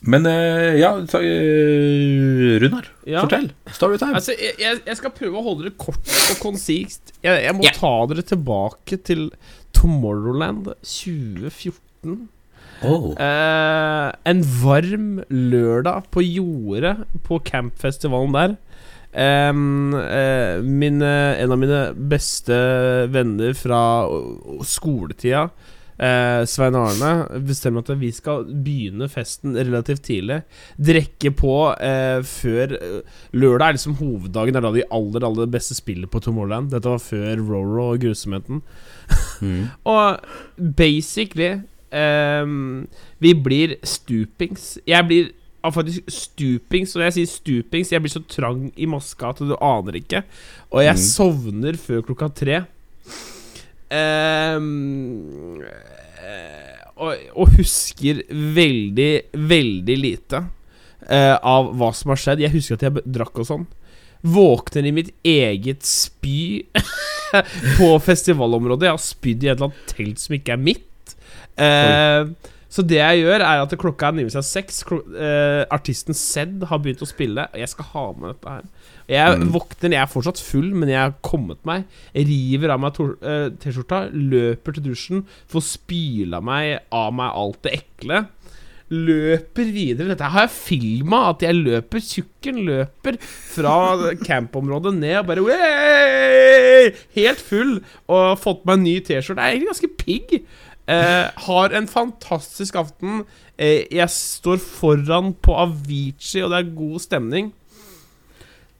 Men 0.02 0.26
uh, 0.26 0.74
ja, 0.74 0.90
så, 1.06 1.20
uh, 1.22 2.60
Runar, 2.62 2.88
Ja. 3.06 3.22
fortell. 3.22 3.52
Storytime. 3.70 4.16
Altså, 4.18 4.34
jeg, 4.34 4.80
jeg 4.86 4.98
skal 4.98 5.14
prøve 5.14 5.38
å 5.38 5.44
holde 5.46 5.68
det 5.68 5.76
kort 5.78 6.02
og 6.02 6.40
konsist. 6.42 7.14
Jeg, 7.22 7.44
jeg 7.44 7.54
må 7.54 7.62
yeah. 7.62 7.76
ta 7.78 7.92
dere 8.10 8.26
tilbake 8.26 8.98
til 9.06 9.28
Tomorrowland 9.78 10.72
2014. 10.82 12.26
oh. 12.84 13.12
Eh, 13.16 14.08
en 14.28 14.42
varm 14.62 15.08
lørdag 15.28 16.08
på 16.14 16.24
jordet 16.24 16.96
på 17.26 17.40
campfestivalen 17.46 18.36
der. 18.36 18.56
Eh, 19.12 19.52
mine, 20.64 21.12
en 21.36 21.52
av 21.52 21.60
mine 21.60 21.82
beste 22.14 22.56
venner 23.12 23.54
fra 23.58 23.82
skoletida, 24.64 25.50
eh, 26.02 26.42
Svein 26.48 26.76
Arne, 26.78 27.12
bestemmer 27.46 27.84
at 27.84 27.92
vi 28.00 28.10
skal 28.14 28.46
begynne 28.64 29.08
festen 29.12 29.56
relativt 29.58 30.04
tidlig. 30.08 30.42
Drikke 30.80 31.32
på 31.38 31.56
eh, 31.76 32.20
før 32.26 32.76
eh, 32.78 33.18
Lørdag 33.36 33.68
er 33.68 33.78
liksom 33.78 33.98
hoveddagen. 34.00 34.54
Det 34.54 34.62
er 34.62 34.66
da 34.68 34.72
de 34.74 34.86
aller 34.90 35.26
aller 35.28 35.52
beste 35.52 35.76
spiller 35.78 36.10
på 36.10 36.22
Tomorrowland. 36.24 36.72
Dette 36.72 36.90
var 36.90 37.02
før 37.02 37.42
Roro 37.42 37.90
og 37.92 38.00
grusomheten. 38.02 38.62
Mm. 39.42 39.68
Og 39.92 40.18
basically 40.78 41.60
ehm, 41.92 42.86
Vi 43.20 43.34
blir 43.34 43.76
stupings. 43.86 44.78
Jeg 44.88 45.06
blir 45.08 45.30
faktisk 45.62 46.08
stupings. 46.10 46.96
Og 46.96 47.00
når 47.00 47.06
jeg 47.10 47.16
sier 47.20 47.30
stupings, 47.30 47.92
jeg 47.92 48.02
blir 48.02 48.10
så 48.10 48.22
trang 48.26 48.72
i 48.76 48.86
maska 48.90 49.28
at 49.30 49.38
du 49.46 49.54
aner 49.60 50.00
ikke. 50.00 50.24
Og 50.72 50.82
jeg 50.82 50.96
Mm. 50.96 51.04
sovner 51.06 51.78
før 51.78 52.02
klokka 52.02 52.28
tre. 52.34 52.64
Eh, 53.92 54.58
og, 57.02 57.22
og 57.36 57.54
husker 57.58 58.22
veldig, 58.30 59.12
veldig 59.34 59.96
lite 59.98 60.42
uh, 61.10 61.36
av 61.42 61.72
hva 61.78 61.90
som 61.96 62.12
har 62.12 62.20
skjedd. 62.20 62.42
Jeg 62.44 62.54
husker 62.54 62.78
at 62.78 62.84
jeg 62.86 63.02
drakk 63.16 63.40
og 63.42 63.48
sånn. 63.48 63.66
Våkner 64.22 64.86
i 64.86 64.92
mitt 64.94 65.10
eget 65.26 65.82
spy 65.88 66.62
på 67.78 67.88
festivalområdet. 68.04 68.86
Jeg 68.86 68.94
har 68.94 69.02
spydd 69.02 69.42
i 69.46 69.50
et 69.50 69.56
eller 69.56 69.70
annet 69.72 69.94
telt 69.96 70.22
som 70.22 70.36
ikke 70.38 70.54
er 70.54 70.62
mitt. 70.62 70.86
Eh, 71.60 72.28
så 72.72 72.80
det 72.88 72.96
jeg 72.96 73.24
gjør, 73.26 73.42
er 73.44 73.60
at 73.66 73.74
klokka 73.76 74.08
er 74.08 74.14
nærmer 74.16 74.32
seg 74.32 74.46
seks. 74.48 74.78
Eh, 74.88 75.64
artisten 75.74 76.16
Zed 76.16 76.62
har 76.70 76.78
begynt 76.80 77.02
å 77.04 77.08
spille, 77.10 77.44
og 77.52 77.58
jeg 77.60 77.68
skal 77.68 77.84
ha 77.92 78.04
med 78.16 78.32
dette 78.32 78.48
her. 78.54 78.62
Jeg 79.12 79.38
Mm. 79.42 79.50
våkner, 79.52 79.90
jeg 79.92 80.00
er 80.00 80.06
fortsatt 80.08 80.40
full, 80.40 80.70
men 80.72 80.88
jeg 80.88 80.96
har 80.96 81.12
kommet 81.22 81.58
meg. 81.68 81.84
Jeg 82.14 82.26
river 82.30 82.70
av 82.72 82.80
meg 82.80 82.92
eh, 83.20 83.50
T-skjorta, 83.60 84.08
løper 84.14 84.72
til 84.78 84.82
dusjen, 84.84 85.26
får 85.52 85.62
spyla 85.68 86.40
meg 86.40 86.78
av 86.90 87.12
meg 87.12 87.30
alt 87.34 87.60
det 87.62 87.82
ekle. 87.82 88.22
Løper 88.92 89.68
videre. 89.72 90.08
Dette 90.12 90.28
har 90.28 90.46
jeg 90.46 90.52
filma, 90.52 91.30
at 91.30 91.40
jeg 91.40 91.54
løper. 91.56 92.00
Tjukken 92.04 92.58
løper 92.66 93.16
fra 93.20 94.12
campområdet 94.24 94.92
ned 94.98 95.16
og 95.22 95.26
bare 95.30 95.44
Way! 95.44 96.92
Helt 97.16 97.40
full. 97.40 97.78
Og 98.12 98.38
fått 98.42 98.64
meg 98.68 98.78
en 98.78 98.84
ny 98.84 98.96
T-skjorte. 99.00 99.40
Jeg 99.40 99.48
er 99.48 99.56
egentlig 99.56 99.72
ganske 99.72 99.92
pigg. 100.02 100.46
Eh, 100.92 101.26
har 101.46 101.74
en 101.76 101.88
fantastisk 101.88 102.76
aften. 102.80 103.24
Eh, 103.56 103.86
jeg 103.92 104.08
står 104.12 104.60
foran 104.60 105.32
på 105.34 105.56
Avicii, 105.56 106.42
og 106.44 106.52
det 106.52 106.58
er 106.60 106.74
god 106.76 107.02
stemning. 107.04 107.52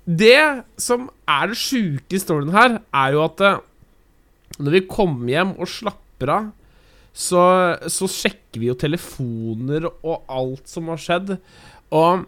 Det 0.05 0.65
som 0.83 1.07
er 1.31 1.53
det 1.53 1.61
sjuke 1.61 2.17
i 2.17 2.21
storyen 2.21 2.53
her, 2.55 2.81
er 2.93 3.15
jo 3.15 3.23
at 3.25 3.45
eh, 3.47 3.61
når 4.59 4.77
vi 4.77 4.83
kommer 4.91 5.31
hjem 5.33 5.55
og 5.57 5.71
slapper 5.71 6.35
av, 6.35 6.51
så, 7.13 7.43
så 7.93 8.09
sjekker 8.09 8.61
vi 8.61 8.71
jo 8.71 8.77
telefoner 8.81 9.87
og 9.91 10.25
alt 10.33 10.69
som 10.69 10.89
har 10.93 11.01
skjedd. 11.01 11.35
Og 11.93 12.25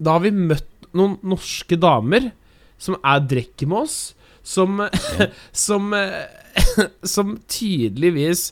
da 0.00 0.16
har 0.16 0.24
vi 0.24 0.32
møtt 0.34 0.68
noen 0.96 1.18
norske 1.24 1.76
damer 1.80 2.30
som 2.80 2.96
er 2.98 3.24
drikker 3.28 3.68
med 3.70 3.84
oss, 3.84 3.98
som 4.42 4.80
som, 5.64 5.92
eh, 5.94 6.88
som 7.14 7.36
tydeligvis 7.46 8.50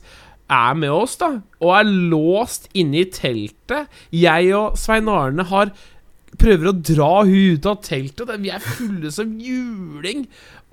er 0.50 0.74
med 0.78 0.90
oss, 0.94 1.16
da, 1.20 1.36
og 1.62 1.72
er 1.78 1.94
låst 2.12 2.68
inne 2.74 3.04
i 3.04 3.08
teltet. 3.14 3.88
Jeg 4.14 4.52
og 4.58 4.78
Svein 4.80 5.10
Arne 5.10 5.46
har 5.50 5.72
prøver 6.40 6.70
å 6.70 6.76
dra 6.76 7.10
hun 7.26 7.56
ut 7.56 7.68
av 7.68 7.80
teltet. 7.84 8.30
Vi 8.40 8.52
er 8.52 8.62
fulle 8.62 9.10
som 9.14 9.32
juling. 9.42 10.26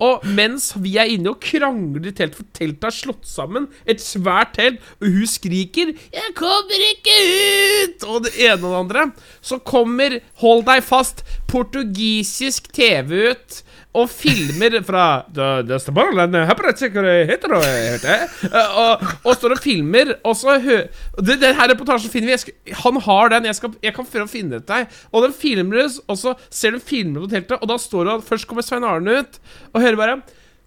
Og 0.04 0.22
mens 0.30 0.70
vi 0.78 0.94
er 1.00 1.10
inne 1.10 1.32
og 1.32 1.42
krangler 1.42 2.06
i 2.06 2.12
teltet, 2.14 2.38
for 2.38 2.50
teltet 2.54 2.86
er 2.86 2.94
slått 2.94 3.26
sammen, 3.26 3.66
et 3.82 4.02
svært 4.02 4.54
telt, 4.54 4.78
og 5.02 5.08
hun 5.10 5.26
skriker 5.26 5.90
'Jeg 5.90 6.34
kommer 6.38 6.84
ikke 6.92 7.16
ut!' 7.26 8.06
og 8.06 8.24
det 8.24 8.34
ene 8.38 8.62
og 8.62 8.70
det 8.70 8.78
andre, 8.78 9.12
så 9.42 9.58
kommer, 9.58 10.20
hold 10.38 10.64
deg 10.66 10.84
fast, 10.84 11.24
portugisisk 11.48 12.70
TV 12.72 13.34
ut. 13.34 13.62
Og 13.96 14.04
filmer 14.12 14.74
fra 14.84 15.04
«Da- 15.32 15.62
da 15.64 15.78
står 15.80 15.94
bare 15.96 16.26
den 16.28 16.44
her 16.46 16.54
på 16.54 16.62
rett 16.66 16.78
sikker 16.78 17.06
heter 17.26 17.48
det, 17.54 17.60
hørte. 17.64 18.16
Eh, 18.52 18.76
og, 18.78 19.04
og 19.24 19.34
står 19.34 19.54
og 19.56 19.62
filmer, 19.64 20.12
og 20.28 20.36
så 20.36 20.58
hø... 20.60 20.76
det- 21.24 21.38
Den 21.40 21.56
her 21.56 21.68
reportasjen 21.72 22.12
finner 22.12 22.28
vi. 22.34 22.36
Skal, 22.38 22.54
han 22.84 23.00
har 23.08 23.28
den. 23.32 23.48
Jeg, 23.48 23.56
skal, 23.56 23.72
jeg 23.82 23.94
kan 23.96 24.04
prøve 24.06 24.26
å 24.28 24.30
finne 24.30 24.60
ut 24.60 24.66
deg. 24.68 24.86
Og 25.10 25.24
den 25.24 25.32
filmes, 25.34 25.96
og 26.06 26.18
så 26.20 26.34
ser 26.52 26.76
du 26.76 26.80
filmer 26.84 27.24
på 27.24 27.30
teltet, 27.32 27.56
og 27.62 27.68
da 27.72 27.78
står 27.80 28.04
det 28.12 28.18
først 28.28 28.46
kommer 28.50 28.62
Svein 28.66 28.84
Arne 28.86 29.22
ut, 29.24 29.40
og 29.72 29.80
hører 29.82 29.96
bare 30.04 30.18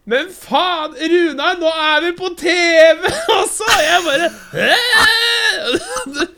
men 0.10 0.32
faen, 0.34 0.96
Runa, 0.98 1.52
nå 1.62 1.70
er 1.78 2.00
vi 2.08 2.10
på 2.18 2.32
TV! 2.34 3.04
Og 3.38 3.44
så 3.54 3.68
jeg 3.78 4.00
bare 4.08 4.30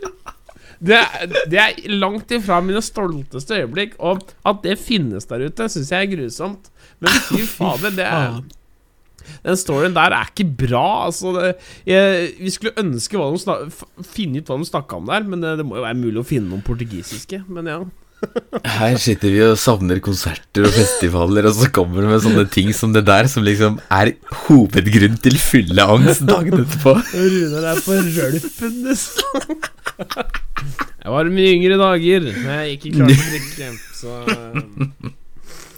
det, 0.83 0.97
er- 0.99 1.31
det 1.47 1.59
er 1.61 1.77
langt 1.95 2.31
ifra 2.35 2.57
mine 2.59 2.81
stolteste 2.83 3.61
øyeblikk, 3.61 3.95
og 4.03 4.19
at 4.51 4.59
det 4.65 4.75
finnes 4.83 5.25
der 5.31 5.45
ute, 5.47 5.69
syns 5.71 5.93
jeg 5.95 6.03
er 6.09 6.11
grusomt. 6.11 6.67
Men 7.03 7.23
fy 7.29 7.45
fader, 7.49 7.95
det 7.95 8.05
er 8.07 8.37
Den 9.43 9.59
storyen 9.59 9.95
der 9.95 10.15
er 10.15 10.31
ikke 10.31 10.47
bra. 10.65 10.85
Altså, 11.07 11.33
det, 11.37 11.51
jeg, 11.87 12.29
vi 12.39 12.53
skulle 12.53 12.75
ønske 12.79 13.19
hva 13.19 13.31
de 13.31 13.41
snak, 13.43 13.83
finne 14.07 14.41
ut 14.41 14.51
hva 14.51 14.59
de 14.59 14.69
snakka 14.71 14.99
om 14.99 15.11
der, 15.11 15.27
men 15.27 15.43
det, 15.43 15.57
det 15.61 15.67
må 15.67 15.79
jo 15.79 15.85
være 15.85 15.99
mulig 15.99 16.23
å 16.23 16.27
finne 16.27 16.51
noen 16.51 16.65
portugisiske. 16.65 17.43
Men 17.51 17.69
ja. 17.71 17.81
Her 18.63 18.95
sitter 19.01 19.33
vi 19.33 19.41
og 19.43 19.57
savner 19.59 19.99
konserter 20.03 20.67
og 20.67 20.75
festivaler, 20.75 21.47
og 21.49 21.57
så 21.57 21.67
kommer 21.75 22.03
det 22.05 22.11
med 22.11 22.21
sånne 22.23 22.45
ting 22.51 22.69
som 22.75 22.93
det 22.95 23.03
der, 23.07 23.27
som 23.31 23.43
liksom 23.43 23.79
er 23.91 24.13
hovedgrunn 24.45 25.17
til 25.23 25.35
fylleangst 25.41 26.23
dagen 26.29 26.61
etterpå. 26.61 26.95
Runar 27.11 27.67
er 27.73 27.81
på 27.83 27.97
rølpen, 27.99 28.77
nesten. 28.85 29.57
Jeg 31.03 31.11
var 31.17 31.33
mye 31.35 31.57
yngre 31.57 31.79
dager, 31.81 32.29
men 32.31 32.53
jeg 32.61 32.77
ikke 32.77 32.93
klarte 32.95 33.19
å 33.19 33.33
drikke, 33.33 33.73
så. 33.99 35.13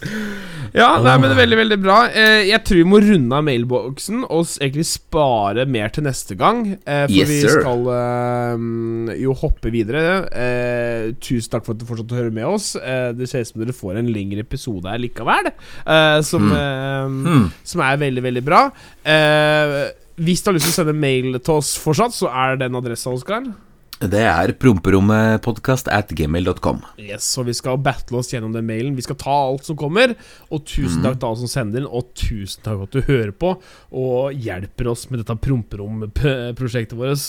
Ja, 0.76 0.98
nei, 1.00 1.14
men 1.22 1.32
veldig, 1.38 1.56
veldig 1.56 1.76
bra. 1.80 1.94
Eh, 2.12 2.42
jeg 2.50 2.58
tror 2.66 2.76
vi 2.82 2.84
må 2.90 2.98
runde 3.00 3.32
av 3.32 3.44
mailboksen 3.46 4.26
og 4.26 4.42
egentlig 4.58 4.84
spare 4.90 5.64
mer 5.72 5.88
til 5.94 6.04
neste 6.04 6.36
gang. 6.36 6.74
Eh, 6.84 7.06
for 7.06 7.14
Yes, 7.16 7.30
vi 7.30 7.38
skal 7.54 7.86
eh, 7.94 9.14
jo 9.22 9.32
hoppe 9.40 9.72
videre. 9.72 10.18
Eh, 10.36 11.06
tusen 11.22 11.54
takk 11.54 11.64
for 11.64 11.72
at 11.72 11.80
du 11.80 11.86
fortsatte 11.88 12.12
å 12.12 12.20
høre 12.20 12.34
med 12.36 12.44
oss. 12.50 12.74
Eh, 12.76 13.08
det 13.16 13.30
ser 13.30 13.46
ut 13.46 13.52
som 13.54 13.62
dere 13.62 13.76
får 13.78 14.02
en 14.02 14.10
lengre 14.12 14.44
episode 14.44 14.90
her 14.90 15.00
likevel, 15.00 15.48
eh, 15.48 16.20
som, 16.28 16.50
eh, 16.52 17.06
Hmm. 17.06 17.46
som 17.64 17.80
er 17.86 17.96
veldig, 18.04 18.26
veldig 18.28 18.44
bra. 18.44 18.66
Eh, 19.06 19.78
hvis 20.20 20.42
du 20.44 20.50
har 20.50 20.58
lyst 20.58 20.68
til 20.68 20.74
å 20.74 20.80
sende 20.82 20.98
mail 20.98 21.38
til 21.38 21.54
oss 21.56 21.72
fortsatt, 21.80 22.12
så 22.12 22.28
er 22.28 22.56
det 22.56 22.66
den 22.66 22.76
adressa, 22.76 23.08
Oskar. 23.16 23.48
Det 23.96 24.20
er 24.28 24.50
promperommepodkast 24.60 25.88
at 25.88 26.10
gmail.com. 26.12 26.82
Yes, 27.00 27.30
og 27.40 27.46
vi 27.48 27.54
skal 27.56 27.78
battle 27.80 28.18
oss 28.20 28.28
gjennom 28.34 28.52
den 28.52 28.66
mailen. 28.68 28.92
Vi 28.98 29.04
skal 29.06 29.16
ta 29.16 29.32
alt 29.46 29.64
som 29.64 29.78
kommer. 29.80 30.12
Og 30.52 30.66
tusen 30.68 31.00
takk 31.04 31.16
til 31.16 31.30
alle 31.30 31.40
som 31.46 31.48
sender 31.52 31.80
den, 31.80 31.88
og 31.88 32.10
tusen 32.18 32.60
takk 32.66 32.76
for 32.82 32.90
at 32.90 32.96
du 32.98 33.08
hører 33.08 33.32
på 33.32 33.54
og 33.96 34.36
hjelper 34.36 34.90
oss 34.92 35.06
med 35.08 35.22
dette 35.22 35.38
promperom-prosjektet 35.46 36.98
vårt. 36.98 37.24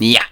Ja. 0.00 0.24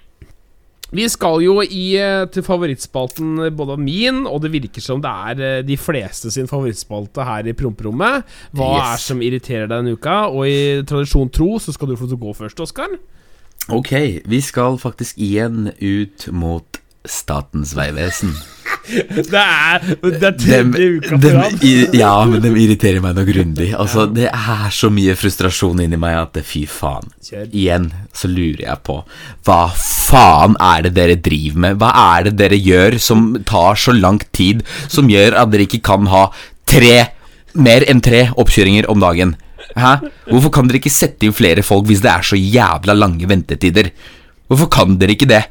Vi 0.88 1.04
skal 1.12 1.42
jo 1.44 1.58
i, 1.60 1.98
eh, 2.00 2.24
til 2.32 2.40
favorittspalten 2.46 3.44
eh, 3.44 3.50
både 3.52 3.76
min, 3.76 4.22
og 4.24 4.40
det 4.40 4.54
virker 4.54 4.80
som 4.80 5.02
det 5.04 5.10
er 5.12 5.42
eh, 5.44 5.62
de 5.68 5.76
fleste 5.76 6.30
sin 6.32 6.48
favorittspalte 6.48 7.26
her 7.28 7.44
i 7.44 7.52
promperommet. 7.52 8.24
Hva 8.56 8.70
Yes. 8.78 8.86
er 8.94 9.02
som 9.04 9.20
irriterer 9.20 9.68
deg 9.68 9.82
denne 9.84 9.98
uka? 10.00 10.16
Og 10.32 10.48
i 10.48 10.80
tradisjon 10.88 11.28
tro 11.28 11.58
så 11.60 11.76
skal 11.76 11.92
du 11.92 11.96
få 12.00 12.08
gå 12.16 12.32
først, 12.32 12.64
Oskar. 12.64 12.96
Ok, 13.68 13.92
vi 14.24 14.40
skal 14.44 14.78
faktisk 14.80 15.18
igjen 15.20 15.72
ut 15.78 16.28
mot 16.32 16.78
Statens 17.08 17.74
vegvesen. 17.76 18.32
Det 18.88 19.36
er, 19.36 19.82
det 20.00 20.24
er 20.24 20.36
tredje 20.40 20.84
uka 20.96 21.16
på 21.20 21.30
rad. 21.34 21.64
ja, 21.92 22.12
men 22.24 22.40
de 22.40 22.48
irriterer 22.56 23.02
meg 23.04 23.18
noe 23.18 23.26
grundig. 23.28 23.66
Altså, 23.76 24.06
Det 24.08 24.30
er 24.30 24.70
så 24.72 24.88
mye 24.92 25.12
frustrasjon 25.18 25.82
inni 25.84 25.98
meg 26.00 26.16
at 26.16 26.38
fy 26.48 26.62
faen. 26.64 27.10
Igjen 27.52 27.90
så 28.16 28.30
lurer 28.32 28.62
jeg 28.64 28.80
på 28.88 28.96
Hva 29.44 29.58
faen 29.76 30.56
er 30.64 30.86
det 30.86 30.94
dere 30.96 31.18
driver 31.20 31.60
med? 31.66 31.76
Hva 31.82 31.90
er 32.16 32.30
det 32.30 32.38
dere 32.40 32.56
gjør 32.56 32.96
som 33.02 33.26
tar 33.44 33.76
så 33.76 33.92
lang 33.92 34.22
tid, 34.32 34.64
som 34.88 35.12
gjør 35.12 35.36
at 35.42 35.52
dere 35.52 35.68
ikke 35.68 35.82
kan 35.90 36.08
ha 36.08 36.30
tre, 36.68 37.10
mer 37.60 37.84
enn 37.92 38.00
tre 38.04 38.30
oppkjøringer 38.40 38.88
om 38.88 39.04
dagen? 39.04 39.36
Hæ? 39.76 39.92
Hvorfor 40.30 40.50
kan 40.54 40.68
dere 40.68 40.78
ikke 40.80 40.90
sette 40.92 41.26
inn 41.28 41.34
flere 41.36 41.62
folk 41.66 41.86
hvis 41.90 42.00
det 42.04 42.10
er 42.10 42.22
så 42.26 42.38
jævla 42.38 42.94
lange 42.96 43.28
ventetider? 43.28 43.90
Hvorfor 44.48 44.70
kan 44.72 44.96
dere 45.00 45.12
ikke 45.16 45.28
det? 45.28 45.42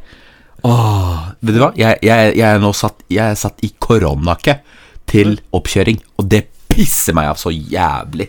Åh, 0.66 1.28
vet 1.46 1.54
du 1.56 1.62
hva? 1.62 1.72
Jeg, 1.78 2.00
jeg, 2.02 2.32
jeg 2.40 2.48
er 2.56 2.60
nå 2.64 2.72
satt, 2.76 3.04
jeg 3.14 3.22
er 3.32 3.38
satt 3.38 3.62
i 3.64 3.70
koronakø 3.80 4.56
til 5.08 5.38
oppkjøring, 5.56 6.00
og 6.20 6.28
det 6.34 6.48
pisser 6.68 7.14
meg 7.16 7.30
av 7.30 7.38
så 7.40 7.52
jævlig. 7.54 8.28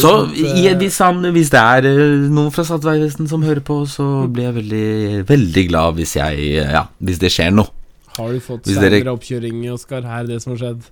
Så 0.00 0.10
i- 0.36 0.72
hvis, 0.78 0.98
han, 1.02 1.20
hvis 1.34 1.50
det 1.52 1.60
er 1.60 1.86
eh, 1.88 2.26
noen 2.32 2.50
fra 2.54 2.64
Statens 2.66 2.88
vegvesen 2.88 3.28
som 3.30 3.42
hører 3.46 3.62
på, 3.64 3.78
så 3.88 4.26
blir 4.32 4.48
jeg 4.50 4.56
veldig, 4.58 5.22
veldig 5.28 5.64
glad 5.70 5.94
hvis 6.00 6.16
jeg 6.18 6.50
Ja, 6.60 6.84
hvis 7.02 7.18
det 7.22 7.30
skjer 7.32 7.52
noe. 7.54 7.70
Har 8.18 8.28
du 8.34 8.40
fått 8.44 8.66
seinere 8.68 8.98
dere- 9.00 9.14
oppkjøring, 9.16 9.62
Oskar? 9.72 10.04
Er 10.04 10.26
det 10.26 10.34
det 10.36 10.42
som 10.44 10.52
har 10.52 10.60
skjedd? 10.60 10.82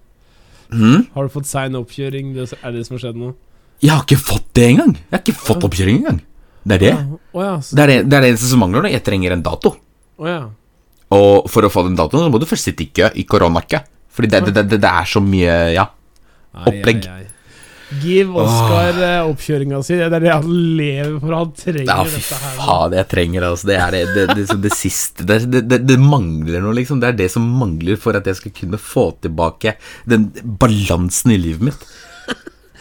Hmm? 0.72 1.06
Har 1.14 1.26
du 1.28 1.32
fått 1.34 1.46
sein 1.50 1.74
oppkjøring? 1.76 2.32
Er 2.38 2.72
det 2.72 2.86
som 2.86 2.96
har 2.96 3.02
skjedd 3.04 3.18
nå? 3.20 3.34
Jeg 3.80 3.92
har 3.94 4.02
ikke 4.04 4.20
fått 4.20 4.48
det 4.58 4.66
engang! 4.74 4.94
Jeg 4.98 5.14
har 5.16 5.22
ikke 5.24 5.38
fått 5.40 5.64
oppkjøring 5.68 6.02
engang. 6.02 6.18
Det 6.68 6.76
er 6.76 6.82
det. 6.84 6.94
Oh, 7.32 7.40
ja. 7.44 7.54
Det 7.60 7.84
er 7.84 7.92
det, 7.92 7.98
det 8.10 8.18
er 8.18 8.26
det 8.26 8.32
eneste 8.34 8.50
som 8.50 8.60
mangler 8.60 8.84
nå. 8.84 8.90
Jeg 8.92 9.04
trenger 9.06 9.32
en 9.36 9.44
dato. 9.46 9.72
Oh, 10.20 10.28
ja. 10.28 10.42
Og 11.16 11.48
for 11.50 11.66
å 11.66 11.72
få 11.72 11.86
den 11.88 11.96
datoen, 11.98 12.26
så 12.26 12.32
må 12.32 12.38
du 12.42 12.46
først 12.46 12.68
sitte 12.68 12.84
i 12.84 12.90
kø, 12.94 13.08
i 13.18 13.24
koronakø. 13.26 13.80
Fordi 14.14 14.28
det, 14.30 14.42
det, 14.50 14.66
det, 14.68 14.80
det 14.82 14.90
er 14.90 15.08
så 15.08 15.22
mye 15.24 15.56
Ja. 15.74 15.88
Opplegg. 16.66 17.04
ai, 17.06 17.22
ai. 17.22 17.26
Give 18.02 18.36
Oskar 18.38 18.98
oh. 19.00 19.30
oppkjøringa 19.32 19.80
si. 19.86 19.96
Det 19.98 20.06
er 20.06 20.22
det 20.22 20.30
han 20.30 20.50
lever 20.78 21.16
for. 21.22 21.34
Han 21.34 21.54
trenger 21.58 21.88
Ja, 21.88 22.04
fy 22.04 22.20
dette 22.20 22.38
her. 22.42 22.52
faen, 22.60 22.94
jeg 23.00 23.08
trenger 23.10 23.40
det. 23.42 23.48
Altså. 23.54 23.70
Det 23.70 23.78
er 23.80 23.96
det, 23.96 24.02
det, 24.14 24.26
det, 24.30 24.44
det, 24.50 24.58
det 24.66 24.72
siste 24.76 25.26
det, 25.26 25.40
det, 25.50 25.64
det, 25.72 25.80
det 25.88 25.98
mangler 26.02 26.62
noe, 26.62 26.76
liksom. 26.78 27.00
Det 27.02 27.10
er 27.10 27.18
det 27.24 27.30
som 27.32 27.48
mangler 27.58 27.98
for 27.98 28.18
at 28.18 28.28
jeg 28.30 28.38
skal 28.38 28.54
kunne 28.60 28.78
få 28.82 29.08
tilbake 29.24 29.74
den 30.10 30.28
balansen 30.60 31.34
i 31.34 31.40
livet 31.40 31.70
mitt. 31.70 31.88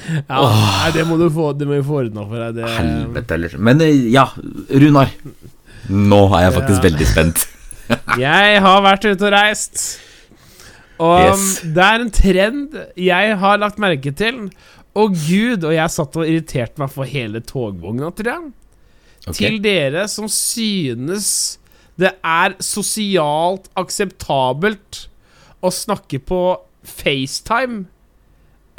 Ja, 0.08 0.40
nei, 0.42 0.92
det 0.96 1.04
må 1.10 1.18
du 1.20 1.26
få 1.34 1.50
Det 1.60 1.68
må 1.68 1.76
vi 1.76 1.84
få 1.86 1.98
ordna 2.06 2.24
for 2.30 2.40
deg. 2.40 2.56
Det, 2.60 2.68
Helvete 2.78 3.36
heller. 3.36 3.56
Men 3.70 3.82
eh, 3.86 4.06
ja, 4.14 4.26
Runar. 4.72 5.12
Nå 5.90 6.20
er 6.38 6.46
jeg 6.48 6.54
faktisk 6.60 6.78
Ja. 6.84 6.86
veldig 6.90 7.08
spent. 7.10 7.48
Jeg 8.22 8.60
har 8.62 8.84
vært 8.86 9.06
ute 9.10 9.26
og 9.26 9.34
reist. 9.34 9.84
Og 11.02 11.16
Yes. 11.26 11.46
det 11.64 11.84
er 11.86 12.04
en 12.04 12.12
trend 12.12 12.76
jeg 13.00 13.38
har 13.42 13.58
lagt 13.62 13.80
merke 13.82 14.12
til. 14.14 14.50
Og 15.00 15.14
gud, 15.16 15.64
og 15.64 15.72
jeg 15.74 15.90
satt 15.94 16.18
og 16.20 16.28
irriterte 16.28 16.82
meg 16.82 16.90
for 16.92 17.08
hele 17.08 17.40
togvogna, 17.46 18.10
tror 18.14 18.30
jeg. 18.34 18.50
Okay. 19.30 19.38
Til 19.40 19.58
dere 19.64 20.08
som 20.12 20.28
synes 20.32 21.58
det 22.00 22.12
er 22.24 22.54
sosialt 22.64 23.68
akseptabelt 23.80 25.06
å 25.66 25.72
snakke 25.74 26.20
på 26.24 26.42
FaceTime 26.88 27.86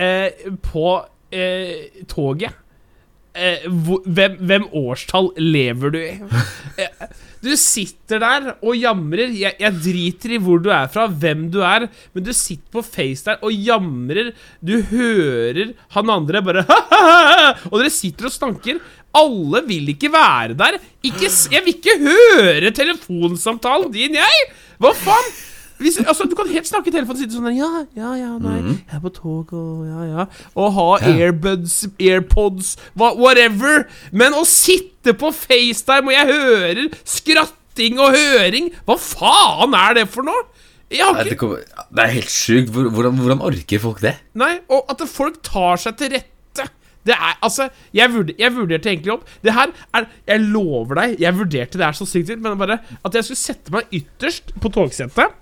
eh, 0.01 0.51
på 0.64 0.88
eh, 1.32 2.05
toget. 2.11 2.57
Eh, 3.30 3.62
hvem, 4.11 4.40
hvem 4.42 4.64
årstall 4.74 5.28
lever 5.38 5.92
du 5.94 5.98
i? 6.03 6.14
Eh, 6.82 7.11
du 7.44 7.53
sitter 7.57 8.18
der 8.20 8.48
og 8.59 8.74
jamrer. 8.74 9.30
Jeg, 9.38 9.55
jeg 9.62 9.76
driter 9.84 10.34
i 10.34 10.40
hvor 10.42 10.59
du 10.62 10.70
er 10.74 10.88
fra, 10.90 11.07
hvem 11.07 11.44
du 11.53 11.61
er, 11.62 11.86
men 12.12 12.26
du 12.26 12.32
sitter 12.34 12.66
på 12.74 12.82
Face 12.84 13.28
der 13.28 13.38
og 13.46 13.55
jamrer. 13.55 14.32
Du 14.59 14.80
hører 14.90 15.76
han 15.94 16.11
andre 16.11 16.42
bare 16.42 16.64
Og 17.70 17.78
dere 17.78 17.92
sitter 17.94 18.28
og 18.28 18.34
snakker. 18.34 18.82
Alle 19.16 19.62
vil 19.66 19.94
ikke 19.94 20.11
være 20.12 20.59
der. 20.59 20.80
Ikke, 21.07 21.30
jeg 21.30 21.62
vil 21.66 21.78
ikke 21.78 21.96
høre 22.03 22.74
telefonsamtalen 22.74 23.94
din, 23.94 24.18
jeg! 24.18 24.51
Hva 24.80 24.92
faen? 24.96 25.32
Hvis, 25.81 25.97
altså, 26.05 26.26
du 26.28 26.35
kan 26.37 26.49
helt 26.51 26.68
snakke 26.68 26.91
i 26.91 26.95
telefonen 26.95 27.16
og 27.16 27.22
sitte 27.22 27.37
sånn 27.39 27.49
der 27.49 27.57
Ja, 27.57 27.70
ja, 27.97 28.11
ja, 28.20 28.31
nei, 28.43 28.59
jeg 28.76 28.99
er 28.99 29.03
på 29.03 29.12
tog 29.16 29.53
og 29.57 29.87
ja, 29.89 30.03
ja. 30.11 30.26
Og 30.61 30.74
ha 30.76 30.89
airbuds, 31.09 31.78
airpods, 31.97 32.74
hva, 33.01 33.14
whatever. 33.16 33.87
Men 34.12 34.37
å 34.37 34.45
sitte 34.49 35.14
på 35.16 35.33
FaceTime 35.33 36.11
og 36.11 36.16
jeg 36.16 36.28
hører 36.35 36.83
skratting 37.09 38.01
og 38.03 38.12
høring 38.18 38.68
Hva 38.85 38.99
faen 39.01 39.76
er 39.78 40.03
det 40.03 40.09
for 40.12 40.28
noe? 40.28 40.45
Nei, 40.91 41.24
Det, 41.24 41.39
kommer, 41.39 41.62
det 41.95 42.03
er 42.03 42.12
helt 42.16 42.33
sjukt. 42.35 42.72
Hvordan, 42.74 43.18
hvordan 43.22 43.43
orker 43.47 43.78
folk 43.83 44.01
det? 44.03 44.16
Nei, 44.39 44.57
og 44.74 44.91
at 44.91 45.05
folk 45.09 45.39
tar 45.47 45.78
seg 45.78 45.97
til 46.01 46.12
rette. 46.16 46.66
Det 47.07 47.14
er, 47.16 47.37
altså, 47.41 47.70
jeg, 47.97 48.12
vurder, 48.12 48.35
jeg 48.37 48.53
vurderte 48.53 48.91
egentlig 48.91 49.14
opp 49.14 49.22
Det 49.41 49.55
her 49.57 49.70
er 49.97 50.05
Jeg 50.28 50.43
lover 50.53 50.99
deg, 50.99 51.14
jeg 51.22 51.33
vurderte 51.39 51.81
det 51.81 51.87
er 51.87 51.97
så 51.97 52.05
sykt 52.05 52.35
men 52.45 52.59
bare 52.61 52.76
at 52.76 53.16
jeg 53.16 53.24
skulle 53.24 53.41
sette 53.41 53.72
meg 53.72 53.95
ytterst 54.03 54.53
på 54.61 54.68
togsetet 54.74 55.33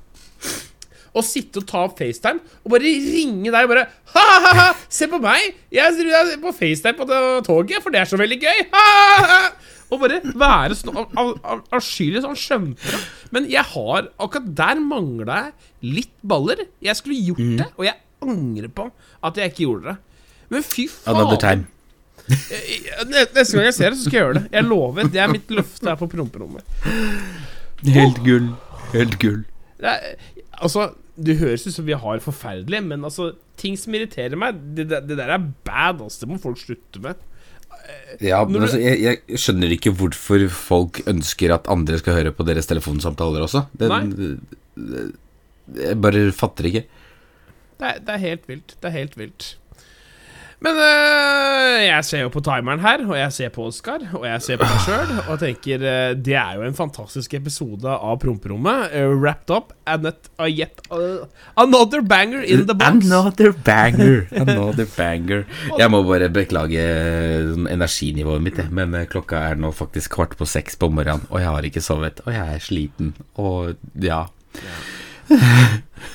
og 1.18 1.24
sitte 1.24 1.58
og 1.62 1.66
ta 1.66 1.80
opp 1.88 1.96
FaceTime 1.98 2.38
og 2.62 2.70
bare 2.74 2.90
ringe 2.92 3.50
deg 3.50 3.64
og 3.64 3.70
bare 3.72 3.86
Ha-ha-ha, 4.14 4.66
se 4.92 5.08
på 5.10 5.18
meg! 5.22 5.54
Jeg 5.74 5.94
tror 5.96 6.10
jeg 6.12 6.32
er 6.34 6.42
på 6.42 6.52
FaceTime 6.54 6.96
på 7.00 7.06
toget, 7.46 7.82
for 7.82 7.90
det 7.94 8.00
er 8.02 8.10
så 8.10 8.18
veldig 8.20 8.38
gøy! 8.42 8.60
Ha-ha-ha! 8.72 9.40
Og 9.88 10.02
bare 10.02 10.18
være 10.36 10.76
sånn 10.76 10.92
av- 11.00 11.14
av- 11.16 11.38
av- 11.48 11.62
avskyelig 11.78 12.20
sånn 12.20 12.36
skjønte. 12.36 12.98
Men 13.32 13.46
jeg 13.48 13.64
har 13.70 14.10
Akkurat 14.20 14.50
der 14.60 14.82
mangla 14.84 15.38
jeg 15.46 15.94
litt 15.94 16.12
baller. 16.22 16.60
Jeg 16.84 16.94
skulle 16.98 17.16
gjort 17.24 17.40
Mm. 17.40 17.56
det, 17.56 17.66
og 17.78 17.84
jeg 17.86 17.96
angrer 18.20 18.68
på 18.68 18.90
at 19.24 19.34
jeg 19.40 19.50
ikke 19.54 19.64
gjorde 19.64 19.84
det. 19.88 19.96
Men 20.50 20.62
fy 20.62 20.86
faen. 20.92 21.16
Another 21.16 21.40
time. 21.40 21.66
Neste 23.08 23.56
gang 23.56 23.64
jeg 23.70 23.74
ser 23.78 23.90
det, 23.90 23.98
så 23.98 24.04
skal 24.04 24.18
jeg 24.18 24.24
gjøre 24.26 24.34
det. 24.42 24.52
Jeg 24.52 24.64
lover. 24.68 25.08
Det 25.08 25.20
er 25.24 25.28
mitt 25.32 25.48
løfte 25.48 25.88
her 25.88 25.96
på 25.96 26.08
promperommet. 26.12 26.62
Helt 27.88 28.20
gull. 28.26 28.50
Helt 28.92 29.18
gull. 29.22 29.44
Er, 29.78 30.18
altså, 30.58 30.90
det 31.14 31.38
høres 31.38 31.66
ut 31.66 31.74
som 31.76 31.86
vi 31.86 31.96
har 31.98 32.22
forferdelig, 32.22 32.80
men 32.86 33.06
altså 33.06 33.32
ting 33.58 33.76
som 33.78 33.94
irriterer 33.94 34.38
meg, 34.38 34.58
det, 34.76 34.88
det 34.90 35.18
der 35.18 35.34
er 35.34 35.50
bad. 35.66 36.02
Altså. 36.02 36.24
Det 36.24 36.30
må 36.32 36.38
folk 36.42 36.60
slutte 36.60 37.02
med. 37.04 37.24
Ja, 38.20 38.42
men 38.44 38.62
altså, 38.66 38.80
jeg, 38.82 39.00
jeg 39.28 39.40
skjønner 39.40 39.72
ikke 39.72 39.94
hvorfor 39.96 40.44
folk 40.52 41.00
ønsker 41.08 41.54
at 41.54 41.70
andre 41.72 42.00
skal 42.00 42.18
høre 42.18 42.34
på 42.36 42.44
deres 42.48 42.68
telefonsamtaler 42.68 43.46
også. 43.46 43.64
Det, 43.80 43.88
det, 44.76 45.06
jeg 45.78 46.00
bare 46.00 46.28
fatter 46.36 46.68
ikke. 46.68 46.84
Det 47.78 47.88
er, 47.88 48.02
det 48.02 48.14
er 48.14 48.22
helt 48.24 48.48
vilt. 48.50 48.76
Det 48.76 48.90
er 48.90 48.96
helt 48.96 49.18
vilt. 49.18 49.48
Men 50.58 50.74
øh, 50.74 51.84
jeg 51.86 52.02
ser 52.02 52.24
jo 52.24 52.30
på 52.34 52.40
timeren 52.42 52.80
her, 52.82 53.04
og 53.06 53.14
jeg 53.14 53.32
ser 53.32 53.52
på 53.54 53.68
Oskar, 53.68 54.02
og 54.18 54.24
jeg 54.26 54.42
ser 54.42 54.58
på 54.58 54.66
meg 54.66 54.80
sjøl, 54.82 55.12
og 55.30 55.38
tenker 55.38 55.84
øh, 55.86 56.16
det 56.18 56.34
er 56.34 56.56
jo 56.58 56.64
en 56.66 56.74
fantastisk 56.74 57.36
episode 57.38 57.92
av 57.94 58.18
Promperommet. 58.24 58.90
Uh, 58.90 59.14
wrapped 59.14 59.52
up 59.54 59.70
and 59.86 60.08
uh, 60.10 60.48
yet 60.50 60.82
uh, 60.90 61.22
another 61.56 62.02
banger 62.02 62.42
in 62.42 62.66
the 62.66 62.74
box. 62.74 63.06
Another 63.06 63.52
banger. 63.52 64.26
Another 64.34 64.88
banger. 64.96 65.46
Jeg 65.78 65.94
må 65.94 66.02
bare 66.02 66.28
beklage 66.28 66.82
energinivået 67.70 68.42
mitt, 68.42 68.62
men 68.74 68.98
klokka 69.06 69.44
er 69.52 69.62
nå 69.62 69.70
faktisk 69.70 70.16
kvart 70.18 70.34
på 70.38 70.48
seks 70.48 70.74
på 70.76 70.90
morgenen, 70.90 71.22
og 71.30 71.38
jeg 71.38 71.54
har 71.54 71.70
ikke 71.70 71.84
sovet, 71.84 72.22
og 72.26 72.34
jeg 72.34 72.58
er 72.58 72.66
sliten, 72.66 73.14
og 73.38 73.76
ja. 74.02 74.24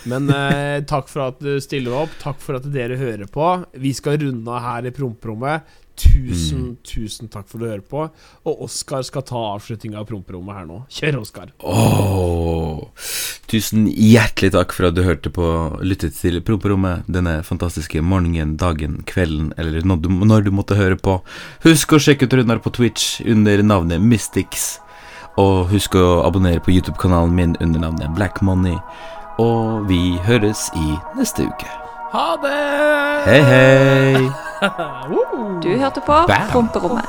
Men 0.10 0.30
eh, 0.34 0.82
takk 0.90 1.10
for 1.12 1.30
at 1.30 1.44
du 1.44 1.56
stiller 1.64 2.04
opp. 2.04 2.18
Takk 2.22 2.42
for 2.44 2.60
at 2.60 2.68
dere 2.74 3.00
hører 3.00 3.30
på. 3.32 3.54
Vi 3.80 3.94
skal 3.98 4.20
runde 4.22 4.52
av 4.52 4.64
her 4.66 4.90
i 4.90 4.96
promperommet. 4.96 5.80
Tusen, 5.94 6.78
tusen 6.82 7.30
takk 7.30 7.46
for 7.46 7.60
at 7.60 7.62
du 7.62 7.70
hører 7.70 7.84
på. 7.86 8.06
Og 8.50 8.64
Oskar 8.66 9.04
skal 9.06 9.26
ta 9.30 9.42
avslutninga 9.54 10.00
av 10.02 10.08
promperommet 10.10 10.58
her 10.58 10.66
nå. 10.66 10.80
Kjør, 10.92 11.20
Oskar. 11.22 11.52
Åh, 11.62 12.82
tusen 13.52 13.86
hjertelig 13.92 14.54
takk 14.56 14.74
for 14.74 14.90
at 14.90 14.98
du 14.98 15.04
hørte 15.06 15.30
på 15.34 15.48
lyttet 15.86 16.18
til 16.18 16.40
Promperommet 16.46 17.06
denne 17.12 17.40
fantastiske 17.46 18.02
morgenen, 18.02 18.56
dagen, 18.58 19.02
kvelden, 19.10 19.52
eller 19.62 19.86
når 19.86 20.02
du, 20.02 20.10
når 20.34 20.48
du 20.48 20.54
måtte 20.56 20.80
høre 20.80 20.98
på. 20.98 21.20
Husk 21.68 21.94
å 21.94 22.02
sjekke 22.02 22.26
ut 22.26 22.38
Runar 22.40 22.64
på 22.64 22.74
Twitch 22.74 23.20
under 23.30 23.62
navnet 23.62 24.02
Mystics. 24.02 24.80
Og 25.38 25.70
husk 25.72 25.96
å 25.98 26.24
abonnere 26.26 26.62
på 26.62 26.74
YouTube-kanalen 26.74 27.34
min 27.38 27.56
under 27.62 27.86
navnet 27.86 28.18
Black 28.18 28.42
Money. 28.46 28.78
Og 29.38 29.90
vi 29.90 30.20
høres 30.26 30.70
i 30.76 30.98
neste 31.18 31.48
uke. 31.50 31.70
Ha 32.14 32.26
det! 32.44 32.58
Hei, 33.26 33.42
hei! 33.42 34.30
Du 35.64 35.70
hørte 35.78 36.02
på 36.06 36.14
Bam. 36.28 36.48
Promperommet. 36.52 37.06